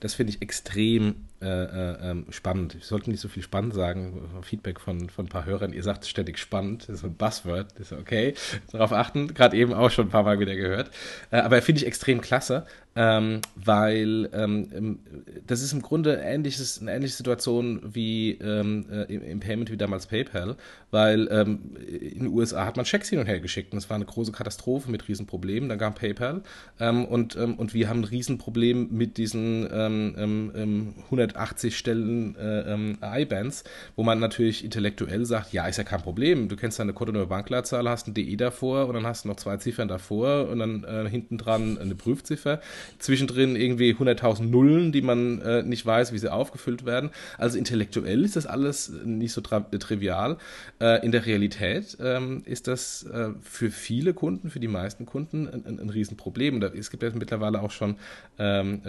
finde 0.00 0.08
find 0.08 0.30
ich 0.30 0.42
extrem 0.42 1.14
äh, 1.44 1.46
äh, 1.46 2.10
ähm, 2.10 2.24
spannend. 2.30 2.74
Ich 2.74 2.86
sollte 2.86 3.10
nicht 3.10 3.20
so 3.20 3.28
viel 3.28 3.42
spannend 3.42 3.74
sagen. 3.74 4.22
Feedback 4.40 4.80
von, 4.80 5.10
von 5.10 5.26
ein 5.26 5.28
paar 5.28 5.44
Hörern. 5.44 5.74
Ihr 5.74 5.82
sagt 5.82 6.06
ständig 6.06 6.38
spannend. 6.38 6.88
Das 6.88 6.96
ist 6.96 7.04
ein 7.04 7.16
Buzzword. 7.16 7.66
Das 7.78 7.92
ist 7.92 7.98
okay. 7.98 8.32
Darauf 8.72 8.92
achten. 8.92 9.34
Gerade 9.34 9.54
eben 9.54 9.74
auch 9.74 9.90
schon 9.90 10.06
ein 10.06 10.10
paar 10.10 10.22
Mal 10.22 10.40
wieder 10.40 10.56
gehört. 10.56 10.90
Äh, 11.30 11.40
aber 11.40 11.60
finde 11.60 11.82
ich 11.82 11.86
extrem 11.86 12.22
klasse, 12.22 12.64
ähm, 12.96 13.42
weil 13.56 14.30
ähm, 14.32 15.00
das 15.46 15.60
ist 15.60 15.74
im 15.74 15.82
Grunde 15.82 16.14
ähnliches, 16.14 16.80
eine 16.80 16.94
ähnliche 16.94 17.16
Situation 17.16 17.82
wie 17.84 18.38
ähm, 18.40 18.86
äh, 18.90 19.12
im, 19.12 19.22
im, 19.22 19.40
Payment 19.40 19.70
wie 19.70 19.76
damals 19.76 20.06
PayPal, 20.06 20.56
weil 20.92 21.28
ähm, 21.30 21.76
in 21.86 22.20
den 22.20 22.28
USA 22.28 22.64
hat 22.64 22.76
man 22.76 22.86
Schecks 22.86 23.10
hin 23.10 23.18
und 23.18 23.26
her 23.26 23.40
geschickt 23.40 23.72
und 23.72 23.78
es 23.78 23.90
war 23.90 23.96
eine 23.96 24.06
große 24.06 24.32
Katastrophe 24.32 24.90
mit 24.90 25.08
Riesenproblemen. 25.08 25.68
Dann 25.68 25.78
kam 25.78 25.94
PayPal 25.94 26.42
ähm, 26.80 27.04
und, 27.04 27.36
und 27.36 27.74
wir 27.74 27.90
haben 27.90 28.00
ein 28.00 28.04
Riesenproblem 28.04 28.88
mit 28.92 29.18
diesen 29.18 29.68
100 29.84 31.36
80 31.36 31.76
Stellen 31.76 32.36
äh, 32.36 32.72
ähm, 32.72 32.98
IBANs, 33.02 33.64
wo 33.96 34.02
man 34.02 34.18
natürlich 34.18 34.64
intellektuell 34.64 35.24
sagt, 35.26 35.52
ja, 35.52 35.66
ist 35.66 35.76
ja 35.76 35.84
kein 35.84 36.00
Problem. 36.00 36.48
Du 36.48 36.56
kennst 36.56 36.78
deine 36.78 36.92
Cotonou 36.92 37.26
Bankleitzahl, 37.26 37.88
hast 37.88 38.08
ein 38.08 38.14
DE 38.14 38.36
davor 38.36 38.86
und 38.86 38.94
dann 38.94 39.06
hast 39.06 39.24
du 39.24 39.28
noch 39.28 39.36
zwei 39.36 39.56
Ziffern 39.56 39.88
davor 39.88 40.48
und 40.48 40.58
dann 40.58 40.84
äh, 40.84 41.08
hinten 41.08 41.38
dran 41.38 41.78
eine 41.78 41.94
Prüfziffer. 41.94 42.60
Zwischendrin 42.98 43.56
irgendwie 43.56 43.92
100.000 43.92 44.44
Nullen, 44.44 44.92
die 44.92 45.02
man 45.02 45.40
äh, 45.42 45.62
nicht 45.62 45.84
weiß, 45.84 46.12
wie 46.12 46.18
sie 46.18 46.32
aufgefüllt 46.32 46.84
werden. 46.86 47.10
Also 47.38 47.58
intellektuell 47.58 48.24
ist 48.24 48.36
das 48.36 48.46
alles 48.46 48.92
nicht 49.04 49.32
so 49.32 49.40
trivial. 49.40 50.38
Äh, 50.80 51.04
in 51.04 51.12
der 51.12 51.26
Realität 51.26 51.96
ähm, 52.00 52.42
ist 52.44 52.68
das 52.68 53.04
äh, 53.04 53.30
für 53.40 53.70
viele 53.70 54.14
Kunden, 54.14 54.50
für 54.50 54.60
die 54.60 54.68
meisten 54.68 55.06
Kunden 55.06 55.48
ein, 55.48 55.64
ein, 55.66 55.80
ein 55.80 55.90
Riesenproblem. 55.90 56.62
es 56.62 56.90
gibt 56.90 57.02
ja 57.02 57.10
mittlerweile 57.14 57.62
auch 57.62 57.70
schon 57.70 57.96
ähm, 58.38 58.82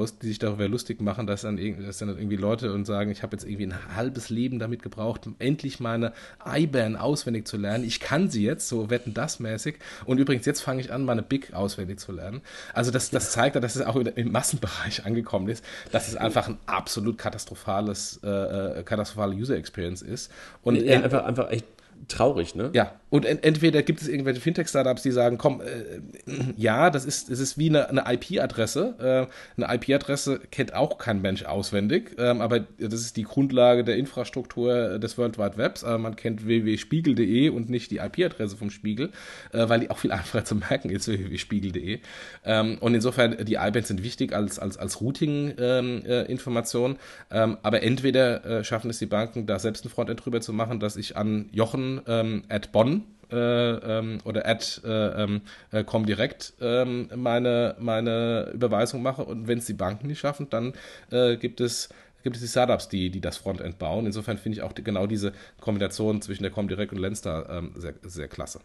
Comedy-Shows, 0.00 0.18
die 0.18 0.28
sich 0.28 0.38
darüber 0.38 0.68
lustig 0.68 1.00
machen, 1.00 1.26
dass 1.26 1.42
dann, 1.42 1.58
dass 1.84 1.98
dann 1.98 2.08
irgendwie 2.08 2.36
Leute 2.36 2.72
und 2.72 2.84
sagen, 2.84 3.10
ich 3.10 3.22
habe 3.22 3.36
jetzt 3.36 3.44
irgendwie 3.44 3.66
ein 3.66 3.96
halbes 3.96 4.30
Leben 4.30 4.58
damit 4.58 4.82
gebraucht, 4.82 5.28
endlich 5.38 5.80
meine 5.80 6.12
IBAN 6.44 6.96
auswendig 6.96 7.46
zu 7.46 7.56
lernen. 7.56 7.84
Ich 7.84 8.00
kann 8.00 8.30
sie 8.30 8.44
jetzt, 8.44 8.68
so 8.68 8.90
wetten 8.90 9.14
das 9.14 9.40
mäßig. 9.40 9.76
Und 10.04 10.18
übrigens, 10.18 10.46
jetzt 10.46 10.60
fange 10.60 10.80
ich 10.80 10.92
an, 10.92 11.04
meine 11.04 11.22
BIC 11.22 11.54
auswendig 11.54 12.00
zu 12.00 12.12
lernen. 12.12 12.40
Also 12.72 12.90
das, 12.90 13.10
das 13.10 13.32
zeigt, 13.32 13.56
dass 13.56 13.76
es 13.76 13.82
auch 13.82 13.96
im 13.96 14.32
Massenbereich 14.32 15.04
angekommen 15.04 15.48
ist, 15.48 15.64
dass 15.92 16.08
es 16.08 16.16
einfach 16.16 16.48
ein 16.48 16.58
absolut 16.66 17.18
katastrophales, 17.18 18.20
äh, 18.22 18.80
äh 18.80 18.82
katastrophale 18.82 19.34
User 19.34 19.56
Experience 19.56 20.02
ist. 20.02 20.30
Und 20.62 20.76
ja, 20.76 21.00
einfach, 21.00 21.24
einfach 21.24 21.50
echt 21.50 21.66
traurig, 22.08 22.54
ne? 22.54 22.70
Ja, 22.72 22.92
und 23.10 23.24
ent 23.26 23.44
entweder 23.44 23.82
gibt 23.82 24.00
es 24.00 24.08
irgendwelche 24.08 24.40
Fintech-Startups, 24.40 25.02
die 25.02 25.10
sagen, 25.10 25.36
komm, 25.36 25.60
äh, 25.60 26.00
ja, 26.56 26.90
das 26.90 27.04
ist, 27.04 27.28
es 27.28 27.40
ist 27.40 27.58
wie 27.58 27.68
eine, 27.68 27.88
eine 27.88 28.04
IP-Adresse. 28.06 29.28
Äh, 29.58 29.62
eine 29.62 29.74
IP-Adresse 29.74 30.40
kennt 30.50 30.74
auch 30.74 30.98
kein 30.98 31.20
Mensch 31.20 31.44
auswendig, 31.44 32.16
äh, 32.18 32.28
aber 32.28 32.60
das 32.60 33.00
ist 33.00 33.16
die 33.16 33.24
Grundlage 33.24 33.82
der 33.82 33.96
Infrastruktur 33.96 34.98
des 34.98 35.18
World 35.18 35.38
Wide 35.38 35.56
Webs. 35.56 35.82
man 35.82 36.14
kennt 36.16 36.46
www.spiegel.de 36.46 37.48
und 37.48 37.68
nicht 37.68 37.90
die 37.90 37.98
IP-Adresse 37.98 38.56
vom 38.56 38.70
Spiegel, 38.70 39.10
äh, 39.52 39.68
weil 39.68 39.80
die 39.80 39.90
auch 39.90 39.98
viel 39.98 40.12
einfacher 40.20 40.44
zu 40.44 40.54
merken 40.54 40.90
ist, 40.90 41.08
www.spiegel.de. 41.08 41.98
Ähm, 42.44 42.78
und 42.80 42.94
insofern, 42.94 43.44
die 43.44 43.54
IBANs 43.54 43.88
sind 43.88 44.04
wichtig 44.04 44.32
als, 44.34 44.58
als, 44.58 44.76
als 44.76 45.00
Routing-Information, 45.00 46.92
ähm, 46.92 46.96
ähm, 47.30 47.58
aber 47.62 47.82
entweder 47.82 48.44
äh, 48.44 48.64
schaffen 48.64 48.90
es 48.90 48.98
die 48.98 49.06
Banken, 49.06 49.46
da 49.46 49.58
selbst 49.58 49.84
ein 49.84 49.88
Frontend 49.88 50.24
drüber 50.24 50.40
zu 50.40 50.52
machen, 50.52 50.78
dass 50.78 50.96
ich 50.96 51.16
an 51.16 51.48
Jochen 51.52 51.89
ähm, 52.06 52.44
at 52.48 52.72
Bonn 52.72 53.04
äh, 53.30 53.36
ähm, 53.36 54.18
oder 54.24 54.46
at 54.46 54.80
äh, 54.84 55.22
ähm, 55.22 55.40
äh, 55.70 55.84
Comdirect 55.84 56.54
ähm, 56.60 57.08
meine, 57.14 57.76
meine 57.78 58.50
Überweisung 58.52 59.02
mache. 59.02 59.24
Und 59.24 59.48
wenn 59.48 59.58
es 59.58 59.66
die 59.66 59.74
Banken 59.74 60.06
nicht 60.06 60.20
schaffen, 60.20 60.48
dann 60.50 60.74
äh, 61.10 61.36
gibt 61.36 61.60
es 61.60 61.88
gibt 62.22 62.36
es 62.36 62.42
die 62.42 62.48
Startups, 62.48 62.88
die, 62.88 63.10
die 63.10 63.20
das 63.20 63.38
Frontend 63.38 63.78
bauen. 63.78 64.06
Insofern 64.06 64.36
finde 64.36 64.58
ich 64.58 64.62
auch 64.62 64.72
die, 64.72 64.84
genau 64.84 65.06
diese 65.06 65.32
Kombination 65.60 66.20
zwischen 66.20 66.42
der 66.42 66.52
Comdirect 66.52 66.92
und 66.92 66.98
Lenster 66.98 67.46
ähm, 67.50 67.72
sehr, 67.76 67.94
sehr 68.02 68.28
klasse. 68.28 68.60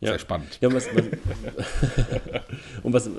Ja. 0.00 0.10
Sehr 0.10 0.18
spannend. 0.18 0.58
Ja, 0.60 0.68
und 0.68 0.74
was, 0.74 0.86
was, 0.94 1.04
und 2.82 2.92
was 2.92 3.06
äh, 3.06 3.10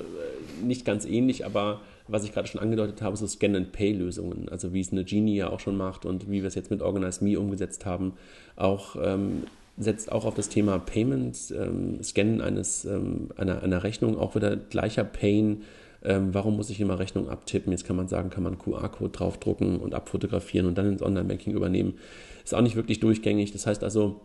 nicht 0.63 0.85
ganz 0.85 1.05
ähnlich, 1.05 1.45
aber 1.45 1.81
was 2.07 2.23
ich 2.23 2.33
gerade 2.33 2.47
schon 2.47 2.61
angedeutet 2.61 3.01
habe, 3.01 3.17
so 3.17 3.25
Scan-and-Pay-Lösungen. 3.25 4.49
Also 4.49 4.73
wie 4.73 4.79
es 4.79 4.91
eine 4.91 5.03
Genie 5.03 5.37
ja 5.37 5.49
auch 5.49 5.59
schon 5.59 5.77
macht 5.77 6.05
und 6.05 6.29
wie 6.29 6.41
wir 6.41 6.47
es 6.47 6.55
jetzt 6.55 6.71
mit 6.71 6.81
Organize 6.81 7.23
Me 7.23 7.39
umgesetzt 7.39 7.85
haben, 7.85 8.13
auch 8.55 8.95
ähm, 9.01 9.43
setzt 9.77 10.11
auch 10.11 10.25
auf 10.25 10.35
das 10.35 10.49
Thema 10.49 10.79
Payment, 10.79 11.37
ähm, 11.57 12.01
Scannen 12.03 12.41
eines, 12.41 12.85
ähm, 12.85 13.29
einer, 13.37 13.63
einer 13.63 13.83
Rechnung, 13.83 14.17
auch 14.17 14.35
wieder 14.35 14.55
gleicher 14.55 15.03
Pain. 15.03 15.63
Ähm, 16.03 16.33
warum 16.33 16.55
muss 16.55 16.69
ich 16.69 16.79
immer 16.79 16.99
Rechnung 16.99 17.29
abtippen? 17.29 17.71
Jetzt 17.71 17.85
kann 17.85 17.95
man 17.95 18.07
sagen, 18.07 18.29
kann 18.29 18.43
man 18.43 18.59
QR-Code 18.59 19.11
draufdrucken 19.11 19.79
und 19.79 19.93
abfotografieren 19.93 20.67
und 20.67 20.77
dann 20.77 20.87
ins 20.87 21.01
Online-Banking 21.01 21.53
übernehmen. 21.53 21.95
Ist 22.43 22.53
auch 22.53 22.61
nicht 22.61 22.75
wirklich 22.75 22.99
durchgängig. 22.99 23.51
Das 23.51 23.65
heißt 23.65 23.83
also, 23.83 24.21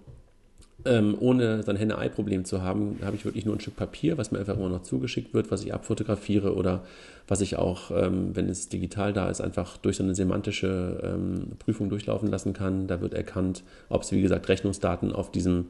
ähm, 0.85 1.17
ohne 1.19 1.63
so 1.63 1.71
ein 1.71 1.77
Henne-Ei-Problem 1.77 2.45
zu 2.45 2.63
haben, 2.63 2.99
habe 3.03 3.17
ich 3.17 3.25
wirklich 3.25 3.45
nur 3.45 3.55
ein 3.55 3.61
Stück 3.61 3.77
Papier, 3.77 4.19
was 4.19 4.31
mir 4.31 4.39
einfach 4.39 4.57
immer 4.57 4.69
noch 4.69 4.83
zugeschickt 4.83 5.35
wird, 5.35 5.51
was 5.51 5.63
ich 5.65 5.75
abfotografiere 5.75 6.55
oder 6.55 6.83
was 7.29 7.41
ich 7.41 7.57
auch, 7.57 7.91
ähm, 7.91 8.31
wenn 8.35 8.49
es 8.49 8.69
digital 8.69 9.13
da 9.13 9.29
ist, 9.31 9.41
einfach 9.41 9.77
durch 9.77 9.97
so 9.97 10.03
eine 10.03 10.15
semantische 10.15 11.01
ähm, 11.03 11.53
Prüfung 11.59 11.89
durchlaufen 11.89 12.31
lassen 12.31 12.53
kann. 12.53 12.87
Da 12.87 13.01
wird 13.01 13.15
erkannt, 13.15 13.63
ob 13.89 14.03
es, 14.03 14.13
wie 14.13 14.23
gesagt, 14.23 14.49
Rechnungsdaten 14.49 15.13
auf 15.13 15.31
diesem 15.31 15.67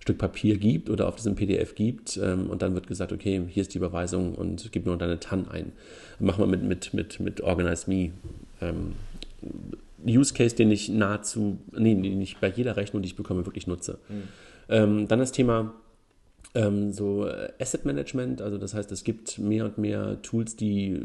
Stück 0.00 0.18
Papier 0.18 0.56
gibt 0.56 0.88
oder 0.88 1.08
auf 1.08 1.16
diesem 1.16 1.34
PDF 1.34 1.74
gibt. 1.74 2.16
Ähm, 2.16 2.48
und 2.48 2.62
dann 2.62 2.74
wird 2.74 2.86
gesagt, 2.86 3.12
okay, 3.12 3.42
hier 3.48 3.62
ist 3.62 3.74
die 3.74 3.78
Überweisung 3.78 4.34
und 4.34 4.70
gib 4.72 4.86
nur 4.86 4.96
deine 4.96 5.20
TAN 5.20 5.48
ein. 5.48 5.72
Machen 6.18 6.42
wir 6.42 6.46
mit, 6.46 6.62
mit, 6.62 6.94
mit, 6.94 7.20
mit 7.20 7.40
Organize 7.40 7.88
Me. 7.88 8.10
Ähm, 8.60 8.94
Use 10.06 10.32
Case, 10.32 10.54
den 10.54 10.70
ich 10.70 10.88
nahezu, 10.88 11.58
nee, 11.72 11.94
den 11.94 12.20
ich 12.20 12.38
bei 12.38 12.48
jeder 12.48 12.76
Rechnung, 12.76 13.02
die 13.02 13.08
ich 13.08 13.16
bekomme, 13.16 13.44
wirklich 13.46 13.66
nutze. 13.66 13.98
Mhm. 14.08 14.22
Ähm, 14.70 15.08
dann 15.08 15.18
das 15.18 15.32
Thema 15.32 15.74
ähm, 16.54 16.92
so 16.92 17.28
Asset 17.60 17.84
Management, 17.84 18.42
also 18.42 18.58
das 18.58 18.74
heißt, 18.74 18.90
es 18.90 19.04
gibt 19.04 19.38
mehr 19.38 19.66
und 19.66 19.78
mehr 19.78 20.20
Tools, 20.22 20.56
die 20.56 21.00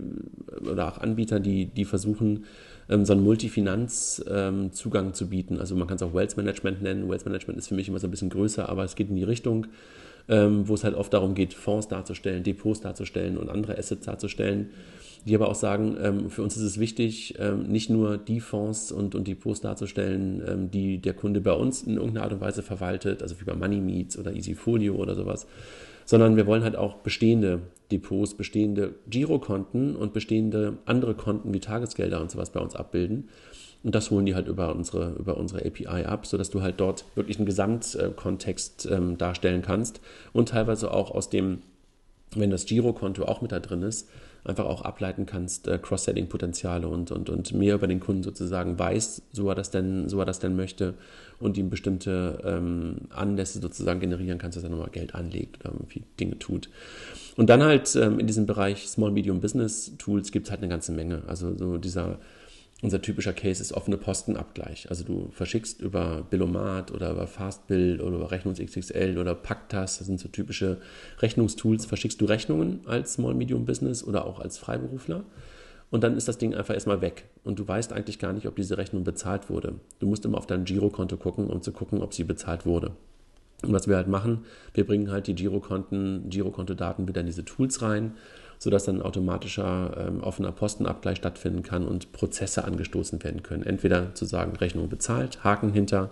oder 0.69 0.87
auch 0.87 0.97
Anbieter, 0.97 1.39
die, 1.39 1.65
die 1.65 1.85
versuchen, 1.85 2.45
ähm, 2.89 3.05
so 3.05 3.13
einen 3.13 3.23
Multifinanz-Zugang 3.23 5.05
ähm, 5.07 5.13
zu 5.13 5.29
bieten. 5.29 5.59
Also 5.59 5.75
man 5.75 5.87
kann 5.87 5.97
es 5.97 6.03
auch 6.03 6.13
Wealth 6.13 6.37
Management 6.37 6.81
nennen. 6.81 7.09
Wealth 7.09 7.25
Management 7.25 7.59
ist 7.59 7.67
für 7.67 7.75
mich 7.75 7.87
immer 7.87 7.99
so 7.99 8.07
ein 8.07 8.11
bisschen 8.11 8.29
größer, 8.29 8.67
aber 8.69 8.83
es 8.83 8.95
geht 8.95 9.09
in 9.09 9.15
die 9.15 9.23
Richtung, 9.23 9.67
ähm, 10.29 10.67
wo 10.67 10.73
es 10.73 10.83
halt 10.83 10.95
oft 10.95 11.13
darum 11.13 11.35
geht, 11.35 11.53
Fonds 11.53 11.87
darzustellen, 11.87 12.43
Depots 12.43 12.81
darzustellen 12.81 13.37
und 13.37 13.49
andere 13.49 13.77
Assets 13.77 14.05
darzustellen 14.05 14.69
die 15.25 15.33
aber 15.33 15.49
auch 15.49 15.55
sagen, 15.55 15.97
ähm, 15.99 16.29
für 16.29 16.43
uns 16.43 16.55
ist 16.55 16.63
es 16.63 16.79
wichtig, 16.79 17.35
ähm, 17.39 17.63
nicht 17.63 17.89
nur 17.89 18.17
die 18.17 18.39
Fonds 18.39 18.91
und, 18.91 19.15
und 19.15 19.27
Depots 19.27 19.59
darzustellen, 19.59 20.43
ähm, 20.47 20.71
die 20.71 20.99
der 20.99 21.13
Kunde 21.13 21.41
bei 21.41 21.53
uns 21.53 21.81
in 21.81 21.95
irgendeiner 21.95 22.23
Art 22.23 22.33
und 22.33 22.41
Weise 22.41 22.61
verwaltet, 22.61 23.23
also 23.23 23.39
wie 23.41 23.43
bei 23.43 23.55
Money 23.55 23.81
Meets 23.81 24.19
oder 24.19 24.33
Easyfolio 24.33 24.93
oder 24.95 25.15
sowas, 25.15 25.47
sondern 26.05 26.37
wir 26.37 26.45
wollen 26.45 26.63
halt 26.63 26.75
auch 26.75 26.97
bestehende 26.97 27.61
Depots, 27.91 28.35
bestehende 28.35 28.93
Girokonten 29.09 29.95
und 29.95 30.13
bestehende 30.13 30.77
andere 30.85 31.15
Konten 31.15 31.53
wie 31.53 31.59
Tagesgelder 31.59 32.21
und 32.21 32.29
sowas 32.29 32.51
bei 32.51 32.59
uns 32.59 32.75
abbilden. 32.75 33.29
Und 33.83 33.93
das 33.93 34.09
holen 34.11 34.25
die 34.25 34.35
halt 34.35 34.47
über 34.47 34.75
unsere, 34.75 35.13
über 35.13 35.37
unsere 35.37 35.65
API 35.65 36.05
ab, 36.05 36.25
sodass 36.25 36.49
du 36.51 36.61
halt 36.61 36.79
dort 36.79 37.05
wirklich 37.15 37.37
einen 37.37 37.45
Gesamtkontext 37.45 38.87
ähm, 38.91 39.17
darstellen 39.17 39.63
kannst 39.63 40.01
und 40.33 40.49
teilweise 40.49 40.91
auch 40.91 41.11
aus 41.11 41.29
dem, 41.29 41.59
wenn 42.35 42.49
das 42.51 42.65
Girokonto 42.65 43.25
auch 43.25 43.41
mit 43.41 43.51
da 43.51 43.59
drin 43.59 43.81
ist, 43.81 44.07
einfach 44.45 44.65
auch 44.65 44.83
ableiten 44.83 45.25
kannst, 45.25 45.67
äh, 45.67 45.77
Cross-Selling-Potenziale 45.77 46.87
und, 46.87 47.11
und, 47.11 47.29
und 47.29 47.53
mehr 47.53 47.75
über 47.75 47.87
den 47.87 47.99
Kunden 47.99 48.23
sozusagen 48.23 48.77
weiß, 48.77 49.23
so 49.31 49.49
er 49.49 49.55
das 49.55 49.71
denn, 49.71 50.07
so 50.07 50.19
er 50.19 50.25
das 50.25 50.39
denn 50.39 50.55
möchte 50.55 50.93
und 51.39 51.57
ihm 51.57 51.69
bestimmte 51.69 52.39
ähm, 52.45 52.97
Anlässe 53.09 53.59
sozusagen 53.59 53.99
generieren 53.99 54.37
kannst, 54.37 54.57
dass 54.57 54.63
er 54.63 54.69
nochmal 54.69 54.89
Geld 54.91 55.15
anlegt 55.15 55.59
oder 55.59 55.73
irgendwie 55.73 56.03
Dinge 56.19 56.39
tut. 56.39 56.69
Und 57.35 57.49
dann 57.49 57.63
halt 57.63 57.95
ähm, 57.95 58.19
in 58.19 58.27
diesem 58.27 58.45
Bereich 58.45 58.87
Small 58.87 59.11
Medium 59.11 59.41
Business 59.41 59.91
Tools 59.97 60.31
gibt 60.31 60.47
es 60.47 60.51
halt 60.51 60.61
eine 60.61 60.69
ganze 60.69 60.91
Menge. 60.91 61.23
Also 61.27 61.57
so 61.57 61.77
dieser 61.77 62.19
unser 62.81 63.01
typischer 63.01 63.33
Case 63.33 63.61
ist 63.61 63.73
offene 63.73 63.97
Postenabgleich. 63.97 64.89
Also 64.89 65.03
du 65.03 65.29
verschickst 65.31 65.81
über 65.81 66.25
Billomat 66.29 66.91
oder 66.91 67.11
über 67.11 67.25
Fastbill 67.25 68.01
oder 68.01 68.17
über 68.17 68.31
Rechnungs-XXL 68.31 69.17
oder 69.17 69.33
Pactas, 69.33 69.97
das 69.97 70.07
sind 70.07 70.19
so 70.19 70.27
typische 70.27 70.77
Rechnungstools, 71.19 71.85
verschickst 71.85 72.19
du 72.19 72.25
Rechnungen 72.25 72.81
als 72.85 73.13
Small 73.13 73.33
Medium 73.33 73.65
Business 73.65 74.03
oder 74.03 74.25
auch 74.25 74.39
als 74.39 74.57
Freiberufler 74.57 75.23
und 75.89 76.03
dann 76.03 76.17
ist 76.17 76.27
das 76.27 76.37
Ding 76.37 76.53
einfach 76.53 76.73
erstmal 76.73 77.01
weg 77.01 77.25
und 77.43 77.59
du 77.59 77.67
weißt 77.67 77.93
eigentlich 77.93 78.19
gar 78.19 78.33
nicht, 78.33 78.47
ob 78.47 78.55
diese 78.55 78.77
Rechnung 78.77 79.03
bezahlt 79.03 79.49
wurde. 79.49 79.75
Du 79.99 80.07
musst 80.07 80.25
immer 80.25 80.37
auf 80.37 80.47
dein 80.47 80.65
Girokonto 80.65 81.15
gucken, 81.17 81.47
um 81.47 81.61
zu 81.61 81.71
gucken, 81.71 82.01
ob 82.01 82.13
sie 82.13 82.23
bezahlt 82.23 82.65
wurde. 82.65 82.91
Und 83.63 83.71
was 83.71 83.87
wir 83.87 83.95
halt 83.95 84.07
machen, 84.07 84.45
wir 84.73 84.85
bringen 84.85 85.09
halt 85.11 85.27
die 85.27 85.35
Girokonten, 85.35 86.29
Girokontodaten 86.29 87.07
wieder 87.07 87.21
in 87.21 87.27
diese 87.27 87.45
Tools 87.45 87.81
rein 87.81 88.15
sodass 88.65 88.85
dann 88.85 89.03
automatischer 89.03 90.07
ähm, 90.07 90.23
offener 90.23 90.51
Postenabgleich 90.51 91.19
stattfinden 91.19 91.61
kann 91.61 91.87
und 91.87 92.11
Prozesse 92.13 92.65
angestoßen 92.65 93.23
werden 93.23 93.43
können. 93.43 93.61
Entweder 93.61 94.15
zu 94.15 94.25
sagen, 94.25 94.55
Rechnung 94.55 94.89
bezahlt, 94.89 95.43
Haken 95.43 95.71
hinter, 95.71 96.09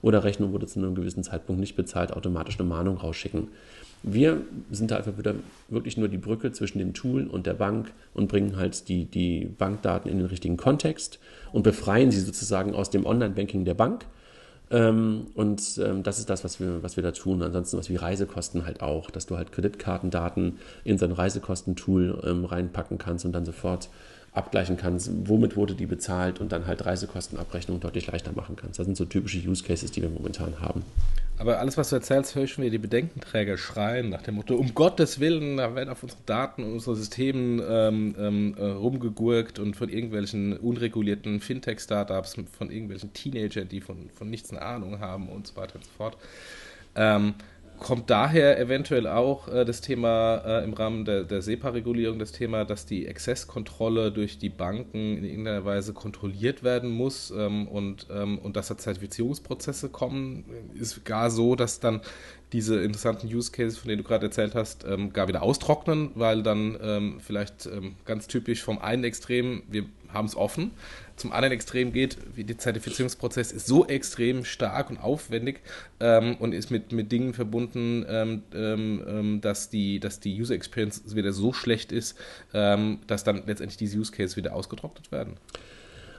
oder 0.00 0.24
Rechnung 0.24 0.52
wurde 0.52 0.66
zu 0.66 0.78
einem 0.78 0.94
gewissen 0.94 1.22
Zeitpunkt 1.22 1.60
nicht 1.60 1.76
bezahlt, 1.76 2.14
automatisch 2.14 2.58
eine 2.58 2.66
Mahnung 2.66 2.96
rausschicken. 2.96 3.48
Wir 4.02 4.40
sind 4.70 4.90
da 4.90 4.96
einfach 4.96 5.18
wieder 5.18 5.34
wirklich 5.68 5.98
nur 5.98 6.08
die 6.08 6.16
Brücke 6.16 6.50
zwischen 6.50 6.78
dem 6.78 6.94
Tool 6.94 7.26
und 7.26 7.46
der 7.46 7.52
Bank 7.52 7.92
und 8.14 8.26
bringen 8.26 8.56
halt 8.56 8.88
die, 8.88 9.04
die 9.04 9.44
Bankdaten 9.44 10.10
in 10.10 10.16
den 10.16 10.26
richtigen 10.28 10.56
Kontext 10.56 11.18
und 11.52 11.62
befreien 11.62 12.10
sie 12.10 12.20
sozusagen 12.20 12.74
aus 12.74 12.88
dem 12.88 13.04
Online-Banking 13.04 13.66
der 13.66 13.74
Bank. 13.74 14.06
Ähm, 14.72 15.26
und 15.34 15.78
ähm, 15.84 16.02
das 16.02 16.18
ist 16.18 16.30
das, 16.30 16.44
was 16.44 16.58
wir, 16.58 16.82
was 16.82 16.96
wir 16.96 17.02
da 17.02 17.12
tun. 17.12 17.42
Ansonsten 17.42 17.76
was 17.76 17.90
wie 17.90 17.96
Reisekosten 17.96 18.64
halt 18.64 18.80
auch, 18.80 19.10
dass 19.10 19.26
du 19.26 19.36
halt 19.36 19.52
Kreditkartendaten 19.52 20.58
in 20.82 20.96
so 20.96 21.04
ein 21.04 21.12
Reisekostentool 21.12 22.22
ähm, 22.24 22.46
reinpacken 22.46 22.96
kannst 22.96 23.26
und 23.26 23.32
dann 23.32 23.44
sofort 23.44 23.90
abgleichen 24.32 24.78
kannst, 24.78 25.10
womit 25.28 25.56
wurde 25.56 25.74
die 25.74 25.84
bezahlt 25.84 26.40
und 26.40 26.52
dann 26.52 26.66
halt 26.66 26.86
Reisekostenabrechnung 26.86 27.80
deutlich 27.80 28.06
leichter 28.06 28.32
machen 28.32 28.56
kannst. 28.56 28.78
Das 28.78 28.86
sind 28.86 28.96
so 28.96 29.04
typische 29.04 29.46
Use 29.46 29.62
Cases, 29.62 29.90
die 29.92 30.00
wir 30.00 30.08
momentan 30.08 30.58
haben. 30.58 30.82
Aber 31.38 31.58
alles, 31.58 31.76
was 31.76 31.90
du 31.90 31.96
erzählst, 31.96 32.34
höre 32.34 32.44
ich 32.44 32.52
schon 32.52 32.62
wieder 32.62 32.72
die 32.72 32.78
Bedenkenträger 32.78 33.56
schreien 33.58 34.10
nach 34.10 34.22
dem 34.22 34.36
Motto, 34.36 34.54
um 34.54 34.74
Gottes 34.74 35.18
Willen, 35.18 35.56
da 35.56 35.74
werden 35.74 35.88
auf 35.88 36.02
unsere 36.02 36.20
Daten 36.24 36.62
und 36.62 36.72
unsere 36.74 36.94
Systemen 36.94 37.60
ähm, 37.68 38.14
ähm, 38.18 38.54
äh, 38.58 38.64
rumgegurkt 38.64 39.58
und 39.58 39.74
von 39.74 39.88
irgendwelchen 39.88 40.56
unregulierten 40.56 41.40
Fintech-Startups, 41.40 42.36
von 42.56 42.70
irgendwelchen 42.70 43.12
Teenagern, 43.12 43.68
die 43.68 43.80
von, 43.80 44.10
von 44.10 44.30
nichts 44.30 44.50
eine 44.50 44.62
Ahnung 44.62 45.00
haben 45.00 45.28
und 45.28 45.46
so 45.46 45.56
weiter 45.56 45.76
und 45.76 45.84
so 45.84 45.90
fort. 45.96 46.16
Ähm, 46.94 47.34
kommt 47.82 48.08
daher 48.08 48.58
eventuell 48.58 49.06
auch 49.06 49.48
äh, 49.48 49.64
das 49.64 49.80
Thema 49.80 50.36
äh, 50.36 50.64
im 50.64 50.72
Rahmen 50.72 51.04
der, 51.04 51.24
der 51.24 51.42
SEPA-Regulierung, 51.42 52.18
das 52.18 52.32
Thema, 52.32 52.64
dass 52.64 52.86
die 52.86 53.06
Exzesskontrolle 53.06 54.12
durch 54.12 54.38
die 54.38 54.48
Banken 54.48 55.18
in 55.18 55.24
irgendeiner 55.24 55.64
Weise 55.64 55.92
kontrolliert 55.92 56.62
werden 56.62 56.90
muss 56.90 57.30
ähm, 57.30 57.68
und, 57.68 58.06
ähm, 58.10 58.38
und 58.38 58.56
dass 58.56 58.68
da 58.68 58.78
Zertifizierungsprozesse 58.78 59.88
kommen, 59.88 60.44
ist 60.74 61.04
gar 61.04 61.30
so, 61.30 61.56
dass 61.56 61.80
dann 61.80 62.00
diese 62.52 62.82
interessanten 62.82 63.26
Use 63.26 63.50
Cases, 63.50 63.78
von 63.78 63.88
denen 63.88 64.02
du 64.02 64.08
gerade 64.08 64.26
erzählt 64.26 64.54
hast, 64.54 64.84
ähm, 64.84 65.12
gar 65.12 65.28
wieder 65.28 65.42
austrocknen, 65.42 66.10
weil 66.14 66.42
dann 66.42 66.78
ähm, 66.82 67.20
vielleicht 67.20 67.66
ähm, 67.66 67.96
ganz 68.04 68.28
typisch 68.28 68.62
vom 68.62 68.78
einen 68.78 69.04
Extrem, 69.04 69.62
wir 69.68 69.84
haben 70.12 70.26
es 70.26 70.36
offen, 70.36 70.72
zum 71.16 71.32
anderen 71.32 71.52
Extrem 71.52 71.92
geht, 71.92 72.18
wie 72.34 72.44
der 72.44 72.58
Zertifizierungsprozess 72.58 73.52
ist 73.52 73.66
so 73.66 73.86
extrem 73.86 74.44
stark 74.44 74.90
und 74.90 74.98
aufwendig 74.98 75.60
ähm, 76.00 76.36
und 76.38 76.52
ist 76.52 76.70
mit, 76.70 76.92
mit 76.92 77.12
Dingen 77.12 77.34
verbunden, 77.34 78.04
ähm, 78.08 78.42
ähm, 78.54 79.40
dass, 79.40 79.70
die, 79.70 80.00
dass 80.00 80.20
die 80.20 80.40
User 80.40 80.54
Experience 80.54 81.14
wieder 81.14 81.32
so 81.32 81.52
schlecht 81.52 81.92
ist, 81.92 82.16
dass 82.52 83.24
dann 83.24 83.42
letztendlich 83.46 83.76
diese 83.76 83.98
Use 83.98 84.12
Cases 84.12 84.36
wieder 84.36 84.54
ausgetrocknet 84.54 85.10
werden. 85.10 85.36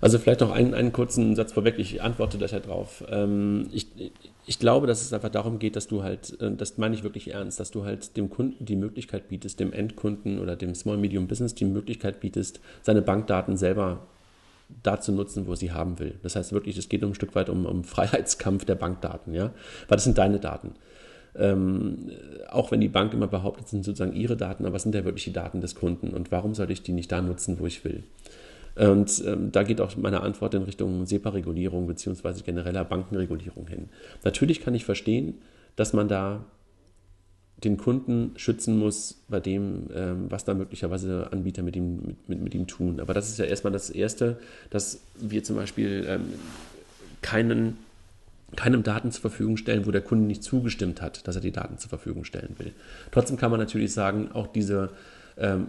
Also 0.04 0.20
vielleicht 0.20 0.42
noch 0.42 0.52
einen, 0.52 0.74
einen 0.74 0.92
kurzen 0.92 1.34
Satz 1.34 1.54
vorweg, 1.54 1.76
ich 1.78 2.02
antworte 2.02 2.38
da 2.38 2.48
drauf. 2.60 3.06
Ähm, 3.10 3.70
ich, 3.72 3.88
ich 4.46 4.60
glaube, 4.60 4.86
dass 4.86 5.02
es 5.02 5.14
einfach 5.14 5.30
darum 5.30 5.60
geht, 5.60 5.78
dass 5.78 5.88
du 5.88 6.04
halt, 6.04 6.38
äh, 6.42 6.52
das 6.52 6.78
meine 6.78 6.94
ich 6.94 7.04
wirklich 7.04 7.34
ernst, 7.34 7.62
dass 7.62 7.72
du 7.72 7.86
halt 7.86 8.18
dem 8.18 8.30
Kunden 8.30 8.66
die 8.66 8.76
Möglichkeit 8.76 9.30
bietest, 9.30 9.62
dem 9.62 9.72
Endkunden 9.72 10.40
oder 10.42 10.58
dem 10.58 10.76
Small 10.76 10.98
Medium 10.98 11.28
Business 11.28 11.56
die 11.56 11.64
Möglichkeit 11.64 12.20
bietest, 12.20 12.60
seine 12.82 13.02
Bankdaten 13.02 13.56
selber 13.56 14.06
da 14.82 15.00
zu 15.00 15.12
nutzen, 15.12 15.48
wo 15.48 15.56
sie 15.56 15.72
haben 15.72 16.00
will. 16.00 16.16
Das 16.24 16.36
heißt 16.36 16.52
wirklich, 16.54 16.78
es 16.78 16.90
geht 16.90 17.04
um 17.04 17.12
ein 17.12 17.16
Stück 17.16 17.36
weit 17.36 17.50
um, 17.50 17.66
um 17.66 17.84
Freiheitskampf 17.84 18.66
der 18.66 18.76
Bankdaten, 18.76 19.34
ja, 19.34 19.52
weil 19.88 19.96
das 19.98 20.04
sind 20.04 20.18
deine 20.18 20.40
Daten. 20.40 20.74
Ähm, 21.36 22.12
auch 22.50 22.72
wenn 22.72 22.82
die 22.82 22.90
Bank 22.90 23.14
immer 23.14 23.28
behauptet, 23.28 23.68
sind 23.68 23.84
sozusagen 23.84 24.14
ihre 24.14 24.38
Daten, 24.38 24.66
aber 24.66 24.76
es 24.76 24.84
sind 24.84 24.94
ja 24.94 25.04
wirklich 25.04 25.24
die 25.24 25.34
Daten 25.34 25.62
des 25.62 25.76
Kunden. 25.76 26.10
Und 26.10 26.32
warum 26.32 26.54
sollte 26.54 26.74
ich 26.74 26.84
die 26.84 26.94
nicht 26.94 27.12
da 27.12 27.22
nutzen, 27.22 27.60
wo 27.60 27.66
ich 27.66 27.84
will? 27.84 28.04
Und 28.76 29.24
ähm, 29.26 29.52
da 29.52 29.64
geht 29.64 29.82
auch 29.82 29.96
meine 29.98 30.22
Antwort 30.22 30.54
in 30.56 30.64
Richtung 30.64 31.06
SEPA-Regulierung 31.06 31.88
bzw. 31.88 32.42
genereller 32.44 32.86
Bankenregulierung 32.86 33.68
hin. 33.68 33.90
Natürlich 34.24 34.62
kann 34.62 34.74
ich 34.74 34.86
verstehen, 34.86 35.36
dass 35.76 35.94
man 35.94 36.08
da 36.08 36.46
den 37.64 37.78
Kunden 37.78 38.32
schützen 38.36 38.78
muss 38.78 39.24
bei 39.30 39.40
dem, 39.40 39.88
ähm, 39.94 40.26
was 40.30 40.46
da 40.46 40.54
möglicherweise 40.54 41.30
Anbieter 41.32 41.64
mit 41.64 41.76
ihm, 41.76 41.96
mit, 42.06 42.30
mit, 42.30 42.42
mit, 42.42 42.56
ihm 42.56 42.68
tun. 42.68 43.00
Aber 43.00 43.14
das 43.14 43.30
ist 43.30 43.40
ja 43.40 43.46
erstmal 43.46 43.74
das 43.74 43.90
Erste, 43.90 44.38
dass 44.70 45.02
wir 45.20 45.44
zum 45.44 45.56
Beispiel 45.56 46.06
ähm, 46.08 46.26
keinen, 47.22 47.78
keinem 48.56 48.84
Daten 48.84 49.12
zur 49.12 49.22
Verfügung 49.22 49.58
stellen, 49.58 49.86
wo 49.86 49.92
der 49.92 50.02
Kunde 50.02 50.26
nicht 50.26 50.44
zugestimmt 50.44 51.02
hat, 51.02 51.28
dass 51.28 51.36
er 51.36 51.42
die 51.42 51.52
Daten 51.52 51.78
zur 51.78 51.90
Verfügung 51.90 52.26
stellen 52.26 52.56
will. 52.58 52.74
Trotzdem 53.12 53.38
kann 53.38 53.52
man 53.52 53.60
natürlich 53.60 53.94
sagen, 53.94 54.32
auch 54.34 54.48
diese 54.48 54.90
ähm, 55.38 55.68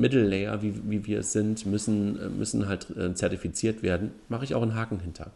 Middle 0.00 0.26
Layer, 0.26 0.62
wie, 0.62 0.74
wie 0.88 1.06
wir 1.06 1.20
es 1.20 1.32
sind, 1.32 1.66
müssen, 1.66 2.38
müssen 2.38 2.68
halt 2.68 2.88
äh, 2.96 3.14
zertifiziert 3.14 3.82
werden. 3.82 4.12
Mache 4.28 4.44
ich 4.44 4.54
auch 4.54 4.62
einen 4.62 4.74
Haken 4.74 5.00
hinter. 5.00 5.30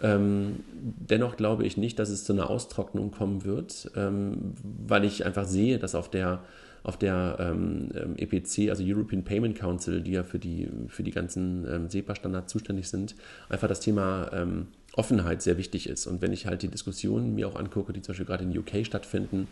Ähm, 0.00 0.60
dennoch 0.72 1.36
glaube 1.36 1.64
ich 1.64 1.76
nicht, 1.76 1.98
dass 1.98 2.08
es 2.08 2.24
zu 2.24 2.32
einer 2.32 2.50
Austrocknung 2.50 3.10
kommen 3.10 3.44
wird, 3.44 3.90
ähm, 3.96 4.54
weil 4.86 5.04
ich 5.04 5.26
einfach 5.26 5.44
sehe, 5.44 5.78
dass 5.78 5.94
auf 5.94 6.08
der, 6.10 6.40
auf 6.84 6.96
der 6.96 7.36
ähm, 7.40 7.90
ähm 7.94 8.16
EPC, 8.16 8.70
also 8.70 8.84
European 8.86 9.24
Payment 9.24 9.58
Council, 9.58 10.00
die 10.00 10.12
ja 10.12 10.22
für 10.22 10.38
die, 10.38 10.68
für 10.88 11.02
die 11.02 11.10
ganzen 11.10 11.66
ähm, 11.68 11.88
SEPA-Standards 11.88 12.52
zuständig 12.52 12.88
sind, 12.88 13.16
einfach 13.48 13.68
das 13.68 13.80
Thema 13.80 14.30
ähm, 14.32 14.68
Offenheit 14.94 15.42
sehr 15.42 15.58
wichtig 15.58 15.88
ist. 15.88 16.06
Und 16.06 16.22
wenn 16.22 16.32
ich 16.32 16.46
halt 16.46 16.62
die 16.62 16.68
Diskussionen 16.68 17.34
mir 17.34 17.48
auch 17.48 17.56
angucke, 17.56 17.92
die 17.92 18.02
zum 18.02 18.12
Beispiel 18.12 18.26
gerade 18.26 18.44
in 18.44 18.56
UK 18.56 18.84
stattfinden, 18.86 19.48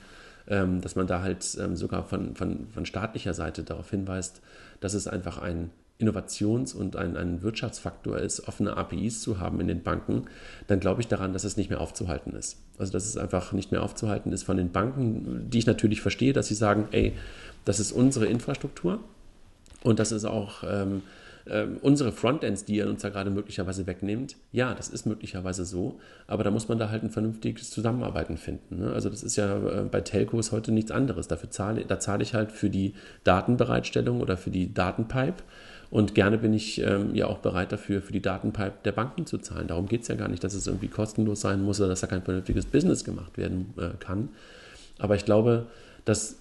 dass 0.49 0.94
man 0.94 1.09
da 1.09 1.22
halt 1.22 1.42
sogar 1.42 2.05
von, 2.05 2.36
von, 2.36 2.68
von 2.68 2.86
staatlicher 2.86 3.34
Seite 3.34 3.64
darauf 3.64 3.90
hinweist, 3.90 4.40
dass 4.78 4.94
es 4.94 5.09
einfach 5.09 5.38
ein 5.38 5.72
Innovations- 5.99 6.74
und 6.74 6.97
ein, 6.97 7.16
ein 7.16 7.42
Wirtschaftsfaktor 7.42 8.18
ist, 8.18 8.49
offene 8.49 8.76
APIs 8.76 9.20
zu 9.20 9.40
haben 9.40 9.61
in 9.61 9.68
den 9.68 9.82
Banken, 9.82 10.26
dann 10.66 10.80
glaube 10.80 11.01
ich 11.01 11.09
daran, 11.09 11.32
dass 11.32 11.44
es 11.44 11.57
nicht 11.57 11.70
mehr 11.70 11.80
aufzuhalten 11.80 12.34
ist. 12.34 12.59
Also 12.78 12.92
dass 12.92 13.07
es 13.07 13.16
einfach 13.16 13.53
nicht 13.53 13.72
mehr 13.72 13.82
aufzuhalten 13.82 14.32
ist 14.32 14.42
von 14.42 14.57
den 14.57 14.72
Banken, 14.72 15.49
die 15.51 15.59
ich 15.59 15.66
natürlich 15.66 16.01
verstehe, 16.01 16.32
dass 16.32 16.49
sie 16.49 16.55
sagen, 16.55 16.88
ey, 16.90 17.14
das 17.64 17.80
ist 17.80 17.92
unsere 17.92 18.26
Infrastruktur 18.26 19.01
und 19.82 19.99
das 19.99 20.12
ist 20.12 20.26
auch 20.26 20.62
ähm, 20.68 21.03
ähm, 21.49 21.78
unsere 21.80 22.11
Frontends, 22.11 22.64
die 22.64 22.76
ihr 22.76 22.88
uns 22.88 23.03
da 23.03 23.09
gerade 23.09 23.30
möglicherweise 23.30 23.86
wegnimmt. 23.86 24.36
Ja, 24.53 24.74
das 24.74 24.88
ist 24.88 25.07
möglicherweise 25.07 25.64
so, 25.64 26.01
aber 26.26 26.42
da 26.42 26.51
muss 26.51 26.68
man 26.68 26.78
da 26.78 26.90
halt 26.90 27.05
ein 27.05 27.11
vernünftiges 27.11 27.70
Zusammenarbeiten 27.70 28.36
finden. 28.36 28.80
Ne? 28.80 28.92
Also 28.92 29.09
das 29.09 29.22
ist 29.22 29.36
ja 29.36 29.57
äh, 29.57 29.84
bei 29.84 30.01
Telcos 30.01 30.51
heute 30.51 30.72
nichts 30.72 30.90
anderes. 30.90 31.28
Dafür 31.28 31.51
zahle, 31.51 31.84
da 31.84 32.01
zahle 32.01 32.22
ich 32.22 32.34
halt 32.34 32.51
für 32.51 32.68
die 32.68 32.94
Datenbereitstellung 33.22 34.20
oder 34.20 34.36
für 34.36 34.51
die 34.51 34.74
Datenpipe 34.74 35.44
und 35.91 36.14
gerne 36.14 36.39
bin 36.39 36.53
ich 36.53 36.80
ähm, 36.80 37.14
ja 37.14 37.26
auch 37.26 37.39
bereit 37.39 37.72
dafür, 37.72 38.03
für 38.03 38.12
die 38.12 38.22
Datenpipe 38.22 38.74
der 38.84 38.93
Banken 38.93 39.26
zu 39.26 39.39
zahlen. 39.39 39.68
Darum 39.68 39.87
geht 39.87 40.03
es 40.03 40.09
ja 40.09 40.14
gar 40.14 40.28
nicht, 40.28 40.43
dass 40.43 40.55
es 40.55 40.66
irgendwie 40.66 40.89
kostenlos 40.89 41.41
sein 41.41 41.62
muss 41.62 41.80
oder 41.80 41.91
dass 41.91 42.01
da 42.01 42.07
kein 42.07 42.22
vernünftiges 42.22 42.66
Business 42.66 43.05
gemacht 43.05 43.39
werden 43.39 43.74
äh, 43.78 43.91
kann. 43.99 44.30
Aber 44.99 45.14
ich 45.14 45.24
glaube, 45.24 45.66
dass, 46.05 46.37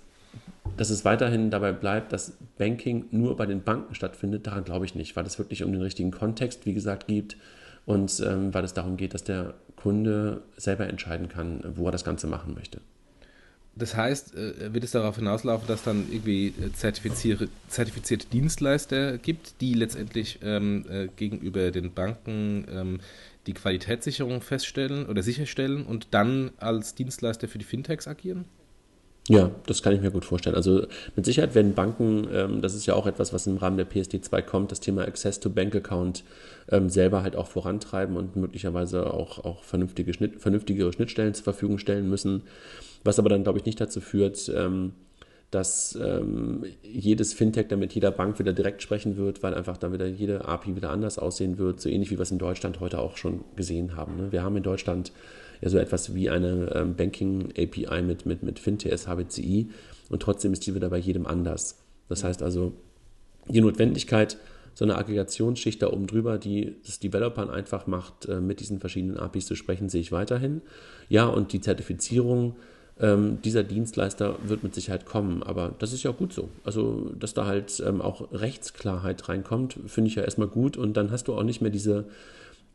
dass 0.78 0.90
es 0.90 1.06
weiterhin 1.06 1.52
dabei 1.52 1.74
bleibt, 1.74 2.12
dass 2.12 2.38
Banking 2.58 3.06
nur 3.12 3.36
bei 3.38 3.46
den 3.46 3.62
Banken 3.62 3.94
stattfindet. 3.94 4.48
Daran 4.48 4.64
glaube 4.64 4.86
ich 4.86 4.96
nicht, 4.96 5.16
weil 5.16 5.26
es 5.26 5.38
wirklich 5.38 5.64
um 5.64 5.72
den 5.72 5.82
richtigen 5.82 6.12
Kontext, 6.12 6.66
wie 6.66 6.74
gesagt, 6.74 7.08
geht 7.08 7.38
und 7.86 8.20
ähm, 8.26 8.54
weil 8.54 8.64
es 8.64 8.74
darum 8.74 8.98
geht, 8.98 9.14
dass 9.14 9.24
der 9.24 9.54
Kunde 9.76 10.42
selber 10.58 10.88
entscheiden 10.88 11.30
kann, 11.30 11.64
wo 11.76 11.86
er 11.86 11.92
das 11.92 12.04
Ganze 12.04 12.26
machen 12.26 12.56
möchte. 12.56 12.80
Das 13.78 13.96
heißt, 13.96 14.36
äh, 14.36 14.74
wird 14.74 14.86
es 14.86 14.92
darauf 14.92 15.18
hinauslaufen, 15.18 15.68
dass 15.68 15.84
dann 15.84 16.08
irgendwie 16.10 16.48
äh, 16.48 16.72
zertifizierte, 16.74 17.50
zertifizierte 17.68 18.28
Dienstleister 18.28 19.18
gibt, 19.18 19.60
die 19.60 19.74
letztendlich 19.74 20.40
ähm, 20.44 20.86
äh, 20.90 21.08
gegenüber 21.16 21.72
den 21.72 21.94
Banken 21.94 22.66
ähm, 22.72 23.00
die 23.48 23.54
Qualitätssicherung 23.54 24.42
feststellen 24.42 25.06
oder 25.06 25.22
sicherstellen 25.24 25.86
und 25.86 26.08
dann 26.12 26.52
als 26.58 26.96
Dienstleister 26.96 27.48
für 27.48 27.58
die 27.58 27.66
Fintechs 27.66 28.08
agieren? 28.08 28.46
Ja, 29.28 29.50
das 29.66 29.82
kann 29.82 29.94
ich 29.94 30.02
mir 30.02 30.12
gut 30.12 30.24
vorstellen. 30.24 30.56
Also 30.56 30.86
mit 31.16 31.26
Sicherheit 31.26 31.56
werden 31.56 31.74
Banken, 31.74 32.28
ähm, 32.32 32.62
das 32.62 32.76
ist 32.76 32.86
ja 32.86 32.94
auch 32.94 33.08
etwas, 33.08 33.34
was 33.34 33.48
im 33.48 33.58
Rahmen 33.58 33.78
der 33.78 33.90
PSD2 33.90 34.42
kommt, 34.44 34.72
das 34.72 34.80
Thema 34.80 35.02
Access 35.02 35.40
to 35.40 35.50
Bank 35.50 35.76
Account 35.76 36.24
ähm, 36.70 36.90
selber 36.90 37.24
halt 37.24 37.36
auch 37.36 37.48
vorantreiben 37.48 38.18
und 38.18 38.36
möglicherweise 38.36 39.12
auch, 39.12 39.44
auch 39.44 39.64
vernünftige 39.64 40.14
Schnitt, 40.14 40.40
vernünftigere 40.40 40.94
Schnittstellen 40.94 41.34
zur 41.34 41.44
Verfügung 41.44 41.80
stellen 41.80 42.08
müssen. 42.08 42.44
Was 43.06 43.20
aber 43.20 43.30
dann, 43.30 43.44
glaube 43.44 43.60
ich, 43.60 43.66
nicht 43.66 43.80
dazu 43.80 44.02
führt, 44.02 44.52
ähm, 44.54 44.92
dass 45.52 45.98
ähm, 46.02 46.66
jedes 46.84 47.34
Fintech 47.34 47.68
dann 47.68 47.80
mit 47.80 47.94
jeder 47.94 48.12
Bank 48.12 48.40
wieder 48.40 48.52
direkt 48.52 48.82
sprechen 48.82 49.16
wird, 49.16 49.44
weil 49.44 49.54
einfach 49.54 49.78
dann 49.78 49.94
wieder 49.94 50.08
jede 50.08 50.46
API 50.46 50.76
wieder 50.76 50.90
anders 50.90 51.20
aussehen 51.20 51.58
wird, 51.58 51.80
so 51.80 51.88
ähnlich 51.88 52.10
wie 52.12 52.18
wir 52.18 52.24
es 52.24 52.32
in 52.32 52.40
Deutschland 52.40 52.80
heute 52.80 53.00
auch 53.00 53.16
schon 53.16 53.46
gesehen 53.56 53.96
haben. 53.96 54.18
Ne? 54.18 54.32
Wir 54.32 54.44
haben 54.44 54.58
in 54.58 54.64
Deutschland 54.64 55.14
ja 55.62 55.70
so 55.70 55.78
etwas 55.78 56.16
wie 56.16 56.30
eine 56.30 56.72
ähm, 56.76 56.96
Banking-API 56.96 58.02
mit, 58.02 58.26
mit, 58.26 58.44
mit 58.44 58.60
FinTS, 58.60 59.08
HBCI 59.08 59.70
und 60.10 60.22
trotzdem 60.22 60.52
ist 60.52 60.66
die 60.66 60.74
wieder 60.74 60.90
bei 60.90 60.98
jedem 60.98 61.28
anders. 61.28 61.78
Das 62.10 62.24
heißt 62.24 62.42
also, 62.42 62.74
die 63.48 63.62
Notwendigkeit, 63.62 64.38
so 64.74 64.84
eine 64.84 64.98
Aggregationsschicht 64.98 65.82
da 65.82 65.92
oben 65.92 66.08
drüber, 66.08 66.38
die 66.38 66.76
das 66.86 67.00
Developern 67.00 67.50
einfach 67.50 67.88
macht, 67.88 68.26
äh, 68.26 68.42
mit 68.42 68.60
diesen 68.60 68.80
verschiedenen 68.80 69.18
APIs 69.18 69.46
zu 69.46 69.56
sprechen, 69.56 69.90
sehe 69.90 70.02
ich 70.02 70.12
weiterhin. 70.12 70.62
Ja, 71.08 71.28
und 71.28 71.54
die 71.54 71.62
Zertifizierung 71.62 72.56
Ähm, 72.98 73.42
dieser 73.42 73.64
Dienstleister 73.64 74.38
wird 74.48 74.64
mit 74.64 74.74
Sicherheit 74.74 75.06
kommen, 75.06 75.44
aber 75.44 75.74
das 75.80 75.92
ist 75.92 76.04
ja 76.04 76.12
auch 76.12 76.18
gut 76.18 76.32
so. 76.32 76.50
Also, 76.64 77.12
dass 77.20 77.34
da 77.34 77.46
halt 77.46 77.84
ähm, 77.86 78.02
auch 78.02 78.32
Rechtsklarheit 78.32 79.28
reinkommt, 79.28 79.78
finde 79.88 80.08
ich 80.08 80.16
ja 80.16 80.24
erstmal 80.24 80.48
gut 80.48 80.78
und 80.78 80.96
dann 80.96 81.12
hast 81.12 81.28
du 81.28 81.34
auch 81.34 81.44
nicht 81.44 81.62
mehr 81.62 81.72
diese, 81.72 82.06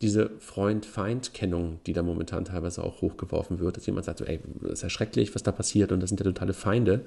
diese 0.03 0.31
Freund-Feind-Kennung, 0.39 1.81
die 1.87 1.95
da 1.95 2.03
momentan 2.03 2.45
teilweise 2.45 2.85
auch 2.85 3.01
hochgeworfen 3.01 3.61
wird, 3.61 3.79
dass 3.79 3.87
jemand 3.87 4.05
sagt, 4.05 4.19
so, 4.19 4.27
ey, 4.27 4.41
das 4.61 4.73
ist 4.73 4.83
ja 4.83 4.91
schrecklich, 4.91 5.35
was 5.35 5.43
da 5.43 5.53
passiert 5.53 5.91
und 5.91 6.01
das 6.01 6.11
sind 6.11 6.21
ja 6.21 6.25
totale 6.25 6.53
Feinde. 6.53 7.07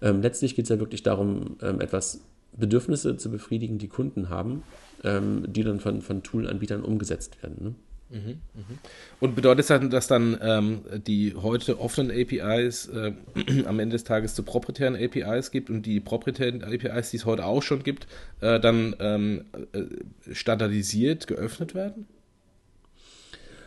Ähm, 0.00 0.22
letztlich 0.22 0.54
geht 0.54 0.66
es 0.66 0.68
ja 0.68 0.78
wirklich 0.78 1.02
darum, 1.02 1.56
ähm, 1.60 1.80
etwas 1.80 2.20
Bedürfnisse 2.56 3.16
zu 3.16 3.30
befriedigen, 3.30 3.78
die 3.78 3.88
Kunden 3.88 4.28
haben, 4.28 4.62
ähm, 5.02 5.44
die 5.48 5.64
dann 5.64 5.80
von, 5.80 6.02
von 6.02 6.22
Tool-Anbietern 6.22 6.82
umgesetzt 6.82 7.42
werden. 7.42 7.56
Ne? 7.60 7.74
Mhm, 8.10 8.40
mhm. 8.54 8.78
Und 9.20 9.34
bedeutet 9.34 9.68
das, 9.68 9.90
dass 9.90 10.06
dann 10.06 10.38
ähm, 10.40 10.82
die 11.06 11.34
heute 11.34 11.80
offenen 11.80 12.10
APIs 12.10 12.86
äh, 12.88 13.12
am 13.64 13.80
Ende 13.80 13.94
des 13.94 14.04
Tages 14.04 14.34
zu 14.34 14.42
proprietären 14.42 14.94
APIs 14.94 15.50
gibt 15.50 15.70
und 15.70 15.84
die 15.86 16.00
proprietären 16.00 16.62
APIs, 16.62 17.10
die 17.10 17.16
es 17.16 17.24
heute 17.24 17.44
auch 17.44 17.62
schon 17.62 17.82
gibt, 17.82 18.06
äh, 18.40 18.60
dann 18.60 18.94
ähm, 19.00 19.44
äh, 19.72 20.34
standardisiert 20.34 21.26
geöffnet 21.26 21.74
werden? 21.74 22.06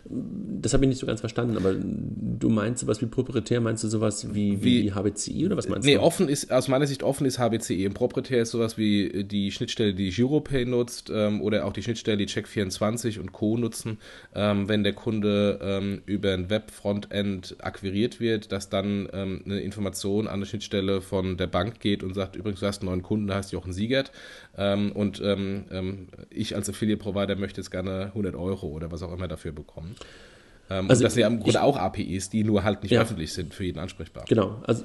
Das 0.09 0.73
habe 0.73 0.85
ich 0.85 0.89
nicht 0.89 0.99
so 0.99 1.05
ganz 1.05 1.19
verstanden, 1.19 1.57
aber 1.57 1.73
du 1.73 2.49
meinst 2.49 2.81
sowas 2.81 3.01
wie 3.01 3.05
proprietär, 3.05 3.61
meinst 3.61 3.83
du 3.83 3.87
sowas 3.87 4.33
wie, 4.33 4.63
wie, 4.63 4.83
wie 4.83 4.91
HBCI 4.93 5.45
oder 5.45 5.57
was 5.57 5.67
meinst 5.67 5.85
nee, 5.85 5.95
du? 5.95 5.99
Nee, 5.99 6.05
offen 6.05 6.29
ist, 6.29 6.51
aus 6.51 6.67
meiner 6.67 6.87
Sicht 6.87 7.03
offen 7.03 7.25
ist 7.25 7.39
HBCI. 7.39 7.87
Und 7.87 7.93
proprietär 7.93 8.41
ist 8.41 8.51
sowas 8.51 8.77
wie 8.77 9.23
die 9.23 9.51
Schnittstelle, 9.51 9.93
die 9.93 10.09
Giropay 10.09 10.65
nutzt 10.65 11.11
ähm, 11.13 11.41
oder 11.41 11.65
auch 11.65 11.73
die 11.73 11.83
Schnittstelle, 11.83 12.17
die 12.17 12.27
Check24 12.27 13.19
und 13.19 13.33
Co. 13.33 13.57
nutzen, 13.57 13.97
ähm, 14.33 14.69
wenn 14.69 14.83
der 14.83 14.93
Kunde 14.93 15.59
ähm, 15.61 16.01
über 16.05 16.33
ein 16.33 16.49
Web-Frontend 16.49 17.57
akquiriert 17.59 18.19
wird, 18.19 18.51
dass 18.51 18.69
dann 18.69 19.09
ähm, 19.13 19.41
eine 19.45 19.59
Information 19.61 20.27
an 20.27 20.35
eine 20.35 20.45
Schnittstelle 20.45 21.01
von 21.01 21.37
der 21.37 21.47
Bank 21.47 21.79
geht 21.79 22.03
und 22.03 22.13
sagt, 22.13 22.35
übrigens, 22.35 22.61
du 22.61 22.67
hast 22.67 22.81
einen 22.81 22.89
neuen 22.89 23.03
Kunden, 23.03 23.27
da 23.27 23.35
heißt 23.35 23.51
Jochen 23.51 23.73
Siegert 23.73 24.11
ähm, 24.57 24.91
und 24.91 25.21
ähm, 25.23 26.07
ich 26.29 26.55
als 26.55 26.69
Affiliate-Provider 26.69 27.35
möchte 27.35 27.61
jetzt 27.61 27.71
gerne 27.71 28.07
100 28.07 28.35
Euro 28.35 28.67
oder 28.67 28.91
was 28.91 29.03
auch 29.03 29.13
immer 29.13 29.27
dafür 29.27 29.51
bekommen. 29.51 29.95
Ähm, 30.69 30.89
also 30.89 31.03
das 31.03 31.13
sind 31.13 31.21
ja 31.21 31.27
im 31.27 31.39
Grunde 31.39 31.61
auch 31.61 31.77
APIs, 31.77 32.29
die 32.29 32.43
nur 32.43 32.63
halt 32.63 32.83
nicht 32.83 32.91
ja. 32.91 33.01
öffentlich 33.01 33.33
sind, 33.33 33.53
für 33.53 33.63
jeden 33.63 33.79
ansprechbar. 33.79 34.25
Genau, 34.27 34.61
also 34.65 34.83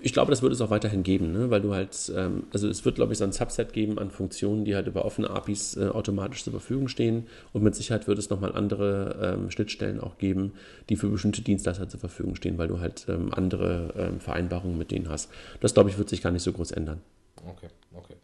ich 0.00 0.12
glaube, 0.12 0.30
das 0.30 0.42
wird 0.42 0.52
es 0.52 0.60
auch 0.60 0.70
weiterhin 0.70 1.02
geben, 1.02 1.32
ne? 1.32 1.50
weil 1.50 1.60
du 1.60 1.74
halt, 1.74 2.12
ähm, 2.14 2.44
also 2.52 2.68
es 2.68 2.84
wird, 2.84 2.96
glaube 2.96 3.12
ich, 3.12 3.18
so 3.18 3.24
ein 3.24 3.32
Subset 3.32 3.72
geben 3.72 3.98
an 3.98 4.10
Funktionen, 4.10 4.64
die 4.64 4.74
halt 4.74 4.86
über 4.86 5.04
offene 5.04 5.30
APIs 5.30 5.76
äh, 5.76 5.88
automatisch 5.88 6.44
zur 6.44 6.52
Verfügung 6.52 6.88
stehen 6.88 7.26
und 7.52 7.62
mit 7.62 7.74
Sicherheit 7.74 8.06
wird 8.06 8.18
es 8.18 8.30
nochmal 8.30 8.52
andere 8.52 9.36
ähm, 9.36 9.50
Schnittstellen 9.50 10.00
auch 10.00 10.18
geben, 10.18 10.52
die 10.90 10.96
für 10.96 11.08
bestimmte 11.08 11.42
Dienstleister 11.42 11.88
zur 11.88 12.00
Verfügung 12.00 12.36
stehen, 12.36 12.58
weil 12.58 12.68
du 12.68 12.78
halt 12.78 13.06
ähm, 13.08 13.32
andere 13.32 13.94
ähm, 13.96 14.20
Vereinbarungen 14.20 14.78
mit 14.78 14.90
denen 14.90 15.08
hast. 15.08 15.30
Das, 15.60 15.74
glaube 15.74 15.90
ich, 15.90 15.98
wird 15.98 16.08
sich 16.08 16.22
gar 16.22 16.30
nicht 16.30 16.42
so 16.42 16.52
groß 16.52 16.72
ändern. 16.72 17.00
Okay, 17.44 17.68
okay. 17.94 18.14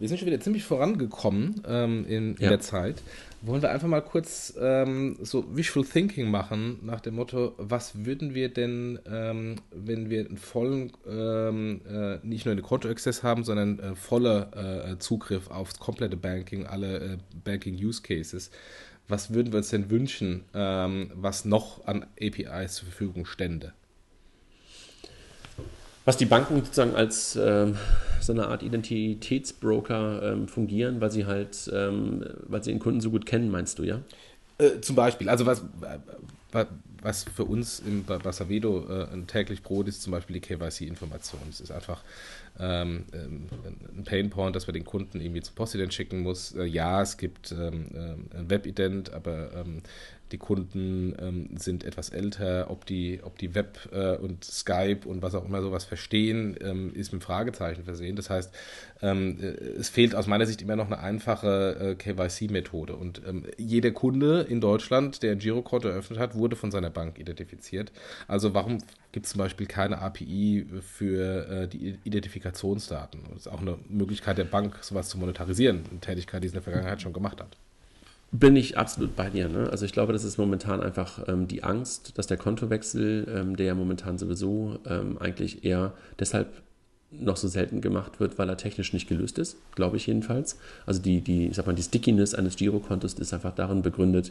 Wir 0.00 0.08
sind 0.08 0.16
schon 0.16 0.28
wieder 0.28 0.40
ziemlich 0.40 0.64
vorangekommen 0.64 1.62
ähm, 1.68 2.06
in, 2.06 2.34
in 2.36 2.42
ja. 2.42 2.48
der 2.48 2.60
Zeit. 2.60 3.02
Wollen 3.42 3.60
wir 3.60 3.70
einfach 3.70 3.86
mal 3.86 4.00
kurz 4.00 4.54
ähm, 4.58 5.18
so 5.20 5.44
Visual 5.54 5.84
Thinking 5.84 6.30
machen, 6.30 6.78
nach 6.82 7.00
dem 7.00 7.16
Motto, 7.16 7.52
was 7.58 8.06
würden 8.06 8.34
wir 8.34 8.48
denn, 8.48 8.98
ähm, 9.06 9.56
wenn 9.70 10.08
wir 10.08 10.26
einen 10.26 10.38
vollen, 10.38 10.90
ähm, 11.06 11.82
äh, 11.86 12.18
nicht 12.22 12.46
nur 12.46 12.52
einen 12.52 12.62
Konto-Access 12.62 13.22
haben, 13.22 13.44
sondern 13.44 13.78
äh, 13.78 13.94
voller 13.94 14.90
äh, 14.90 14.98
Zugriff 14.98 15.50
aufs 15.50 15.78
komplette 15.78 16.16
Banking, 16.16 16.66
alle 16.66 16.98
äh, 16.98 17.16
Banking-Use-Cases, 17.44 18.50
was 19.06 19.34
würden 19.34 19.52
wir 19.52 19.58
uns 19.58 19.68
denn 19.68 19.90
wünschen, 19.90 20.44
ähm, 20.54 21.10
was 21.14 21.44
noch 21.44 21.86
an 21.86 22.06
APIs 22.18 22.76
zur 22.76 22.86
Verfügung 22.86 23.26
stände? 23.26 23.74
Was 26.04 26.16
die 26.16 26.26
Banken 26.26 26.56
sozusagen 26.56 26.94
als 26.94 27.36
ähm, 27.36 27.76
so 28.20 28.32
eine 28.32 28.48
Art 28.48 28.62
Identitätsbroker 28.62 30.22
ähm, 30.22 30.48
fungieren, 30.48 31.00
weil 31.00 31.10
sie 31.10 31.26
halt, 31.26 31.70
ähm, 31.72 32.24
weil 32.48 32.62
sie 32.62 32.70
den 32.70 32.80
Kunden 32.80 33.00
so 33.00 33.10
gut 33.10 33.26
kennen, 33.26 33.50
meinst 33.50 33.78
du, 33.78 33.84
ja? 33.84 34.00
Äh, 34.58 34.80
zum 34.80 34.96
Beispiel, 34.96 35.28
also 35.28 35.46
was, 35.46 35.62
was 37.02 37.24
für 37.24 37.44
uns 37.44 37.80
im 37.80 38.04
Basavedo 38.04 38.86
äh, 38.88 39.12
ein 39.12 39.26
täglich 39.26 39.62
Brot 39.62 39.88
ist, 39.88 40.02
zum 40.02 40.12
Beispiel 40.12 40.34
die 40.34 40.40
KYC-Information. 40.40 41.40
Es 41.48 41.60
ist 41.60 41.70
einfach 41.70 42.02
ähm, 42.60 43.04
ähm, 43.12 43.46
ein 43.96 44.04
Painpoint, 44.04 44.54
dass 44.54 44.66
man 44.66 44.74
den 44.74 44.84
Kunden 44.84 45.20
irgendwie 45.20 45.40
zum 45.40 45.54
Postident 45.54 45.94
schicken 45.94 46.20
muss. 46.20 46.54
Äh, 46.54 46.64
ja, 46.64 47.00
es 47.00 47.16
gibt 47.16 47.52
ähm, 47.52 47.86
äh, 47.94 48.38
ein 48.38 48.50
Webident, 48.50 49.12
aber 49.12 49.64
die 50.30 50.38
Kunden 50.38 51.50
sind 51.56 51.82
etwas 51.82 52.10
älter, 52.10 52.70
ob 52.70 52.86
die, 52.86 53.18
ob 53.24 53.36
die 53.38 53.56
Web 53.56 53.88
äh, 53.92 54.14
und 54.14 54.44
Skype 54.44 55.00
und 55.06 55.22
was 55.22 55.34
auch 55.34 55.44
immer 55.44 55.60
sowas 55.60 55.84
verstehen, 55.84 56.54
ist 56.94 57.12
mit 57.12 57.24
Fragezeichen 57.24 57.82
versehen. 57.82 58.14
Das 58.14 58.30
heißt, 58.30 58.54
äh, 59.02 59.08
es 59.08 59.88
fehlt 59.88 60.14
aus 60.14 60.28
meiner 60.28 60.46
Sicht 60.46 60.62
immer 60.62 60.76
noch 60.76 60.86
eine 60.86 61.00
einfache 61.00 61.96
KYC-Methode. 61.98 62.94
Und 62.94 63.22
jeder 63.58 63.90
Kunde 63.90 64.42
in 64.42 64.60
Deutschland, 64.60 65.24
der 65.24 65.32
ein 65.32 65.40
Girokonto 65.40 65.88
eröffnet 65.88 66.20
hat, 66.20 66.36
wurde 66.36 66.54
von 66.54 66.70
seiner 66.70 66.90
Bank 66.90 67.18
identifiziert. 67.18 67.90
Also 68.28 68.54
warum 68.54 68.78
gibt 69.12 69.26
es 69.26 69.32
zum 69.32 69.40
Beispiel 69.40 69.66
keine 69.66 69.98
API 69.98 70.66
für 70.80 71.48
äh, 71.48 71.68
die 71.68 71.98
Identifikationsdaten? 72.04 73.20
Das 73.30 73.46
ist 73.46 73.48
auch 73.48 73.60
eine 73.60 73.78
Möglichkeit 73.88 74.38
der 74.38 74.44
Bank, 74.44 74.78
sowas 74.82 75.08
zu 75.08 75.18
monetarisieren, 75.18 75.84
eine 75.90 76.00
Tätigkeit, 76.00 76.42
die 76.42 76.46
es 76.46 76.52
in 76.52 76.56
der 76.56 76.62
Vergangenheit 76.62 77.02
schon 77.02 77.12
gemacht 77.12 77.40
hat. 77.40 77.56
Bin 78.32 78.54
ich 78.54 78.78
absolut 78.78 79.16
bei 79.16 79.28
dir. 79.28 79.48
Ne? 79.48 79.68
Also 79.70 79.84
ich 79.84 79.92
glaube, 79.92 80.12
das 80.12 80.22
ist 80.22 80.38
momentan 80.38 80.80
einfach 80.80 81.26
ähm, 81.26 81.48
die 81.48 81.64
Angst, 81.64 82.16
dass 82.16 82.28
der 82.28 82.36
Kontowechsel, 82.36 83.26
ähm, 83.28 83.56
der 83.56 83.66
ja 83.66 83.74
momentan 83.74 84.18
sowieso 84.18 84.78
ähm, 84.86 85.18
eigentlich 85.18 85.64
eher 85.64 85.94
deshalb 86.20 86.62
noch 87.10 87.36
so 87.36 87.48
selten 87.48 87.80
gemacht 87.80 88.20
wird, 88.20 88.38
weil 88.38 88.48
er 88.48 88.56
technisch 88.56 88.92
nicht 88.92 89.08
gelöst 89.08 89.38
ist, 89.40 89.56
glaube 89.74 89.96
ich 89.96 90.06
jedenfalls. 90.06 90.58
Also 90.86 91.02
die, 91.02 91.20
die, 91.20 91.48
ich 91.48 91.56
sag 91.56 91.66
mal, 91.66 91.74
die 91.74 91.82
Stickiness 91.82 92.34
eines 92.34 92.54
Girokontos 92.54 93.14
ist 93.14 93.34
einfach 93.34 93.52
darin 93.52 93.82
begründet, 93.82 94.30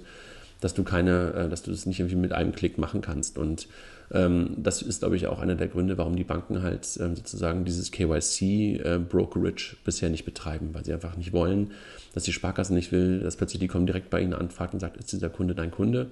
dass 0.62 0.74
du 0.74 0.84
keine, 0.84 1.34
äh, 1.34 1.50
dass 1.50 1.64
du 1.64 1.72
das 1.72 1.86
nicht 1.86 2.00
irgendwie 2.00 2.16
mit 2.16 2.32
einem 2.32 2.54
Klick 2.54 2.78
machen 2.78 3.02
kannst. 3.02 3.38
Und 3.38 3.68
das 4.12 4.82
ist, 4.82 5.00
glaube 5.00 5.16
ich, 5.18 5.28
auch 5.28 5.40
einer 5.40 5.54
der 5.54 5.68
Gründe, 5.68 5.98
warum 6.00 6.16
die 6.16 6.24
Banken 6.24 6.64
halt 6.64 6.88
ähm, 7.00 7.16
sozusagen 7.16 7.64
dieses 7.64 7.92
KYC-Brokerage 7.92 9.74
äh, 9.74 9.78
bisher 9.86 10.10
nicht 10.10 10.26
betreiben, 10.26 10.70
weil 10.74 10.84
sie 10.84 10.94
einfach 10.94 11.16
nicht 11.16 11.32
wollen, 11.32 11.72
dass 12.16 12.24
die 12.24 12.34
Sparkasse 12.34 12.74
nicht 12.74 12.92
will, 12.92 13.20
dass 13.20 13.36
plötzlich 13.36 13.60
die 13.60 13.68
kommen 13.68 13.86
direkt 13.86 14.10
bei 14.10 14.20
ihnen 14.20 14.34
anfragt 14.34 14.74
und 14.74 14.80
sagt, 14.80 14.98
ist 14.98 15.12
dieser 15.12 15.30
Kunde 15.30 15.54
dein 15.54 15.70
Kunde? 15.70 16.08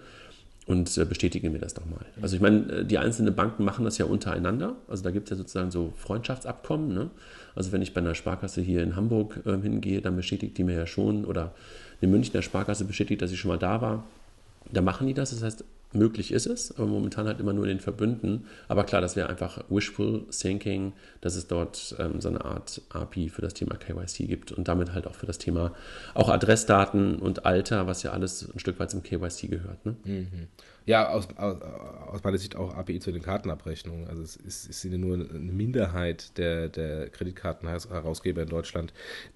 Und 0.67 0.95
äh, 0.97 1.05
bestätigen 1.05 1.53
wir 1.53 1.59
das 1.59 1.73
doch 1.73 1.85
mal. 1.85 2.05
Also 2.21 2.35
ich 2.35 2.41
meine, 2.41 2.71
äh, 2.71 2.85
die 2.85 2.97
einzelnen 2.97 3.33
Banken 3.33 3.63
machen 3.63 3.85
das 3.85 3.97
ja 3.97 4.05
untereinander. 4.05 4.75
Also 4.87 5.01
da 5.01 5.11
gibt 5.11 5.27
es 5.27 5.29
ja 5.31 5.37
sozusagen 5.37 5.71
so 5.71 5.93
Freundschaftsabkommen. 5.95 6.93
Ne? 6.93 7.09
Also 7.55 7.71
wenn 7.71 7.81
ich 7.81 7.93
bei 7.93 8.01
einer 8.01 8.15
Sparkasse 8.15 8.61
hier 8.61 8.83
in 8.83 8.95
Hamburg 8.95 9.39
äh, 9.45 9.57
hingehe, 9.59 10.01
dann 10.01 10.17
bestätigt 10.17 10.57
die 10.57 10.65
mir 10.65 10.75
ja 10.75 10.85
schon, 10.85 11.25
oder 11.25 11.53
eine 12.01 12.11
Münchner 12.11 12.41
Sparkasse 12.41 12.83
bestätigt, 12.83 13.21
dass 13.21 13.31
ich 13.31 13.39
schon 13.39 13.49
mal 13.49 13.57
da 13.57 13.81
war. 13.81 14.03
Da 14.71 14.81
machen 14.81 15.07
die 15.07 15.13
das. 15.13 15.31
Das 15.31 15.41
heißt, 15.41 15.63
möglich 15.93 16.31
ist 16.31 16.45
es, 16.47 16.77
aber 16.77 16.87
momentan 16.87 17.27
halt 17.27 17.39
immer 17.39 17.53
nur 17.53 17.65
in 17.65 17.69
den 17.69 17.79
Verbünden. 17.79 18.45
Aber 18.67 18.83
klar, 18.83 19.01
das 19.01 19.15
wäre 19.15 19.29
einfach 19.29 19.63
wishful 19.69 20.25
thinking, 20.29 20.93
dass 21.21 21.35
es 21.35 21.47
dort 21.47 21.95
ähm, 21.99 22.19
so 22.19 22.29
eine 22.29 22.43
Art 22.43 22.81
API 22.89 23.29
für 23.29 23.41
das 23.41 23.53
Thema 23.53 23.75
KYC 23.75 24.27
gibt 24.27 24.51
und 24.51 24.67
damit 24.67 24.93
halt 24.93 25.07
auch 25.07 25.15
für 25.15 25.25
das 25.25 25.37
Thema 25.37 25.73
auch 26.13 26.29
Adressdaten 26.29 27.19
und 27.19 27.45
Alter, 27.45 27.87
was 27.87 28.03
ja 28.03 28.11
alles 28.11 28.49
ein 28.53 28.59
Stück 28.59 28.79
weit 28.79 28.91
zum 28.91 29.03
KYC 29.03 29.47
gehört. 29.47 29.85
Ne? 29.85 29.95
Mhm. 30.03 30.47
Ja, 30.85 31.09
aus, 31.09 31.27
aus, 31.35 31.61
aus, 31.61 32.23
meiner 32.23 32.37
Sicht 32.37 32.55
auch 32.55 32.73
API 32.73 32.99
zu 32.99 33.11
den 33.11 33.21
Kartenabrechnungen. 33.21 34.07
Also 34.07 34.23
es, 34.23 34.37
ist, 34.37 34.71
sind 34.71 34.97
nur 34.97 35.15
eine 35.15 35.51
Minderheit 35.51 36.37
der, 36.37 36.69
der 36.69 37.09
Kreditkartenherausgeber 37.09 38.43
in 38.43 38.49
Deutschland, 38.49 38.93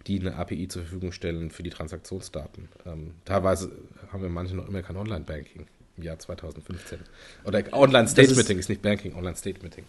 die 0.08 0.20
eine 0.20 0.36
API 0.36 0.70
zur 0.70 0.84
Verfügung 0.84 1.12
stellen 1.12 1.52
für 1.52 1.64
die 1.64 1.70
Transaktionsdaten. 1.70 2.70
Ähm, 2.86 3.16
teilweise 3.26 3.72
haben 4.14 4.22
wir 4.22 4.30
manche 4.30 4.56
noch 4.56 4.68
immer 4.68 4.82
kein 4.82 4.96
Online-Banking 4.96 5.66
im 5.98 6.04
Jahr 6.04 6.20
2015. 6.20 7.00
Oder 7.46 7.64
Online-State-Meeting 7.74 8.58
ist, 8.58 8.66
ist, 8.66 8.70
nicht 8.70 8.82
Banking, 8.82 9.16
Online-State-Meeting. 9.16 9.86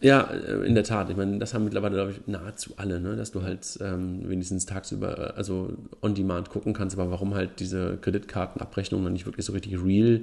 Ja, 0.00 0.22
äh, 0.22 0.66
in 0.66 0.74
der 0.74 0.84
Tat. 0.84 1.10
Ich 1.10 1.16
meine, 1.16 1.38
das 1.38 1.54
haben 1.54 1.64
mittlerweile, 1.64 1.96
glaube 1.96 2.12
ich, 2.12 2.26
nahezu 2.26 2.74
alle, 2.76 3.00
ne? 3.00 3.16
dass 3.16 3.32
du 3.32 3.42
halt 3.42 3.78
ähm, 3.80 4.28
wenigstens 4.28 4.66
tagsüber, 4.66 5.18
äh, 5.18 5.36
also 5.36 5.72
on-demand 6.02 6.50
gucken 6.50 6.72
kannst, 6.72 6.98
aber 6.98 7.10
warum 7.10 7.34
halt 7.34 7.58
diese 7.60 7.96
Kreditkartenabrechnungen 7.96 9.12
nicht 9.12 9.26
wirklich 9.26 9.46
so 9.46 9.52
richtig 9.52 9.82
real 9.82 10.22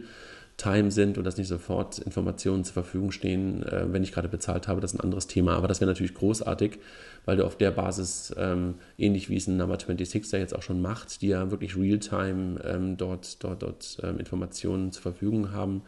Time 0.57 0.91
sind 0.91 1.17
und 1.17 1.23
dass 1.23 1.37
nicht 1.37 1.47
sofort 1.47 1.97
Informationen 1.97 2.63
zur 2.63 2.73
Verfügung 2.73 3.11
stehen, 3.11 3.63
äh, 3.63 3.91
wenn 3.91 4.03
ich 4.03 4.11
gerade 4.11 4.29
bezahlt 4.29 4.67
habe, 4.67 4.81
das 4.81 4.93
ist 4.93 4.99
ein 4.99 5.03
anderes 5.03 5.27
Thema. 5.27 5.55
Aber 5.55 5.67
das 5.67 5.81
wäre 5.81 5.89
natürlich 5.89 6.13
großartig, 6.13 6.77
weil 7.25 7.37
du 7.37 7.45
auf 7.45 7.57
der 7.57 7.71
Basis, 7.71 8.33
ähm, 8.37 8.75
ähnlich 8.97 9.29
wie 9.29 9.37
es 9.37 9.47
ein 9.47 9.57
Number 9.57 9.75
26 9.79 10.29
da 10.29 10.37
jetzt 10.37 10.55
auch 10.55 10.61
schon 10.61 10.81
macht, 10.81 11.21
die 11.21 11.29
ja 11.29 11.51
wirklich 11.51 11.75
real-time 11.77 12.59
ähm, 12.63 12.97
dort, 12.97 13.43
dort, 13.43 13.63
dort 13.63 13.97
ähm, 14.03 14.19
Informationen 14.19 14.91
zur 14.91 15.01
Verfügung 15.01 15.51
haben, 15.51 15.83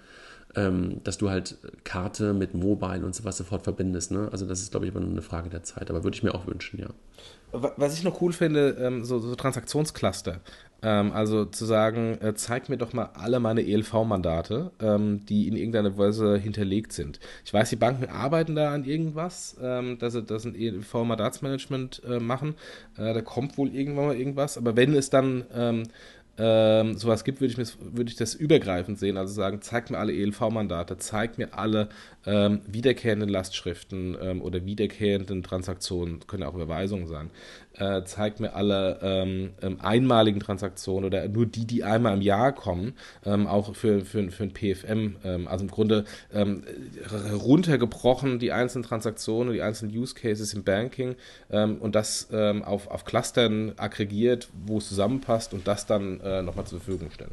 ähm, 0.56 1.02
dass 1.04 1.18
du 1.18 1.30
halt 1.30 1.58
Karte 1.84 2.34
mit 2.34 2.54
Mobile 2.54 3.06
und 3.06 3.14
sowas 3.14 3.38
sofort 3.38 3.64
verbindest. 3.64 4.12
Ne? 4.12 4.30
Also 4.32 4.46
das 4.46 4.62
ist, 4.62 4.72
glaube 4.72 4.86
ich, 4.86 4.92
immer 4.92 5.02
nur 5.02 5.12
eine 5.12 5.22
Frage 5.22 5.50
der 5.50 5.64
Zeit. 5.64 5.90
Aber 5.90 6.04
würde 6.04 6.16
ich 6.16 6.24
mir 6.24 6.34
auch 6.34 6.48
wünschen, 6.48 6.80
ja. 6.80 6.88
Was 7.52 7.98
ich 7.98 8.04
noch 8.04 8.22
cool 8.22 8.34
finde, 8.34 8.76
ähm, 8.80 9.06
so, 9.06 9.20
so 9.20 9.34
Transaktionscluster. 9.36 10.42
Ähm, 10.86 11.14
also 11.14 11.46
zu 11.46 11.66
sagen, 11.66 12.20
äh, 12.22 12.36
zeig 12.36 12.70
mir 12.70 12.78
doch 12.78 12.94
mal 12.94 13.10
alle 13.16 13.40
meine 13.40 13.66
ELV-Mandate, 13.66 14.72
ähm, 14.80 15.26
die 15.26 15.48
in 15.48 15.58
irgendeiner 15.58 15.98
Weise 15.98 16.38
hinterlegt 16.38 16.94
sind. 16.94 17.20
Ich 17.44 17.52
weiß, 17.52 17.72
die 17.72 17.76
Banken 17.76 18.06
arbeiten 18.06 18.54
da 18.56 18.72
an 18.72 18.86
irgendwas, 18.86 19.58
ähm, 19.60 19.98
dass 19.98 20.14
sie 20.14 20.22
das 20.22 20.46
ein 20.46 20.54
ELV-Mandatsmanagement 20.54 22.04
äh, 22.08 22.20
machen. 22.20 22.54
Äh, 22.98 23.16
da 23.16 23.22
kommt 23.22 23.58
wohl 23.58 23.74
irgendwann 23.74 24.06
mal 24.06 24.16
irgendwas, 24.16 24.60
aber 24.60 24.76
wenn 24.76 24.94
es 24.94 25.10
dann 25.10 25.46
ähm, 26.38 26.98
sowas 26.98 27.24
gibt, 27.24 27.42
würde 27.42 27.54
ich, 27.54 27.76
würd 27.80 28.10
ich 28.10 28.16
das 28.16 28.36
übergreifend 28.36 29.00
sehen. 29.00 29.18
Also 29.18 29.34
sagen, 29.34 29.62
zeig 29.62 29.90
mir 29.90 29.98
alle 29.98 30.14
ELV-Mandate, 30.14 30.98
zeig 30.98 31.38
mir 31.38 31.58
alle 31.58 31.90
ähm, 32.26 32.62
wiederkehrenden 32.68 33.30
Lastschriften 33.30 34.18
ähm, 34.22 34.42
oder 34.42 34.66
wiederkehrenden 34.66 35.44
Transaktionen, 35.44 36.26
können 36.28 36.44
ja 36.44 36.50
auch 36.50 36.56
Überweisungen 36.56 37.08
sein, 37.08 37.30
äh, 37.78 38.04
zeigt 38.04 38.40
mir 38.40 38.56
alle 38.56 39.00
ähm, 39.02 39.52
ähm, 39.62 39.80
einmaligen 39.82 40.40
Transaktionen 40.40 41.06
oder 41.06 41.28
nur 41.28 41.46
die, 41.46 41.66
die 41.66 41.84
einmal 41.84 42.16
im 42.16 42.22
Jahr 42.22 42.54
kommen, 42.54 42.94
ähm, 43.26 43.48
auch 43.48 43.76
für, 43.76 44.02
für, 44.02 44.32
für 44.32 44.44
ein 44.44 44.54
PFM. 44.54 45.18
Ähm, 45.24 45.48
also 45.48 45.64
im 45.64 45.72
Grunde 45.72 46.06
runtergebrochen 47.34 48.40
die 48.40 48.52
einzelnen 48.52 48.84
Transaktionen, 48.84 49.54
die 49.54 49.62
einzelnen 49.62 49.96
Use 49.96 50.16
Cases 50.16 50.54
im 50.54 50.64
Banking 50.64 51.16
und 51.50 51.96
das 51.96 52.32
auf, 52.32 52.88
auf 52.88 53.06
Clustern 53.06 53.74
aggregiert, 53.78 54.50
wo 54.66 54.78
es 54.78 54.90
zusammenpasst 54.90 55.54
und 55.54 55.68
das 55.68 55.86
dann 55.86 56.20
äh, 56.26 56.42
nochmal 56.42 56.66
zur 56.66 56.80
Verfügung 56.80 57.12
stellen. 57.12 57.32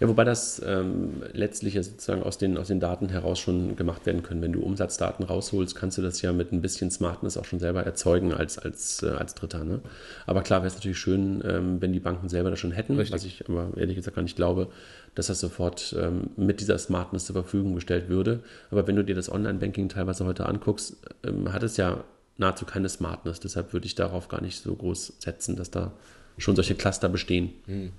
Ja, 0.00 0.08
wobei 0.08 0.24
das 0.24 0.62
ähm, 0.64 1.22
letztlich 1.34 1.74
ja 1.74 1.82
sozusagen 1.82 2.22
aus 2.22 2.38
den, 2.38 2.56
aus 2.56 2.68
den 2.68 2.80
Daten 2.80 3.10
heraus 3.10 3.38
schon 3.38 3.76
gemacht 3.76 4.06
werden 4.06 4.22
können. 4.22 4.40
Wenn 4.40 4.52
du 4.52 4.62
Umsatzdaten 4.62 5.26
rausholst, 5.26 5.76
kannst 5.76 5.98
du 5.98 6.02
das 6.02 6.22
ja 6.22 6.32
mit 6.32 6.52
ein 6.52 6.62
bisschen 6.62 6.90
Smartness 6.90 7.36
auch 7.36 7.44
schon 7.44 7.58
selber 7.58 7.82
erzeugen 7.82 8.32
als, 8.32 8.58
als, 8.58 9.02
äh, 9.02 9.10
als 9.10 9.34
Dritter. 9.34 9.62
Ne? 9.62 9.80
Aber 10.26 10.40
klar 10.40 10.60
wäre 10.60 10.68
es 10.68 10.74
natürlich 10.74 10.98
schön, 10.98 11.42
ähm, 11.44 11.82
wenn 11.82 11.92
die 11.92 12.00
Banken 12.00 12.30
selber 12.30 12.48
das 12.48 12.58
schon 12.58 12.72
hätten, 12.72 12.96
Richtig. 12.96 13.14
was 13.14 13.24
ich 13.24 13.46
aber 13.46 13.76
ehrlich 13.76 13.96
gesagt 13.96 14.16
gar 14.16 14.22
nicht 14.22 14.36
glaube, 14.36 14.68
dass 15.14 15.26
das 15.26 15.38
sofort 15.38 15.94
ähm, 15.98 16.30
mit 16.34 16.60
dieser 16.60 16.78
Smartness 16.78 17.26
zur 17.26 17.34
Verfügung 17.34 17.74
gestellt 17.74 18.08
würde. 18.08 18.40
Aber 18.70 18.86
wenn 18.86 18.96
du 18.96 19.04
dir 19.04 19.14
das 19.14 19.30
Online-Banking 19.30 19.90
teilweise 19.90 20.24
heute 20.24 20.46
anguckst, 20.46 20.96
ähm, 21.24 21.52
hat 21.52 21.62
es 21.62 21.76
ja 21.76 22.04
nahezu 22.38 22.64
keine 22.64 22.88
Smartness. 22.88 23.38
Deshalb 23.40 23.74
würde 23.74 23.84
ich 23.84 23.96
darauf 23.96 24.28
gar 24.28 24.40
nicht 24.40 24.62
so 24.62 24.74
groß 24.74 25.12
setzen, 25.18 25.56
dass 25.56 25.70
da 25.70 25.92
schon 26.40 26.56
solche 26.56 26.74
Cluster 26.74 27.08
bestehen. 27.08 27.52
Hm. 27.66 27.92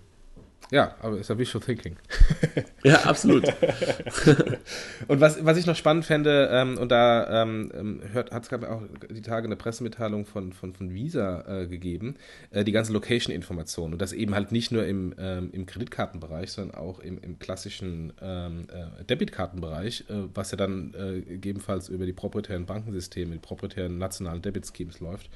Ja, 0.71 0.95
aber 1.01 1.17
ist 1.17 1.29
ja 1.29 1.37
Visual 1.37 1.61
Thinking. 1.61 1.97
ja, 2.83 3.01
absolut. 3.03 3.43
und 5.09 5.19
was, 5.19 5.43
was 5.43 5.57
ich 5.57 5.65
noch 5.65 5.75
spannend 5.75 6.05
fände, 6.05 6.49
ähm, 6.49 6.77
und 6.77 6.89
da 6.93 7.43
ähm, 7.43 7.71
ähm 7.75 8.01
hat 8.13 8.31
es 8.31 8.53
auch 8.63 8.81
die 9.09 9.21
Tage 9.21 9.47
eine 9.47 9.57
Pressemitteilung 9.57 10.25
von, 10.25 10.53
von, 10.53 10.73
von 10.73 10.93
Visa 10.93 11.43
äh, 11.45 11.67
gegeben, 11.67 12.15
äh, 12.51 12.63
die 12.63 12.71
ganze 12.71 12.93
Location-Information. 12.93 13.91
Und 13.91 14.01
das 14.01 14.13
eben 14.13 14.33
halt 14.33 14.53
nicht 14.53 14.71
nur 14.71 14.85
im, 14.85 15.13
ähm, 15.19 15.49
im 15.51 15.65
Kreditkartenbereich, 15.65 16.53
sondern 16.53 16.77
auch 16.77 16.99
im, 16.99 17.19
im 17.21 17.37
klassischen 17.37 18.13
ähm, 18.21 18.67
äh, 18.71 19.03
Debitkartenbereich, 19.03 20.05
äh, 20.07 20.13
was 20.33 20.51
ja 20.51 20.57
dann 20.57 20.93
äh, 20.93 21.19
gegebenenfalls 21.19 21.89
über 21.89 22.05
die 22.05 22.13
proprietären 22.13 22.65
Bankensysteme, 22.65 23.33
die 23.33 23.39
proprietären 23.39 23.97
nationalen 23.97 24.41
Debit-Schemes 24.41 25.01
läuft. 25.01 25.29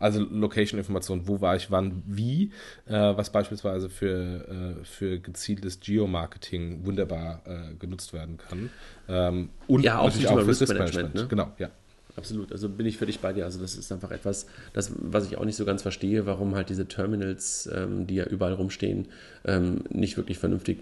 Also 0.00 0.20
Location-Information, 0.20 1.28
wo 1.28 1.40
war 1.40 1.54
ich 1.54 1.70
wann, 1.70 2.02
wie, 2.06 2.50
äh, 2.86 2.92
was 2.92 3.30
beispielsweise 3.30 3.88
für, 3.88 4.78
äh, 4.80 4.84
für 4.84 5.20
gezieltes 5.20 5.78
Geomarketing 5.78 6.84
wunderbar 6.84 7.42
äh, 7.44 7.74
genutzt 7.78 8.12
werden 8.12 8.38
kann. 8.38 8.70
Ähm, 9.08 9.50
und 9.68 9.84
ja, 9.84 9.98
auch, 9.98 10.06
auch 10.06 10.42
fürs 10.42 10.62
Risk-Management. 10.62 11.14
Ne? 11.14 11.26
Genau, 11.28 11.52
ja. 11.58 11.70
Absolut, 12.16 12.50
also 12.50 12.68
bin 12.68 12.86
ich 12.86 12.98
völlig 12.98 13.20
bei 13.20 13.32
dir. 13.32 13.44
Also 13.44 13.60
das 13.60 13.76
ist 13.76 13.92
einfach 13.92 14.10
etwas, 14.10 14.46
das, 14.72 14.92
was 14.96 15.26
ich 15.26 15.38
auch 15.38 15.44
nicht 15.44 15.56
so 15.56 15.64
ganz 15.64 15.82
verstehe, 15.82 16.26
warum 16.26 16.54
halt 16.54 16.68
diese 16.68 16.86
Terminals, 16.86 17.68
ähm, 17.72 18.06
die 18.06 18.16
ja 18.16 18.24
überall 18.24 18.54
rumstehen, 18.54 19.08
ähm, 19.44 19.84
nicht 19.90 20.16
wirklich 20.16 20.38
vernünftig 20.38 20.78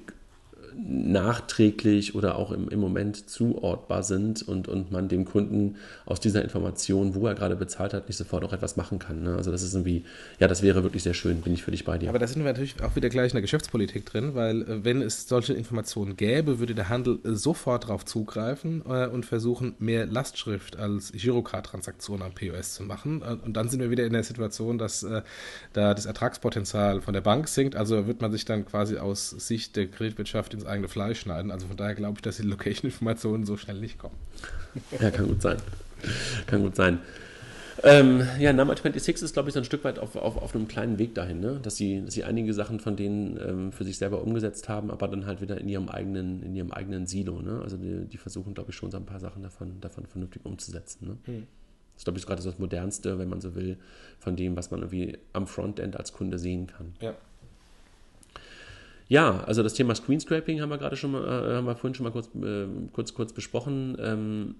nachträglich 0.76 2.14
oder 2.14 2.36
auch 2.36 2.52
im, 2.52 2.68
im 2.68 2.80
Moment 2.80 3.28
zuortbar 3.28 4.02
sind 4.02 4.42
und, 4.42 4.68
und 4.68 4.90
man 4.90 5.08
dem 5.08 5.24
Kunden 5.24 5.76
aus 6.06 6.20
dieser 6.20 6.42
Information, 6.42 7.14
wo 7.14 7.26
er 7.26 7.34
gerade 7.34 7.56
bezahlt 7.56 7.94
hat, 7.94 8.08
nicht 8.08 8.16
sofort 8.16 8.44
auch 8.44 8.52
etwas 8.52 8.76
machen 8.76 8.98
kann. 8.98 9.22
Ne? 9.22 9.36
Also 9.36 9.50
das 9.50 9.62
ist 9.62 9.74
irgendwie, 9.74 10.04
ja, 10.38 10.48
das 10.48 10.62
wäre 10.62 10.82
wirklich 10.82 11.02
sehr 11.02 11.14
schön, 11.14 11.40
bin 11.40 11.52
ich 11.52 11.62
für 11.62 11.70
dich 11.70 11.84
bei 11.84 11.98
dir. 11.98 12.08
Aber 12.08 12.18
da 12.18 12.26
sind 12.26 12.44
wir 12.44 12.50
natürlich 12.50 12.82
auch 12.82 12.96
wieder 12.96 13.08
gleich 13.08 13.32
in 13.32 13.36
der 13.36 13.42
Geschäftspolitik 13.42 14.06
drin, 14.06 14.34
weil 14.34 14.62
äh, 14.62 14.84
wenn 14.84 15.02
es 15.02 15.28
solche 15.28 15.54
Informationen 15.54 16.16
gäbe, 16.16 16.58
würde 16.58 16.74
der 16.74 16.88
Handel 16.88 17.18
sofort 17.24 17.84
darauf 17.84 18.04
zugreifen 18.04 18.82
äh, 18.88 19.06
und 19.06 19.26
versuchen, 19.26 19.74
mehr 19.78 20.06
Lastschrift 20.06 20.76
als 20.76 21.12
Girocard-Transaktionen 21.12 22.22
am 22.22 22.32
POS 22.32 22.74
zu 22.74 22.82
machen. 22.82 23.22
Äh, 23.22 23.36
und 23.44 23.56
dann 23.56 23.68
sind 23.68 23.80
wir 23.80 23.90
wieder 23.90 24.06
in 24.06 24.12
der 24.12 24.24
Situation, 24.24 24.78
dass 24.78 25.02
äh, 25.02 25.22
da 25.72 25.94
das 25.94 26.06
Ertragspotenzial 26.06 27.00
von 27.00 27.14
der 27.14 27.20
Bank 27.20 27.48
sinkt. 27.48 27.76
Also 27.76 28.06
wird 28.06 28.20
man 28.20 28.32
sich 28.32 28.44
dann 28.44 28.64
quasi 28.66 28.98
aus 28.98 29.30
Sicht 29.30 29.76
der 29.76 29.86
Kreditwirtschaft 29.86 30.54
ins 30.58 30.66
eigene 30.66 30.88
Fleisch 30.88 31.20
schneiden. 31.20 31.50
Also 31.50 31.66
von 31.66 31.76
daher 31.76 31.94
glaube 31.94 32.18
ich, 32.18 32.22
dass 32.22 32.36
die 32.36 32.42
Location-Informationen 32.42 33.44
so 33.44 33.56
schnell 33.56 33.80
nicht 33.80 33.98
kommen. 33.98 34.16
Ja, 35.00 35.10
kann 35.10 35.26
gut 35.26 35.42
sein. 35.42 35.56
Kann 36.46 36.62
gut 36.62 36.76
sein. 36.76 37.00
Ähm, 37.84 38.26
ja, 38.38 38.52
Nama 38.52 38.72
26 38.74 39.22
ist, 39.22 39.32
glaube 39.32 39.48
ich, 39.48 39.54
so 39.54 39.60
ein 39.60 39.64
Stück 39.64 39.84
weit 39.84 39.98
auf, 39.98 40.16
auf, 40.16 40.36
auf 40.36 40.54
einem 40.54 40.66
kleinen 40.66 40.98
Weg 40.98 41.14
dahin, 41.14 41.40
ne? 41.40 41.60
dass, 41.62 41.76
sie, 41.76 42.02
dass 42.04 42.14
sie 42.14 42.24
einige 42.24 42.52
Sachen 42.52 42.80
von 42.80 42.96
denen 42.96 43.38
ähm, 43.40 43.72
für 43.72 43.84
sich 43.84 43.98
selber 43.98 44.22
umgesetzt 44.22 44.68
haben, 44.68 44.90
aber 44.90 45.06
dann 45.08 45.26
halt 45.26 45.40
wieder 45.40 45.58
in 45.60 45.68
ihrem 45.68 45.88
eigenen, 45.88 46.42
in 46.42 46.56
ihrem 46.56 46.72
eigenen 46.72 47.06
Silo. 47.06 47.40
Ne? 47.40 47.60
Also 47.62 47.76
die, 47.76 48.06
die 48.06 48.16
versuchen, 48.16 48.54
glaube 48.54 48.70
ich, 48.70 48.76
schon 48.76 48.90
so 48.90 48.96
ein 48.96 49.06
paar 49.06 49.20
Sachen 49.20 49.42
davon, 49.42 49.80
davon 49.80 50.06
vernünftig 50.06 50.44
umzusetzen. 50.44 51.06
Ne? 51.06 51.16
Hm. 51.24 51.46
Das 51.94 52.00
ist, 52.00 52.04
glaube 52.04 52.18
ich, 52.18 52.26
gerade 52.26 52.42
so 52.42 52.50
das 52.50 52.58
Modernste, 52.58 53.18
wenn 53.18 53.28
man 53.28 53.40
so 53.40 53.54
will, 53.54 53.76
von 54.18 54.34
dem, 54.34 54.56
was 54.56 54.70
man 54.70 54.80
irgendwie 54.80 55.18
am 55.32 55.46
Frontend 55.46 55.96
als 55.96 56.12
Kunde 56.12 56.38
sehen 56.38 56.66
kann. 56.66 56.94
Ja. 57.00 57.14
Ja, 59.10 59.42
also 59.46 59.62
das 59.62 59.72
Thema 59.72 59.94
Screen 59.94 60.20
Scraping 60.20 60.60
haben 60.60 60.68
wir 60.68 60.76
gerade 60.76 60.96
schon 60.96 61.12
mal, 61.12 61.22
äh, 61.22 61.56
haben 61.56 61.64
wir 61.64 61.74
vorhin 61.76 61.94
schon 61.94 62.04
mal 62.04 62.10
kurz, 62.10 62.28
äh, 62.42 62.66
kurz, 62.92 63.14
kurz 63.14 63.32
besprochen. 63.32 63.96
Ähm, 63.98 64.56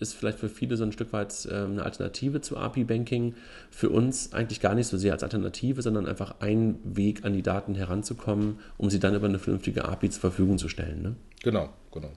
ist 0.00 0.14
vielleicht 0.14 0.38
für 0.38 0.48
viele 0.48 0.78
so 0.78 0.84
ein 0.84 0.92
Stück 0.92 1.12
weit 1.12 1.46
äh, 1.50 1.54
eine 1.54 1.82
Alternative 1.82 2.40
zu 2.40 2.56
API 2.56 2.84
Banking. 2.84 3.34
Für 3.70 3.90
uns 3.90 4.32
eigentlich 4.32 4.60
gar 4.60 4.74
nicht 4.74 4.86
so 4.86 4.96
sehr 4.96 5.12
als 5.12 5.22
Alternative, 5.22 5.82
sondern 5.82 6.06
einfach 6.06 6.36
ein 6.40 6.78
Weg 6.84 7.26
an 7.26 7.34
die 7.34 7.42
Daten 7.42 7.74
heranzukommen, 7.74 8.60
um 8.78 8.88
sie 8.88 8.98
dann 8.98 9.14
über 9.14 9.26
eine 9.26 9.38
vernünftige 9.38 9.84
API 9.84 10.08
zur 10.08 10.22
Verfügung 10.22 10.56
zu 10.56 10.68
stellen. 10.68 11.02
Ne? 11.02 11.16
Genau, 11.42 11.68
genau. 11.92 12.12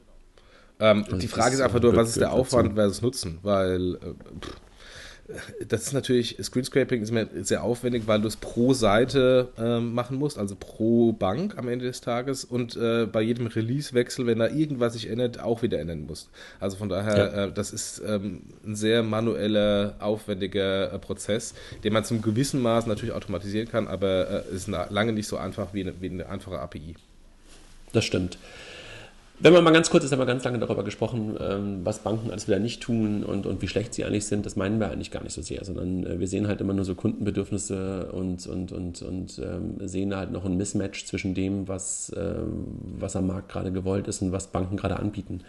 Ähm, 0.80 1.03
also 1.03 1.17
die 1.17 1.28
Frage 1.28 1.55
ist 1.55 1.61
einfach 1.61 1.82
nur, 1.82 1.93
was 1.95 2.09
ist 2.09 2.21
der 2.21 2.32
Aufwand 2.32 2.76
versus 2.76 3.01
Nutzen? 3.01 3.39
Weil 3.43 3.95
äh, 3.95 3.97
pff, 4.39 4.61
das 5.67 5.88
ist 5.88 5.93
natürlich, 5.93 6.38
Screenscraping 6.41 7.01
ist 7.01 7.11
mir 7.11 7.28
sehr 7.41 7.63
aufwendig, 7.63 8.03
weil 8.05 8.21
du 8.21 8.28
es 8.28 8.36
pro 8.36 8.73
Seite 8.73 9.49
äh, 9.57 9.80
machen 9.80 10.17
musst, 10.17 10.38
also 10.38 10.55
pro 10.55 11.13
Bank 11.13 11.57
am 11.57 11.67
Ende 11.67 11.86
des 11.86 12.01
Tages 12.01 12.45
und 12.45 12.76
äh, 12.76 13.07
bei 13.11 13.21
jedem 13.21 13.47
Release-Wechsel, 13.47 14.28
wenn 14.28 14.38
da 14.38 14.47
irgendwas 14.47 14.93
sich 14.93 15.09
ändert, 15.09 15.39
auch 15.39 15.63
wieder 15.63 15.80
ändern 15.80 16.05
musst. 16.05 16.30
Also 16.59 16.78
von 16.78 16.89
daher, 16.89 17.17
ja. 17.17 17.45
äh, 17.45 17.51
das 17.51 17.71
ist 17.71 18.03
ähm, 18.05 18.43
ein 18.63 18.76
sehr 18.76 19.01
manueller, 19.01 19.95
aufwendiger 19.99 20.93
äh, 20.93 20.99
Prozess, 20.99 21.55
den 21.84 21.93
man 21.93 22.03
zum 22.03 22.21
gewissen 22.21 22.61
Maß 22.61 22.86
natürlich 22.86 23.15
automatisieren 23.15 23.67
kann, 23.67 23.88
aber 23.88 24.45
äh, 24.51 24.55
ist 24.55 24.67
lange 24.67 25.11
nicht 25.11 25.28
so 25.28 25.38
einfach 25.38 25.73
wie 25.73 25.82
eine, 25.82 25.93
wie 26.01 26.09
eine 26.09 26.30
einfache 26.30 26.59
API. 26.59 26.95
Das 27.93 28.05
stimmt. 28.05 28.38
Wenn 29.38 29.51
man 29.51 29.65
mal 29.65 29.71
ganz 29.71 29.89
kurz, 29.89 30.05
ist 30.05 30.13
haben 30.13 30.19
wir 30.19 30.25
ganz 30.25 30.45
lange 30.45 30.59
darüber 30.59 30.83
gesprochen, 30.83 31.36
ähm, 31.41 31.81
was 31.83 31.99
Banken 31.99 32.31
alles 32.31 32.47
wieder 32.47 32.59
nicht 32.59 32.81
tun 32.81 33.23
und, 33.23 33.45
und 33.45 33.61
wie 33.61 33.67
schlecht 33.67 33.93
sie 33.93 34.05
eigentlich 34.05 34.25
sind, 34.25 34.45
das 34.45 34.55
meinen 34.55 34.79
wir 34.79 34.89
eigentlich 34.89 35.11
gar 35.11 35.23
nicht 35.23 35.33
so 35.33 35.41
sehr, 35.41 35.65
sondern 35.65 36.05
äh, 36.05 36.19
wir 36.19 36.27
sehen 36.27 36.47
halt 36.47 36.61
immer 36.61 36.73
nur 36.73 36.86
so 36.86 36.95
Kundenbedürfnisse 36.95 38.11
und, 38.13 38.47
und, 38.47 38.71
und, 38.71 39.01
und 39.01 39.39
ähm, 39.39 39.75
sehen 39.88 40.15
halt 40.15 40.31
noch 40.31 40.45
ein 40.45 40.55
Mismatch 40.55 41.05
zwischen 41.05 41.33
dem, 41.33 41.67
was, 41.67 42.13
ähm, 42.15 42.65
was 42.97 43.17
am 43.17 43.27
Markt 43.27 43.49
gerade 43.49 43.73
gewollt 43.73 44.07
ist 44.07 44.21
und 44.21 44.31
was 44.31 44.47
Banken 44.47 44.77
gerade 44.77 44.97
anbieten. 44.97 45.41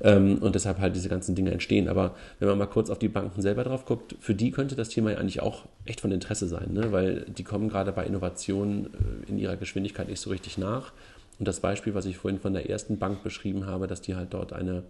und 0.00 0.54
deshalb 0.54 0.78
halt 0.78 0.94
diese 0.94 1.08
ganzen 1.08 1.34
Dinge 1.34 1.52
entstehen. 1.52 1.88
Aber 1.88 2.14
wenn 2.38 2.48
man 2.48 2.58
mal 2.58 2.66
kurz 2.66 2.90
auf 2.90 2.98
die 2.98 3.08
Banken 3.08 3.40
selber 3.40 3.64
drauf 3.64 3.86
guckt, 3.86 4.14
für 4.20 4.34
die 4.34 4.50
könnte 4.50 4.76
das 4.76 4.90
Thema 4.90 5.12
ja 5.12 5.18
eigentlich 5.18 5.40
auch 5.40 5.64
echt 5.86 6.02
von 6.02 6.12
Interesse 6.12 6.46
sein, 6.46 6.74
ne? 6.74 6.92
weil 6.92 7.24
die 7.36 7.44
kommen 7.44 7.68
gerade 7.68 7.92
bei 7.92 8.04
Innovationen 8.04 8.86
äh, 8.86 9.30
in 9.30 9.38
ihrer 9.38 9.56
Geschwindigkeit 9.56 10.08
nicht 10.08 10.20
so 10.20 10.30
richtig 10.30 10.58
nach 10.58 10.92
und 11.38 11.48
das 11.48 11.60
Beispiel, 11.60 11.94
was 11.94 12.06
ich 12.06 12.16
vorhin 12.16 12.40
von 12.40 12.54
der 12.54 12.68
ersten 12.68 12.98
Bank 12.98 13.22
beschrieben 13.22 13.66
habe, 13.66 13.86
dass 13.86 14.00
die 14.00 14.14
halt 14.14 14.34
dort 14.34 14.52
eine 14.52 14.84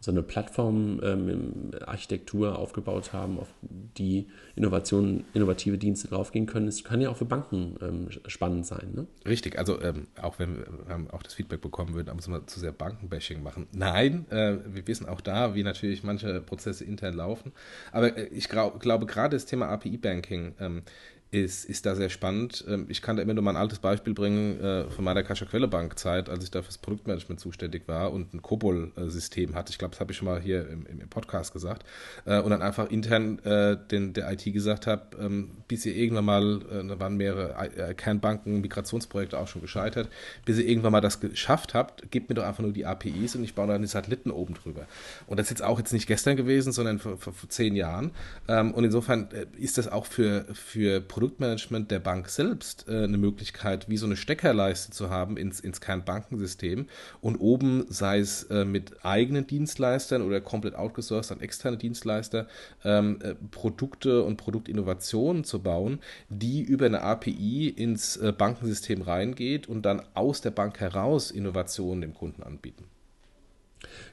so 0.00 0.12
eine 0.12 0.22
Plattform-Architektur 0.22 2.50
ähm, 2.50 2.54
aufgebaut 2.54 3.12
haben, 3.12 3.40
auf 3.40 3.48
die 3.62 4.28
Innovation, 4.54 5.24
innovative 5.34 5.76
Dienste 5.76 6.06
draufgehen 6.06 6.46
können. 6.46 6.68
Es 6.68 6.84
kann 6.84 7.00
ja 7.00 7.10
auch 7.10 7.16
für 7.16 7.24
Banken 7.24 7.74
ähm, 7.82 8.06
spannend 8.26 8.64
sein. 8.64 8.92
Ne? 8.94 9.08
Richtig, 9.26 9.58
also 9.58 9.82
ähm, 9.82 10.06
auch 10.22 10.38
wenn 10.38 10.58
wir 10.58 10.64
auch 11.12 11.24
das 11.24 11.34
Feedback 11.34 11.60
bekommen 11.60 11.94
würden, 11.94 12.06
da 12.06 12.14
muss 12.14 12.28
man 12.28 12.46
zu 12.46 12.60
sehr 12.60 12.70
Bankenbashing 12.70 13.42
machen. 13.42 13.66
Nein, 13.72 14.30
äh, 14.30 14.58
wir 14.66 14.86
wissen 14.86 15.08
auch 15.08 15.20
da, 15.20 15.56
wie 15.56 15.64
natürlich 15.64 16.04
manche 16.04 16.42
Prozesse 16.42 16.84
intern 16.84 17.14
laufen. 17.14 17.50
Aber 17.90 18.16
äh, 18.16 18.28
ich 18.28 18.48
glaub, 18.48 18.78
glaube, 18.78 19.06
gerade 19.06 19.34
das 19.34 19.46
Thema 19.46 19.68
API-Banking 19.68 20.54
ähm, 20.60 20.82
ist, 21.30 21.66
ist 21.66 21.84
da 21.84 21.94
sehr 21.94 22.08
spannend. 22.08 22.64
Ähm, 22.68 22.86
ich 22.88 23.02
kann 23.02 23.16
da 23.16 23.22
immer 23.22 23.34
nur 23.34 23.44
mal 23.44 23.50
ein 23.50 23.56
altes 23.56 23.80
Beispiel 23.80 24.14
bringen 24.14 24.60
äh, 24.60 24.90
von 24.90 25.04
meiner 25.04 25.22
Kascha 25.22 25.44
Quelle 25.44 25.68
Bank 25.68 25.98
Zeit, 25.98 26.30
als 26.30 26.42
ich 26.42 26.50
da 26.50 26.62
fürs 26.62 26.78
Produktmanagement 26.78 27.38
zuständig 27.38 27.86
war 27.86 28.12
und 28.12 28.32
ein 28.32 28.40
COBOL-System 28.40 29.54
hatte. 29.54 29.70
Ich 29.70 29.78
glaube, 29.78 29.92
das 29.92 30.00
habe 30.00 30.12
ich 30.12 30.18
schon 30.18 30.26
mal 30.26 30.40
hier 30.40 30.68
im, 30.68 30.86
im 30.86 31.08
Podcast 31.08 31.52
gesagt. 31.52 31.84
Äh, 32.24 32.40
und 32.40 32.50
dann 32.50 32.62
einfach 32.62 32.90
intern 32.90 33.40
äh, 33.40 33.76
den, 33.90 34.14
der 34.14 34.32
IT 34.32 34.44
gesagt 34.52 34.86
habe, 34.86 35.16
ähm, 35.20 35.50
bis 35.68 35.84
ihr 35.84 35.94
irgendwann 35.94 36.24
mal, 36.24 36.58
da 36.58 36.98
waren 36.98 37.16
mehrere 37.16 37.94
Kernbanken, 37.94 38.62
Migrationsprojekte 38.62 39.38
auch 39.38 39.48
schon 39.48 39.60
gescheitert, 39.60 40.08
bis 40.46 40.58
ihr 40.58 40.66
irgendwann 40.66 40.92
mal 40.92 41.00
das 41.00 41.20
geschafft 41.20 41.74
habt, 41.74 42.10
gebt 42.10 42.28
mir 42.30 42.34
doch 42.34 42.44
einfach 42.44 42.62
nur 42.62 42.72
die 42.72 42.86
APIs 42.86 43.36
und 43.36 43.44
ich 43.44 43.54
baue 43.54 43.66
dann 43.66 43.82
die 43.82 43.88
Satelliten 43.88 44.30
oben 44.30 44.54
drüber. 44.54 44.86
Und 45.26 45.38
das 45.38 45.46
ist 45.46 45.50
jetzt 45.50 45.62
auch 45.62 45.78
jetzt 45.78 45.92
nicht 45.92 46.06
gestern 46.06 46.36
gewesen, 46.36 46.72
sondern 46.72 46.98
vor, 46.98 47.18
vor, 47.18 47.34
vor 47.34 47.48
zehn 47.50 47.76
Jahren. 47.76 48.12
Ähm, 48.48 48.72
und 48.72 48.84
insofern 48.84 49.28
ist 49.58 49.76
das 49.76 49.88
auch 49.88 50.06
für, 50.06 50.46
für 50.54 51.00
Produktmanagement 51.18 51.90
der 51.90 51.98
Bank 51.98 52.28
selbst 52.28 52.86
äh, 52.88 53.02
eine 53.02 53.18
Möglichkeit, 53.18 53.88
wie 53.88 53.96
so 53.96 54.06
eine 54.06 54.16
Steckerleiste 54.16 54.92
zu 54.92 55.10
haben 55.10 55.36
ins, 55.36 55.58
ins 55.58 55.80
Kernbankensystem 55.80 56.86
und 57.20 57.34
oben, 57.38 57.86
sei 57.88 58.20
es 58.20 58.44
äh, 58.44 58.64
mit 58.64 59.04
eigenen 59.04 59.44
Dienstleistern 59.44 60.22
oder 60.22 60.40
komplett 60.40 60.76
outgesourced 60.76 61.32
an 61.32 61.40
externe 61.40 61.76
Dienstleister, 61.76 62.46
ähm, 62.84 63.18
äh, 63.20 63.34
Produkte 63.50 64.22
und 64.22 64.36
Produktinnovationen 64.36 65.42
zu 65.42 65.60
bauen, 65.60 65.98
die 66.28 66.62
über 66.62 66.86
eine 66.86 67.02
API 67.02 67.68
ins 67.68 68.16
äh, 68.18 68.30
Bankensystem 68.30 69.02
reingeht 69.02 69.68
und 69.68 69.82
dann 69.82 70.02
aus 70.14 70.40
der 70.40 70.52
Bank 70.52 70.78
heraus 70.78 71.32
Innovationen 71.32 72.00
dem 72.00 72.14
Kunden 72.14 72.44
anbieten. 72.44 72.84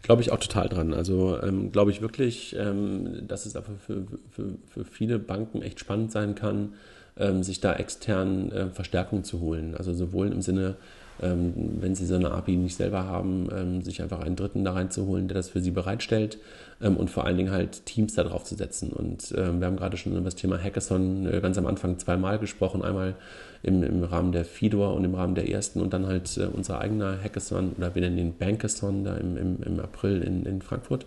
Glaube 0.01 0.21
ich 0.21 0.31
auch 0.31 0.39
total 0.39 0.69
dran. 0.69 0.93
Also 0.93 1.41
ähm, 1.41 1.71
glaube 1.71 1.91
ich 1.91 2.01
wirklich, 2.01 2.55
ähm, 2.57 3.27
dass 3.27 3.45
es 3.45 3.55
einfach 3.55 3.73
für, 3.85 4.05
für, 4.31 4.49
für 4.67 4.85
viele 4.85 5.19
Banken 5.19 5.61
echt 5.61 5.79
spannend 5.79 6.11
sein 6.11 6.35
kann, 6.35 6.73
ähm, 7.17 7.43
sich 7.43 7.59
da 7.59 7.73
extern 7.73 8.51
äh, 8.51 8.69
Verstärkung 8.69 9.23
zu 9.23 9.39
holen. 9.39 9.75
Also 9.75 9.93
sowohl 9.93 10.31
im 10.31 10.41
Sinne, 10.41 10.75
wenn 11.19 11.95
sie 11.95 12.05
so 12.05 12.15
eine 12.15 12.31
API 12.31 12.57
nicht 12.57 12.75
selber 12.75 13.05
haben, 13.05 13.47
ähm, 13.55 13.81
sich 13.81 14.01
einfach 14.01 14.19
einen 14.19 14.35
Dritten 14.35 14.65
da 14.65 14.73
reinzuholen, 14.73 15.27
der 15.27 15.35
das 15.35 15.49
für 15.49 15.61
sie 15.61 15.71
bereitstellt 15.71 16.37
ähm, 16.81 16.97
und 16.97 17.09
vor 17.09 17.25
allen 17.25 17.37
Dingen 17.37 17.51
halt 17.51 17.85
Teams 17.85 18.15
da 18.15 18.23
drauf 18.23 18.43
zu 18.43 18.55
setzen. 18.55 18.91
Und 18.91 19.33
ähm, 19.37 19.59
wir 19.59 19.67
haben 19.67 19.77
gerade 19.77 19.95
schon 19.95 20.11
über 20.11 20.21
das 20.21 20.35
Thema 20.35 20.61
Hackathon 20.61 21.25
äh, 21.25 21.39
ganz 21.39 21.57
am 21.57 21.67
Anfang 21.67 21.99
zweimal 21.99 22.37
gesprochen. 22.37 22.81
Einmal 22.81 23.15
im, 23.63 23.81
im 23.81 24.03
Rahmen 24.03 24.31
der 24.31 24.43
FIDOR 24.43 24.93
und 24.93 25.05
im 25.05 25.15
Rahmen 25.15 25.35
der 25.35 25.49
ersten 25.49 25.79
und 25.81 25.93
dann 25.93 26.05
halt 26.05 26.37
äh, 26.37 26.47
unser 26.51 26.79
eigener 26.79 27.17
Hackathon 27.21 27.73
oder 27.77 27.95
wir 27.95 28.01
nennen 28.01 28.17
den 28.17 28.37
Bankathon 28.37 29.03
da 29.05 29.15
im, 29.15 29.37
im, 29.37 29.63
im 29.63 29.79
April 29.79 30.21
in, 30.21 30.45
in 30.45 30.61
Frankfurt. 30.61 31.05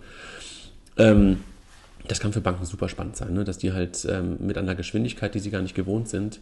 Ähm, 0.96 1.40
das 2.06 2.20
kann 2.20 2.32
für 2.32 2.40
Banken 2.40 2.64
super 2.64 2.88
spannend 2.88 3.16
sein, 3.16 3.34
ne? 3.34 3.44
dass 3.44 3.59
die 3.59 3.72
halt 3.72 4.06
ähm, 4.09 4.38
mit 4.40 4.56
einer 4.56 4.74
Geschwindigkeit, 4.74 5.34
die 5.34 5.40
sie 5.40 5.50
gar 5.50 5.62
nicht 5.62 5.74
gewohnt 5.74 6.09
sind, 6.09 6.40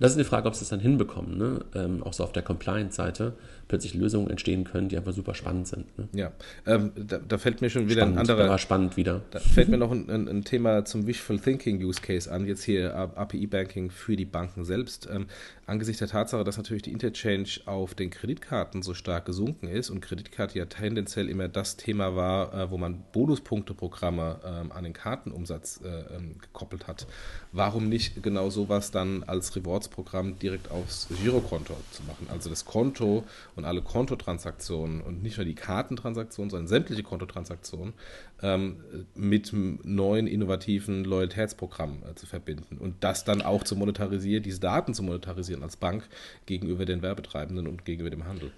das 0.00 0.12
ist 0.12 0.18
die 0.18 0.24
Frage, 0.24 0.48
ob 0.48 0.54
sie 0.54 0.62
es 0.62 0.68
dann 0.68 0.80
hinbekommen, 0.80 1.36
ne? 1.36 1.60
ähm, 1.74 2.02
auch 2.02 2.12
so 2.12 2.24
auf 2.24 2.32
der 2.32 2.42
Compliance-Seite, 2.42 3.34
plötzlich 3.68 3.94
Lösungen 3.94 4.30
entstehen 4.30 4.64
können, 4.64 4.88
die 4.88 4.96
einfach 4.96 5.12
super 5.12 5.34
spannend 5.34 5.68
sind. 5.68 5.98
Ne? 5.98 6.08
Ja, 6.12 6.32
ähm, 6.66 6.92
da, 6.96 7.18
da, 7.18 7.38
fällt 7.38 7.60
mir 7.60 7.70
schon 7.70 7.88
wieder 7.88 8.02
spannend, 8.02 8.16
ein 8.16 8.20
anderer. 8.20 8.44
Da 8.44 8.48
war 8.48 8.58
spannend 8.58 8.96
wieder. 8.96 9.22
Da 9.30 9.38
fällt 9.38 9.68
mir 9.68 9.76
noch 9.76 9.92
ein, 9.92 10.08
ein, 10.10 10.28
ein, 10.28 10.44
Thema 10.44 10.84
zum 10.84 11.06
Wishful 11.06 11.38
Thinking 11.38 11.82
Use 11.84 12.00
Case 12.00 12.30
an, 12.30 12.46
jetzt 12.46 12.64
hier 12.64 12.94
API-Banking 12.94 13.90
für 13.90 14.16
die 14.16 14.24
Banken 14.24 14.64
selbst. 14.64 15.08
Ähm, 15.12 15.26
angesichts 15.66 15.98
der 15.98 16.08
Tatsache, 16.08 16.44
dass 16.44 16.56
natürlich 16.56 16.82
die 16.82 16.92
Interchange 16.92 17.48
auf 17.66 17.94
den 17.94 18.10
Kreditkarten 18.10 18.82
so 18.82 18.94
stark 18.94 19.26
gesunken 19.26 19.68
ist 19.68 19.90
und 19.90 20.00
Kreditkarte 20.00 20.58
ja 20.58 20.64
tendenziell 20.64 21.28
immer 21.28 21.48
das 21.48 21.76
Thema 21.76 22.16
war, 22.16 22.54
äh, 22.54 22.70
wo 22.70 22.78
man 22.78 23.04
Bonuspunkteprogramme 23.12 24.40
ähm, 24.44 24.72
an 24.72 24.84
den 24.84 24.94
Kartenumsatz 24.94 25.80
äh, 25.84 26.16
ähm, 26.16 26.36
gekoppelt 26.40 26.86
hat. 26.86 27.06
Warum 27.52 27.88
nicht 27.88 28.22
genau 28.22 28.50
sowas 28.50 28.90
dann 28.90 29.22
als 29.24 29.54
Rewards-Programm 29.54 30.38
direkt 30.38 30.70
aufs 30.70 31.08
Girokonto 31.22 31.76
zu 31.90 32.02
machen? 32.04 32.26
Also 32.30 32.48
das 32.48 32.64
Konto 32.64 33.24
und 33.58 33.64
alle 33.64 33.82
Kontotransaktionen 33.82 35.00
und 35.00 35.22
nicht 35.22 35.36
nur 35.36 35.44
die 35.44 35.54
Kartentransaktionen, 35.54 36.48
sondern 36.50 36.68
sämtliche 36.68 37.02
Kontotransaktionen 37.02 37.92
ähm, 38.40 38.76
mit 39.14 39.52
neuen 39.52 40.26
innovativen 40.26 41.04
Loyalitätsprogrammen 41.04 42.02
äh, 42.04 42.14
zu 42.14 42.26
verbinden 42.26 42.78
und 42.78 42.94
das 43.00 43.24
dann 43.24 43.42
auch 43.42 43.64
zu 43.64 43.76
monetarisieren, 43.76 44.42
diese 44.42 44.60
Daten 44.60 44.94
zu 44.94 45.02
monetarisieren 45.02 45.62
als 45.62 45.76
Bank 45.76 46.08
gegenüber 46.46 46.86
den 46.86 47.02
Werbetreibenden 47.02 47.66
und 47.66 47.84
gegenüber 47.84 48.10
dem 48.10 48.24
Handel. 48.24 48.52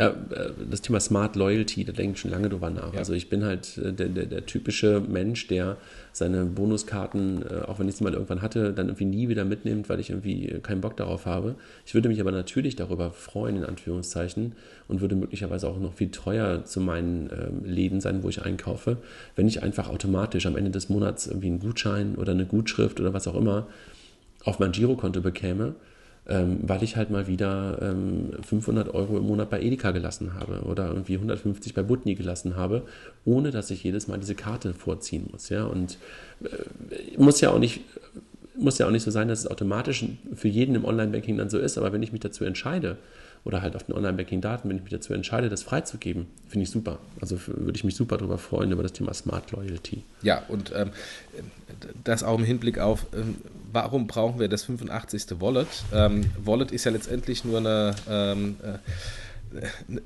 Ja, 0.00 0.08
äh, 0.30 0.52
das 0.70 0.80
Thema 0.80 0.98
Smart 0.98 1.36
Loyalty, 1.36 1.84
da 1.84 1.92
denke 1.92 2.14
ich 2.14 2.20
schon 2.20 2.30
lange 2.30 2.48
drüber 2.48 2.70
nach. 2.70 2.94
Ja. 2.94 3.00
Also 3.00 3.12
ich 3.12 3.28
bin 3.28 3.44
halt 3.44 3.76
äh, 3.76 3.92
der, 3.92 4.08
der, 4.08 4.24
der, 4.24 4.46
typische 4.46 4.98
Mensch, 5.06 5.46
der 5.46 5.76
seine 6.12 6.46
Bonuskarten, 6.46 7.42
äh, 7.42 7.66
auch 7.66 7.78
wenn 7.78 7.86
ich 7.86 7.96
sie 7.96 8.04
mal 8.04 8.14
irgendwann 8.14 8.40
hatte, 8.40 8.72
dann 8.72 8.86
irgendwie 8.86 9.04
nie 9.04 9.28
wieder 9.28 9.44
mitnimmt, 9.44 9.90
weil 9.90 10.00
ich 10.00 10.08
irgendwie 10.08 10.58
keinen 10.62 10.80
Bock 10.80 10.96
darauf 10.96 11.26
habe. 11.26 11.54
Ich 11.84 11.92
würde 11.92 12.08
mich 12.08 12.18
aber 12.18 12.32
natürlich 12.32 12.76
darüber 12.76 13.10
freuen, 13.10 13.56
in 13.58 13.64
Anführungszeichen, 13.64 14.52
und 14.88 15.02
würde 15.02 15.16
möglicherweise 15.16 15.68
auch 15.68 15.78
noch 15.78 15.92
viel 15.92 16.10
treuer 16.10 16.64
zu 16.64 16.80
meinen 16.80 17.28
ähm, 17.30 17.70
Läden 17.70 18.00
sein, 18.00 18.22
wo 18.22 18.30
ich 18.30 18.40
einkaufe, 18.40 18.96
wenn 19.36 19.46
ich 19.48 19.62
einfach 19.62 19.90
automatisch 19.90 20.46
am 20.46 20.56
Ende 20.56 20.70
des 20.70 20.88
Monats 20.88 21.26
irgendwie 21.26 21.48
einen 21.48 21.60
Gutschein 21.60 22.14
oder 22.14 22.32
eine 22.32 22.46
Gutschrift 22.46 23.00
oder 23.00 23.12
was 23.12 23.28
auch 23.28 23.36
immer 23.36 23.66
auf 24.44 24.58
mein 24.60 24.72
Girokonto 24.72 25.20
bekäme 25.20 25.74
ähm, 26.30 26.60
weil 26.62 26.82
ich 26.82 26.96
halt 26.96 27.10
mal 27.10 27.26
wieder 27.26 27.78
ähm, 27.82 28.30
500 28.42 28.94
Euro 28.94 29.18
im 29.18 29.26
Monat 29.26 29.50
bei 29.50 29.60
Edeka 29.60 29.90
gelassen 29.90 30.34
habe 30.34 30.62
oder 30.62 30.88
irgendwie 30.88 31.14
150 31.14 31.74
bei 31.74 31.82
Butni 31.82 32.14
gelassen 32.14 32.56
habe, 32.56 32.82
ohne 33.24 33.50
dass 33.50 33.70
ich 33.70 33.82
jedes 33.82 34.06
Mal 34.06 34.18
diese 34.18 34.36
Karte 34.36 34.72
vorziehen 34.72 35.28
muss. 35.30 35.48
Ja? 35.48 35.64
Und 35.64 35.98
äh, 36.44 37.18
muss 37.18 37.40
ja 37.40 37.50
auch 37.50 37.58
nicht 37.58 37.80
muss 38.56 38.78
ja 38.78 38.86
auch 38.86 38.90
nicht 38.90 39.04
so 39.04 39.10
sein, 39.10 39.28
dass 39.28 39.40
es 39.40 39.46
automatisch 39.46 40.04
für 40.34 40.48
jeden 40.48 40.74
im 40.74 40.84
Online-Banking 40.84 41.38
dann 41.38 41.48
so 41.48 41.58
ist, 41.58 41.78
aber 41.78 41.92
wenn 41.92 42.02
ich 42.02 42.12
mich 42.12 42.20
dazu 42.20 42.44
entscheide, 42.44 42.98
oder 43.44 43.62
halt 43.62 43.74
auf 43.76 43.84
den 43.84 43.94
Online-Banking-Daten, 43.94 44.68
wenn 44.68 44.76
ich 44.76 44.82
mich 44.82 44.92
dazu 44.92 45.14
entscheide, 45.14 45.48
das 45.48 45.62
freizugeben, 45.62 46.26
finde 46.48 46.64
ich 46.64 46.70
super. 46.70 46.98
Also 47.20 47.38
würde 47.46 47.76
ich 47.76 47.84
mich 47.84 47.94
super 47.96 48.18
darüber 48.18 48.38
freuen, 48.38 48.70
über 48.72 48.82
das 48.82 48.92
Thema 48.92 49.14
Smart 49.14 49.50
Loyalty. 49.52 50.02
Ja, 50.22 50.42
und 50.48 50.72
ähm, 50.74 50.90
das 52.04 52.22
auch 52.22 52.38
im 52.38 52.44
Hinblick 52.44 52.78
auf, 52.78 53.06
ähm, 53.14 53.36
warum 53.72 54.06
brauchen 54.06 54.40
wir 54.40 54.48
das 54.48 54.64
85. 54.64 55.40
Wallet? 55.40 55.68
Ähm, 55.92 56.26
Wallet 56.44 56.70
ist 56.72 56.84
ja 56.84 56.90
letztendlich 56.90 57.44
nur 57.44 57.58
eine. 57.58 57.94
Ähm, 58.08 58.56
äh, 58.62 58.78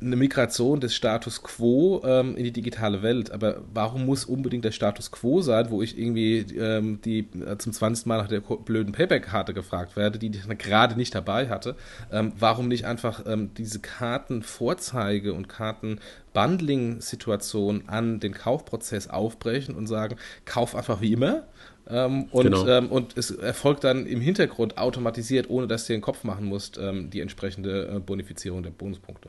eine 0.01 0.17
Migration 0.17 0.81
des 0.81 0.95
Status 0.95 1.43
quo 1.43 2.01
ähm, 2.05 2.37
in 2.37 2.45
die 2.45 2.53
digitale 2.53 3.03
Welt. 3.03 3.31
Aber 3.31 3.61
warum 3.73 4.07
muss 4.07 4.25
unbedingt 4.25 4.65
der 4.65 4.73
Status 4.73 5.11
quo 5.11 5.43
sein, 5.43 5.71
wo 5.71 5.83
ich 5.83 5.99
irgendwie 5.99 6.39
ähm, 6.59 7.01
die 7.05 7.29
äh, 7.47 7.59
zum 7.59 7.73
20. 7.73 8.07
Mal 8.07 8.19
nach 8.19 8.29
der 8.29 8.41
blöden 8.41 8.93
Payback-Karte 8.93 9.53
gefragt 9.53 9.97
werde, 9.97 10.19
die 10.19 10.31
ich 10.31 10.49
gerade 10.59 10.97
nicht 10.97 11.15
dabei 11.15 11.49
hatte? 11.49 11.77
Ähm, 12.11 12.33
warum 12.39 12.69
nicht 12.69 12.87
einfach 12.87 13.25
ähm, 13.27 13.51
diese 13.57 13.81
Kartenvorzeige 13.81 15.35
und 15.35 15.49
Kartenbundling-Situation 15.49 17.85
an 17.89 18.21
den 18.21 18.33
Kaufprozess 18.33 19.09
aufbrechen 19.09 19.75
und 19.75 19.87
sagen, 19.87 20.17
kauf 20.45 20.75
einfach 20.75 21.01
wie 21.01 21.13
immer? 21.13 21.45
Ähm, 21.89 22.25
und, 22.31 22.45
genau. 22.45 22.67
ähm, 22.67 22.89
und 22.89 23.17
es 23.17 23.31
erfolgt 23.31 23.85
dann 23.85 24.07
im 24.07 24.21
Hintergrund 24.21 24.79
automatisiert, 24.79 25.51
ohne 25.51 25.67
dass 25.67 25.87
du 25.87 25.93
dir 25.93 25.99
den 25.99 26.03
Kopf 26.03 26.25
machen 26.25 26.47
musst, 26.47 26.79
ähm, 26.79 27.11
die 27.11 27.21
entsprechende 27.21 27.97
äh, 27.97 27.99
Bonifizierung 27.99 28.63
der 28.63 28.71
Bonuspunkte. 28.71 29.29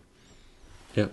Ja. 0.96 1.10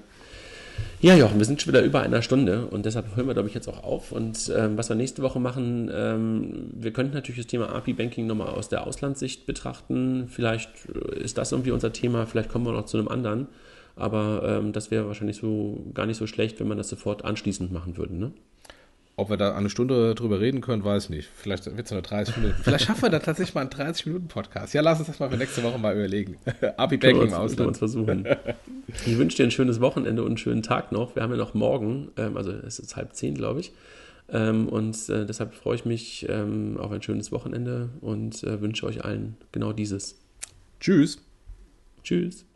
Ja, 1.00 1.16
Jochen, 1.16 1.38
wir 1.38 1.44
sind 1.44 1.60
schon 1.60 1.72
wieder 1.72 1.82
über 1.82 2.00
einer 2.00 2.22
Stunde 2.22 2.66
und 2.66 2.86
deshalb 2.86 3.16
hören 3.16 3.26
wir, 3.26 3.34
glaube 3.34 3.48
ich, 3.48 3.54
jetzt 3.54 3.68
auch 3.68 3.82
auf. 3.82 4.12
Und 4.12 4.52
ähm, 4.56 4.78
was 4.78 4.88
wir 4.88 4.96
nächste 4.96 5.22
Woche 5.22 5.40
machen, 5.40 5.90
ähm, 5.92 6.70
wir 6.72 6.92
könnten 6.92 7.14
natürlich 7.14 7.40
das 7.40 7.48
Thema 7.48 7.74
API-Banking 7.74 8.26
nochmal 8.26 8.48
aus 8.48 8.68
der 8.68 8.86
Auslandssicht 8.86 9.44
betrachten. 9.44 10.28
Vielleicht 10.28 10.70
äh, 10.94 11.18
ist 11.18 11.38
das 11.38 11.52
irgendwie 11.52 11.72
unser 11.72 11.92
Thema, 11.92 12.26
vielleicht 12.26 12.48
kommen 12.48 12.64
wir 12.66 12.72
noch 12.72 12.86
zu 12.86 12.98
einem 12.98 13.08
anderen. 13.08 13.48
Aber 13.96 14.42
ähm, 14.44 14.72
das 14.72 14.90
wäre 14.90 15.06
wahrscheinlich 15.06 15.36
so 15.36 15.84
gar 15.92 16.06
nicht 16.06 16.16
so 16.16 16.26
schlecht, 16.26 16.60
wenn 16.60 16.68
man 16.68 16.78
das 16.78 16.88
sofort 16.88 17.24
anschließend 17.24 17.72
machen 17.72 17.96
würde. 17.96 18.14
Ne? 18.14 18.32
Ob 19.16 19.28
wir 19.28 19.36
da 19.36 19.54
eine 19.54 19.68
Stunde 19.68 20.14
drüber 20.14 20.40
reden 20.40 20.62
können, 20.62 20.84
weiß 20.84 21.04
ich 21.04 21.10
nicht. 21.10 21.28
Vielleicht 21.34 21.66
wird 21.66 21.84
es 21.84 21.92
nur 21.92 22.00
30 22.00 22.38
Minuten. 22.38 22.56
Vielleicht 22.62 22.86
schaffen 22.86 23.02
wir 23.02 23.10
da 23.10 23.18
tatsächlich 23.18 23.54
mal 23.54 23.60
einen 23.60 23.70
30-Minuten-Podcast. 23.70 24.72
Ja, 24.72 24.80
lass 24.80 25.00
uns 25.00 25.08
das 25.08 25.18
mal 25.18 25.28
für 25.28 25.36
nächste 25.36 25.62
Woche 25.62 25.78
mal 25.78 25.94
überlegen. 25.94 26.38
Abi 26.78 26.96
Banking 26.96 27.28
im 27.28 27.34
Ausland. 27.34 27.68
uns 27.68 27.78
versuchen. 27.78 28.26
Ich 29.04 29.18
wünsche 29.18 29.36
dir 29.36 29.44
ein 29.44 29.50
schönes 29.50 29.82
Wochenende 29.82 30.22
und 30.22 30.28
einen 30.28 30.38
schönen 30.38 30.62
Tag 30.62 30.92
noch. 30.92 31.14
Wir 31.14 31.22
haben 31.22 31.30
ja 31.30 31.36
noch 31.36 31.52
morgen, 31.52 32.10
ähm, 32.16 32.38
also 32.38 32.52
es 32.52 32.78
ist 32.78 32.96
halb 32.96 33.14
zehn, 33.14 33.34
glaube 33.34 33.60
ich. 33.60 33.72
Ähm, 34.30 34.68
und 34.68 34.96
äh, 35.10 35.26
deshalb 35.26 35.54
freue 35.54 35.74
ich 35.74 35.84
mich 35.84 36.26
ähm, 36.30 36.78
auf 36.78 36.90
ein 36.90 37.02
schönes 37.02 37.32
Wochenende 37.32 37.90
und 38.00 38.42
äh, 38.44 38.62
wünsche 38.62 38.86
euch 38.86 39.04
allen 39.04 39.36
genau 39.52 39.74
dieses. 39.74 40.16
Tschüss. 40.80 41.18
Tschüss. 42.02 42.46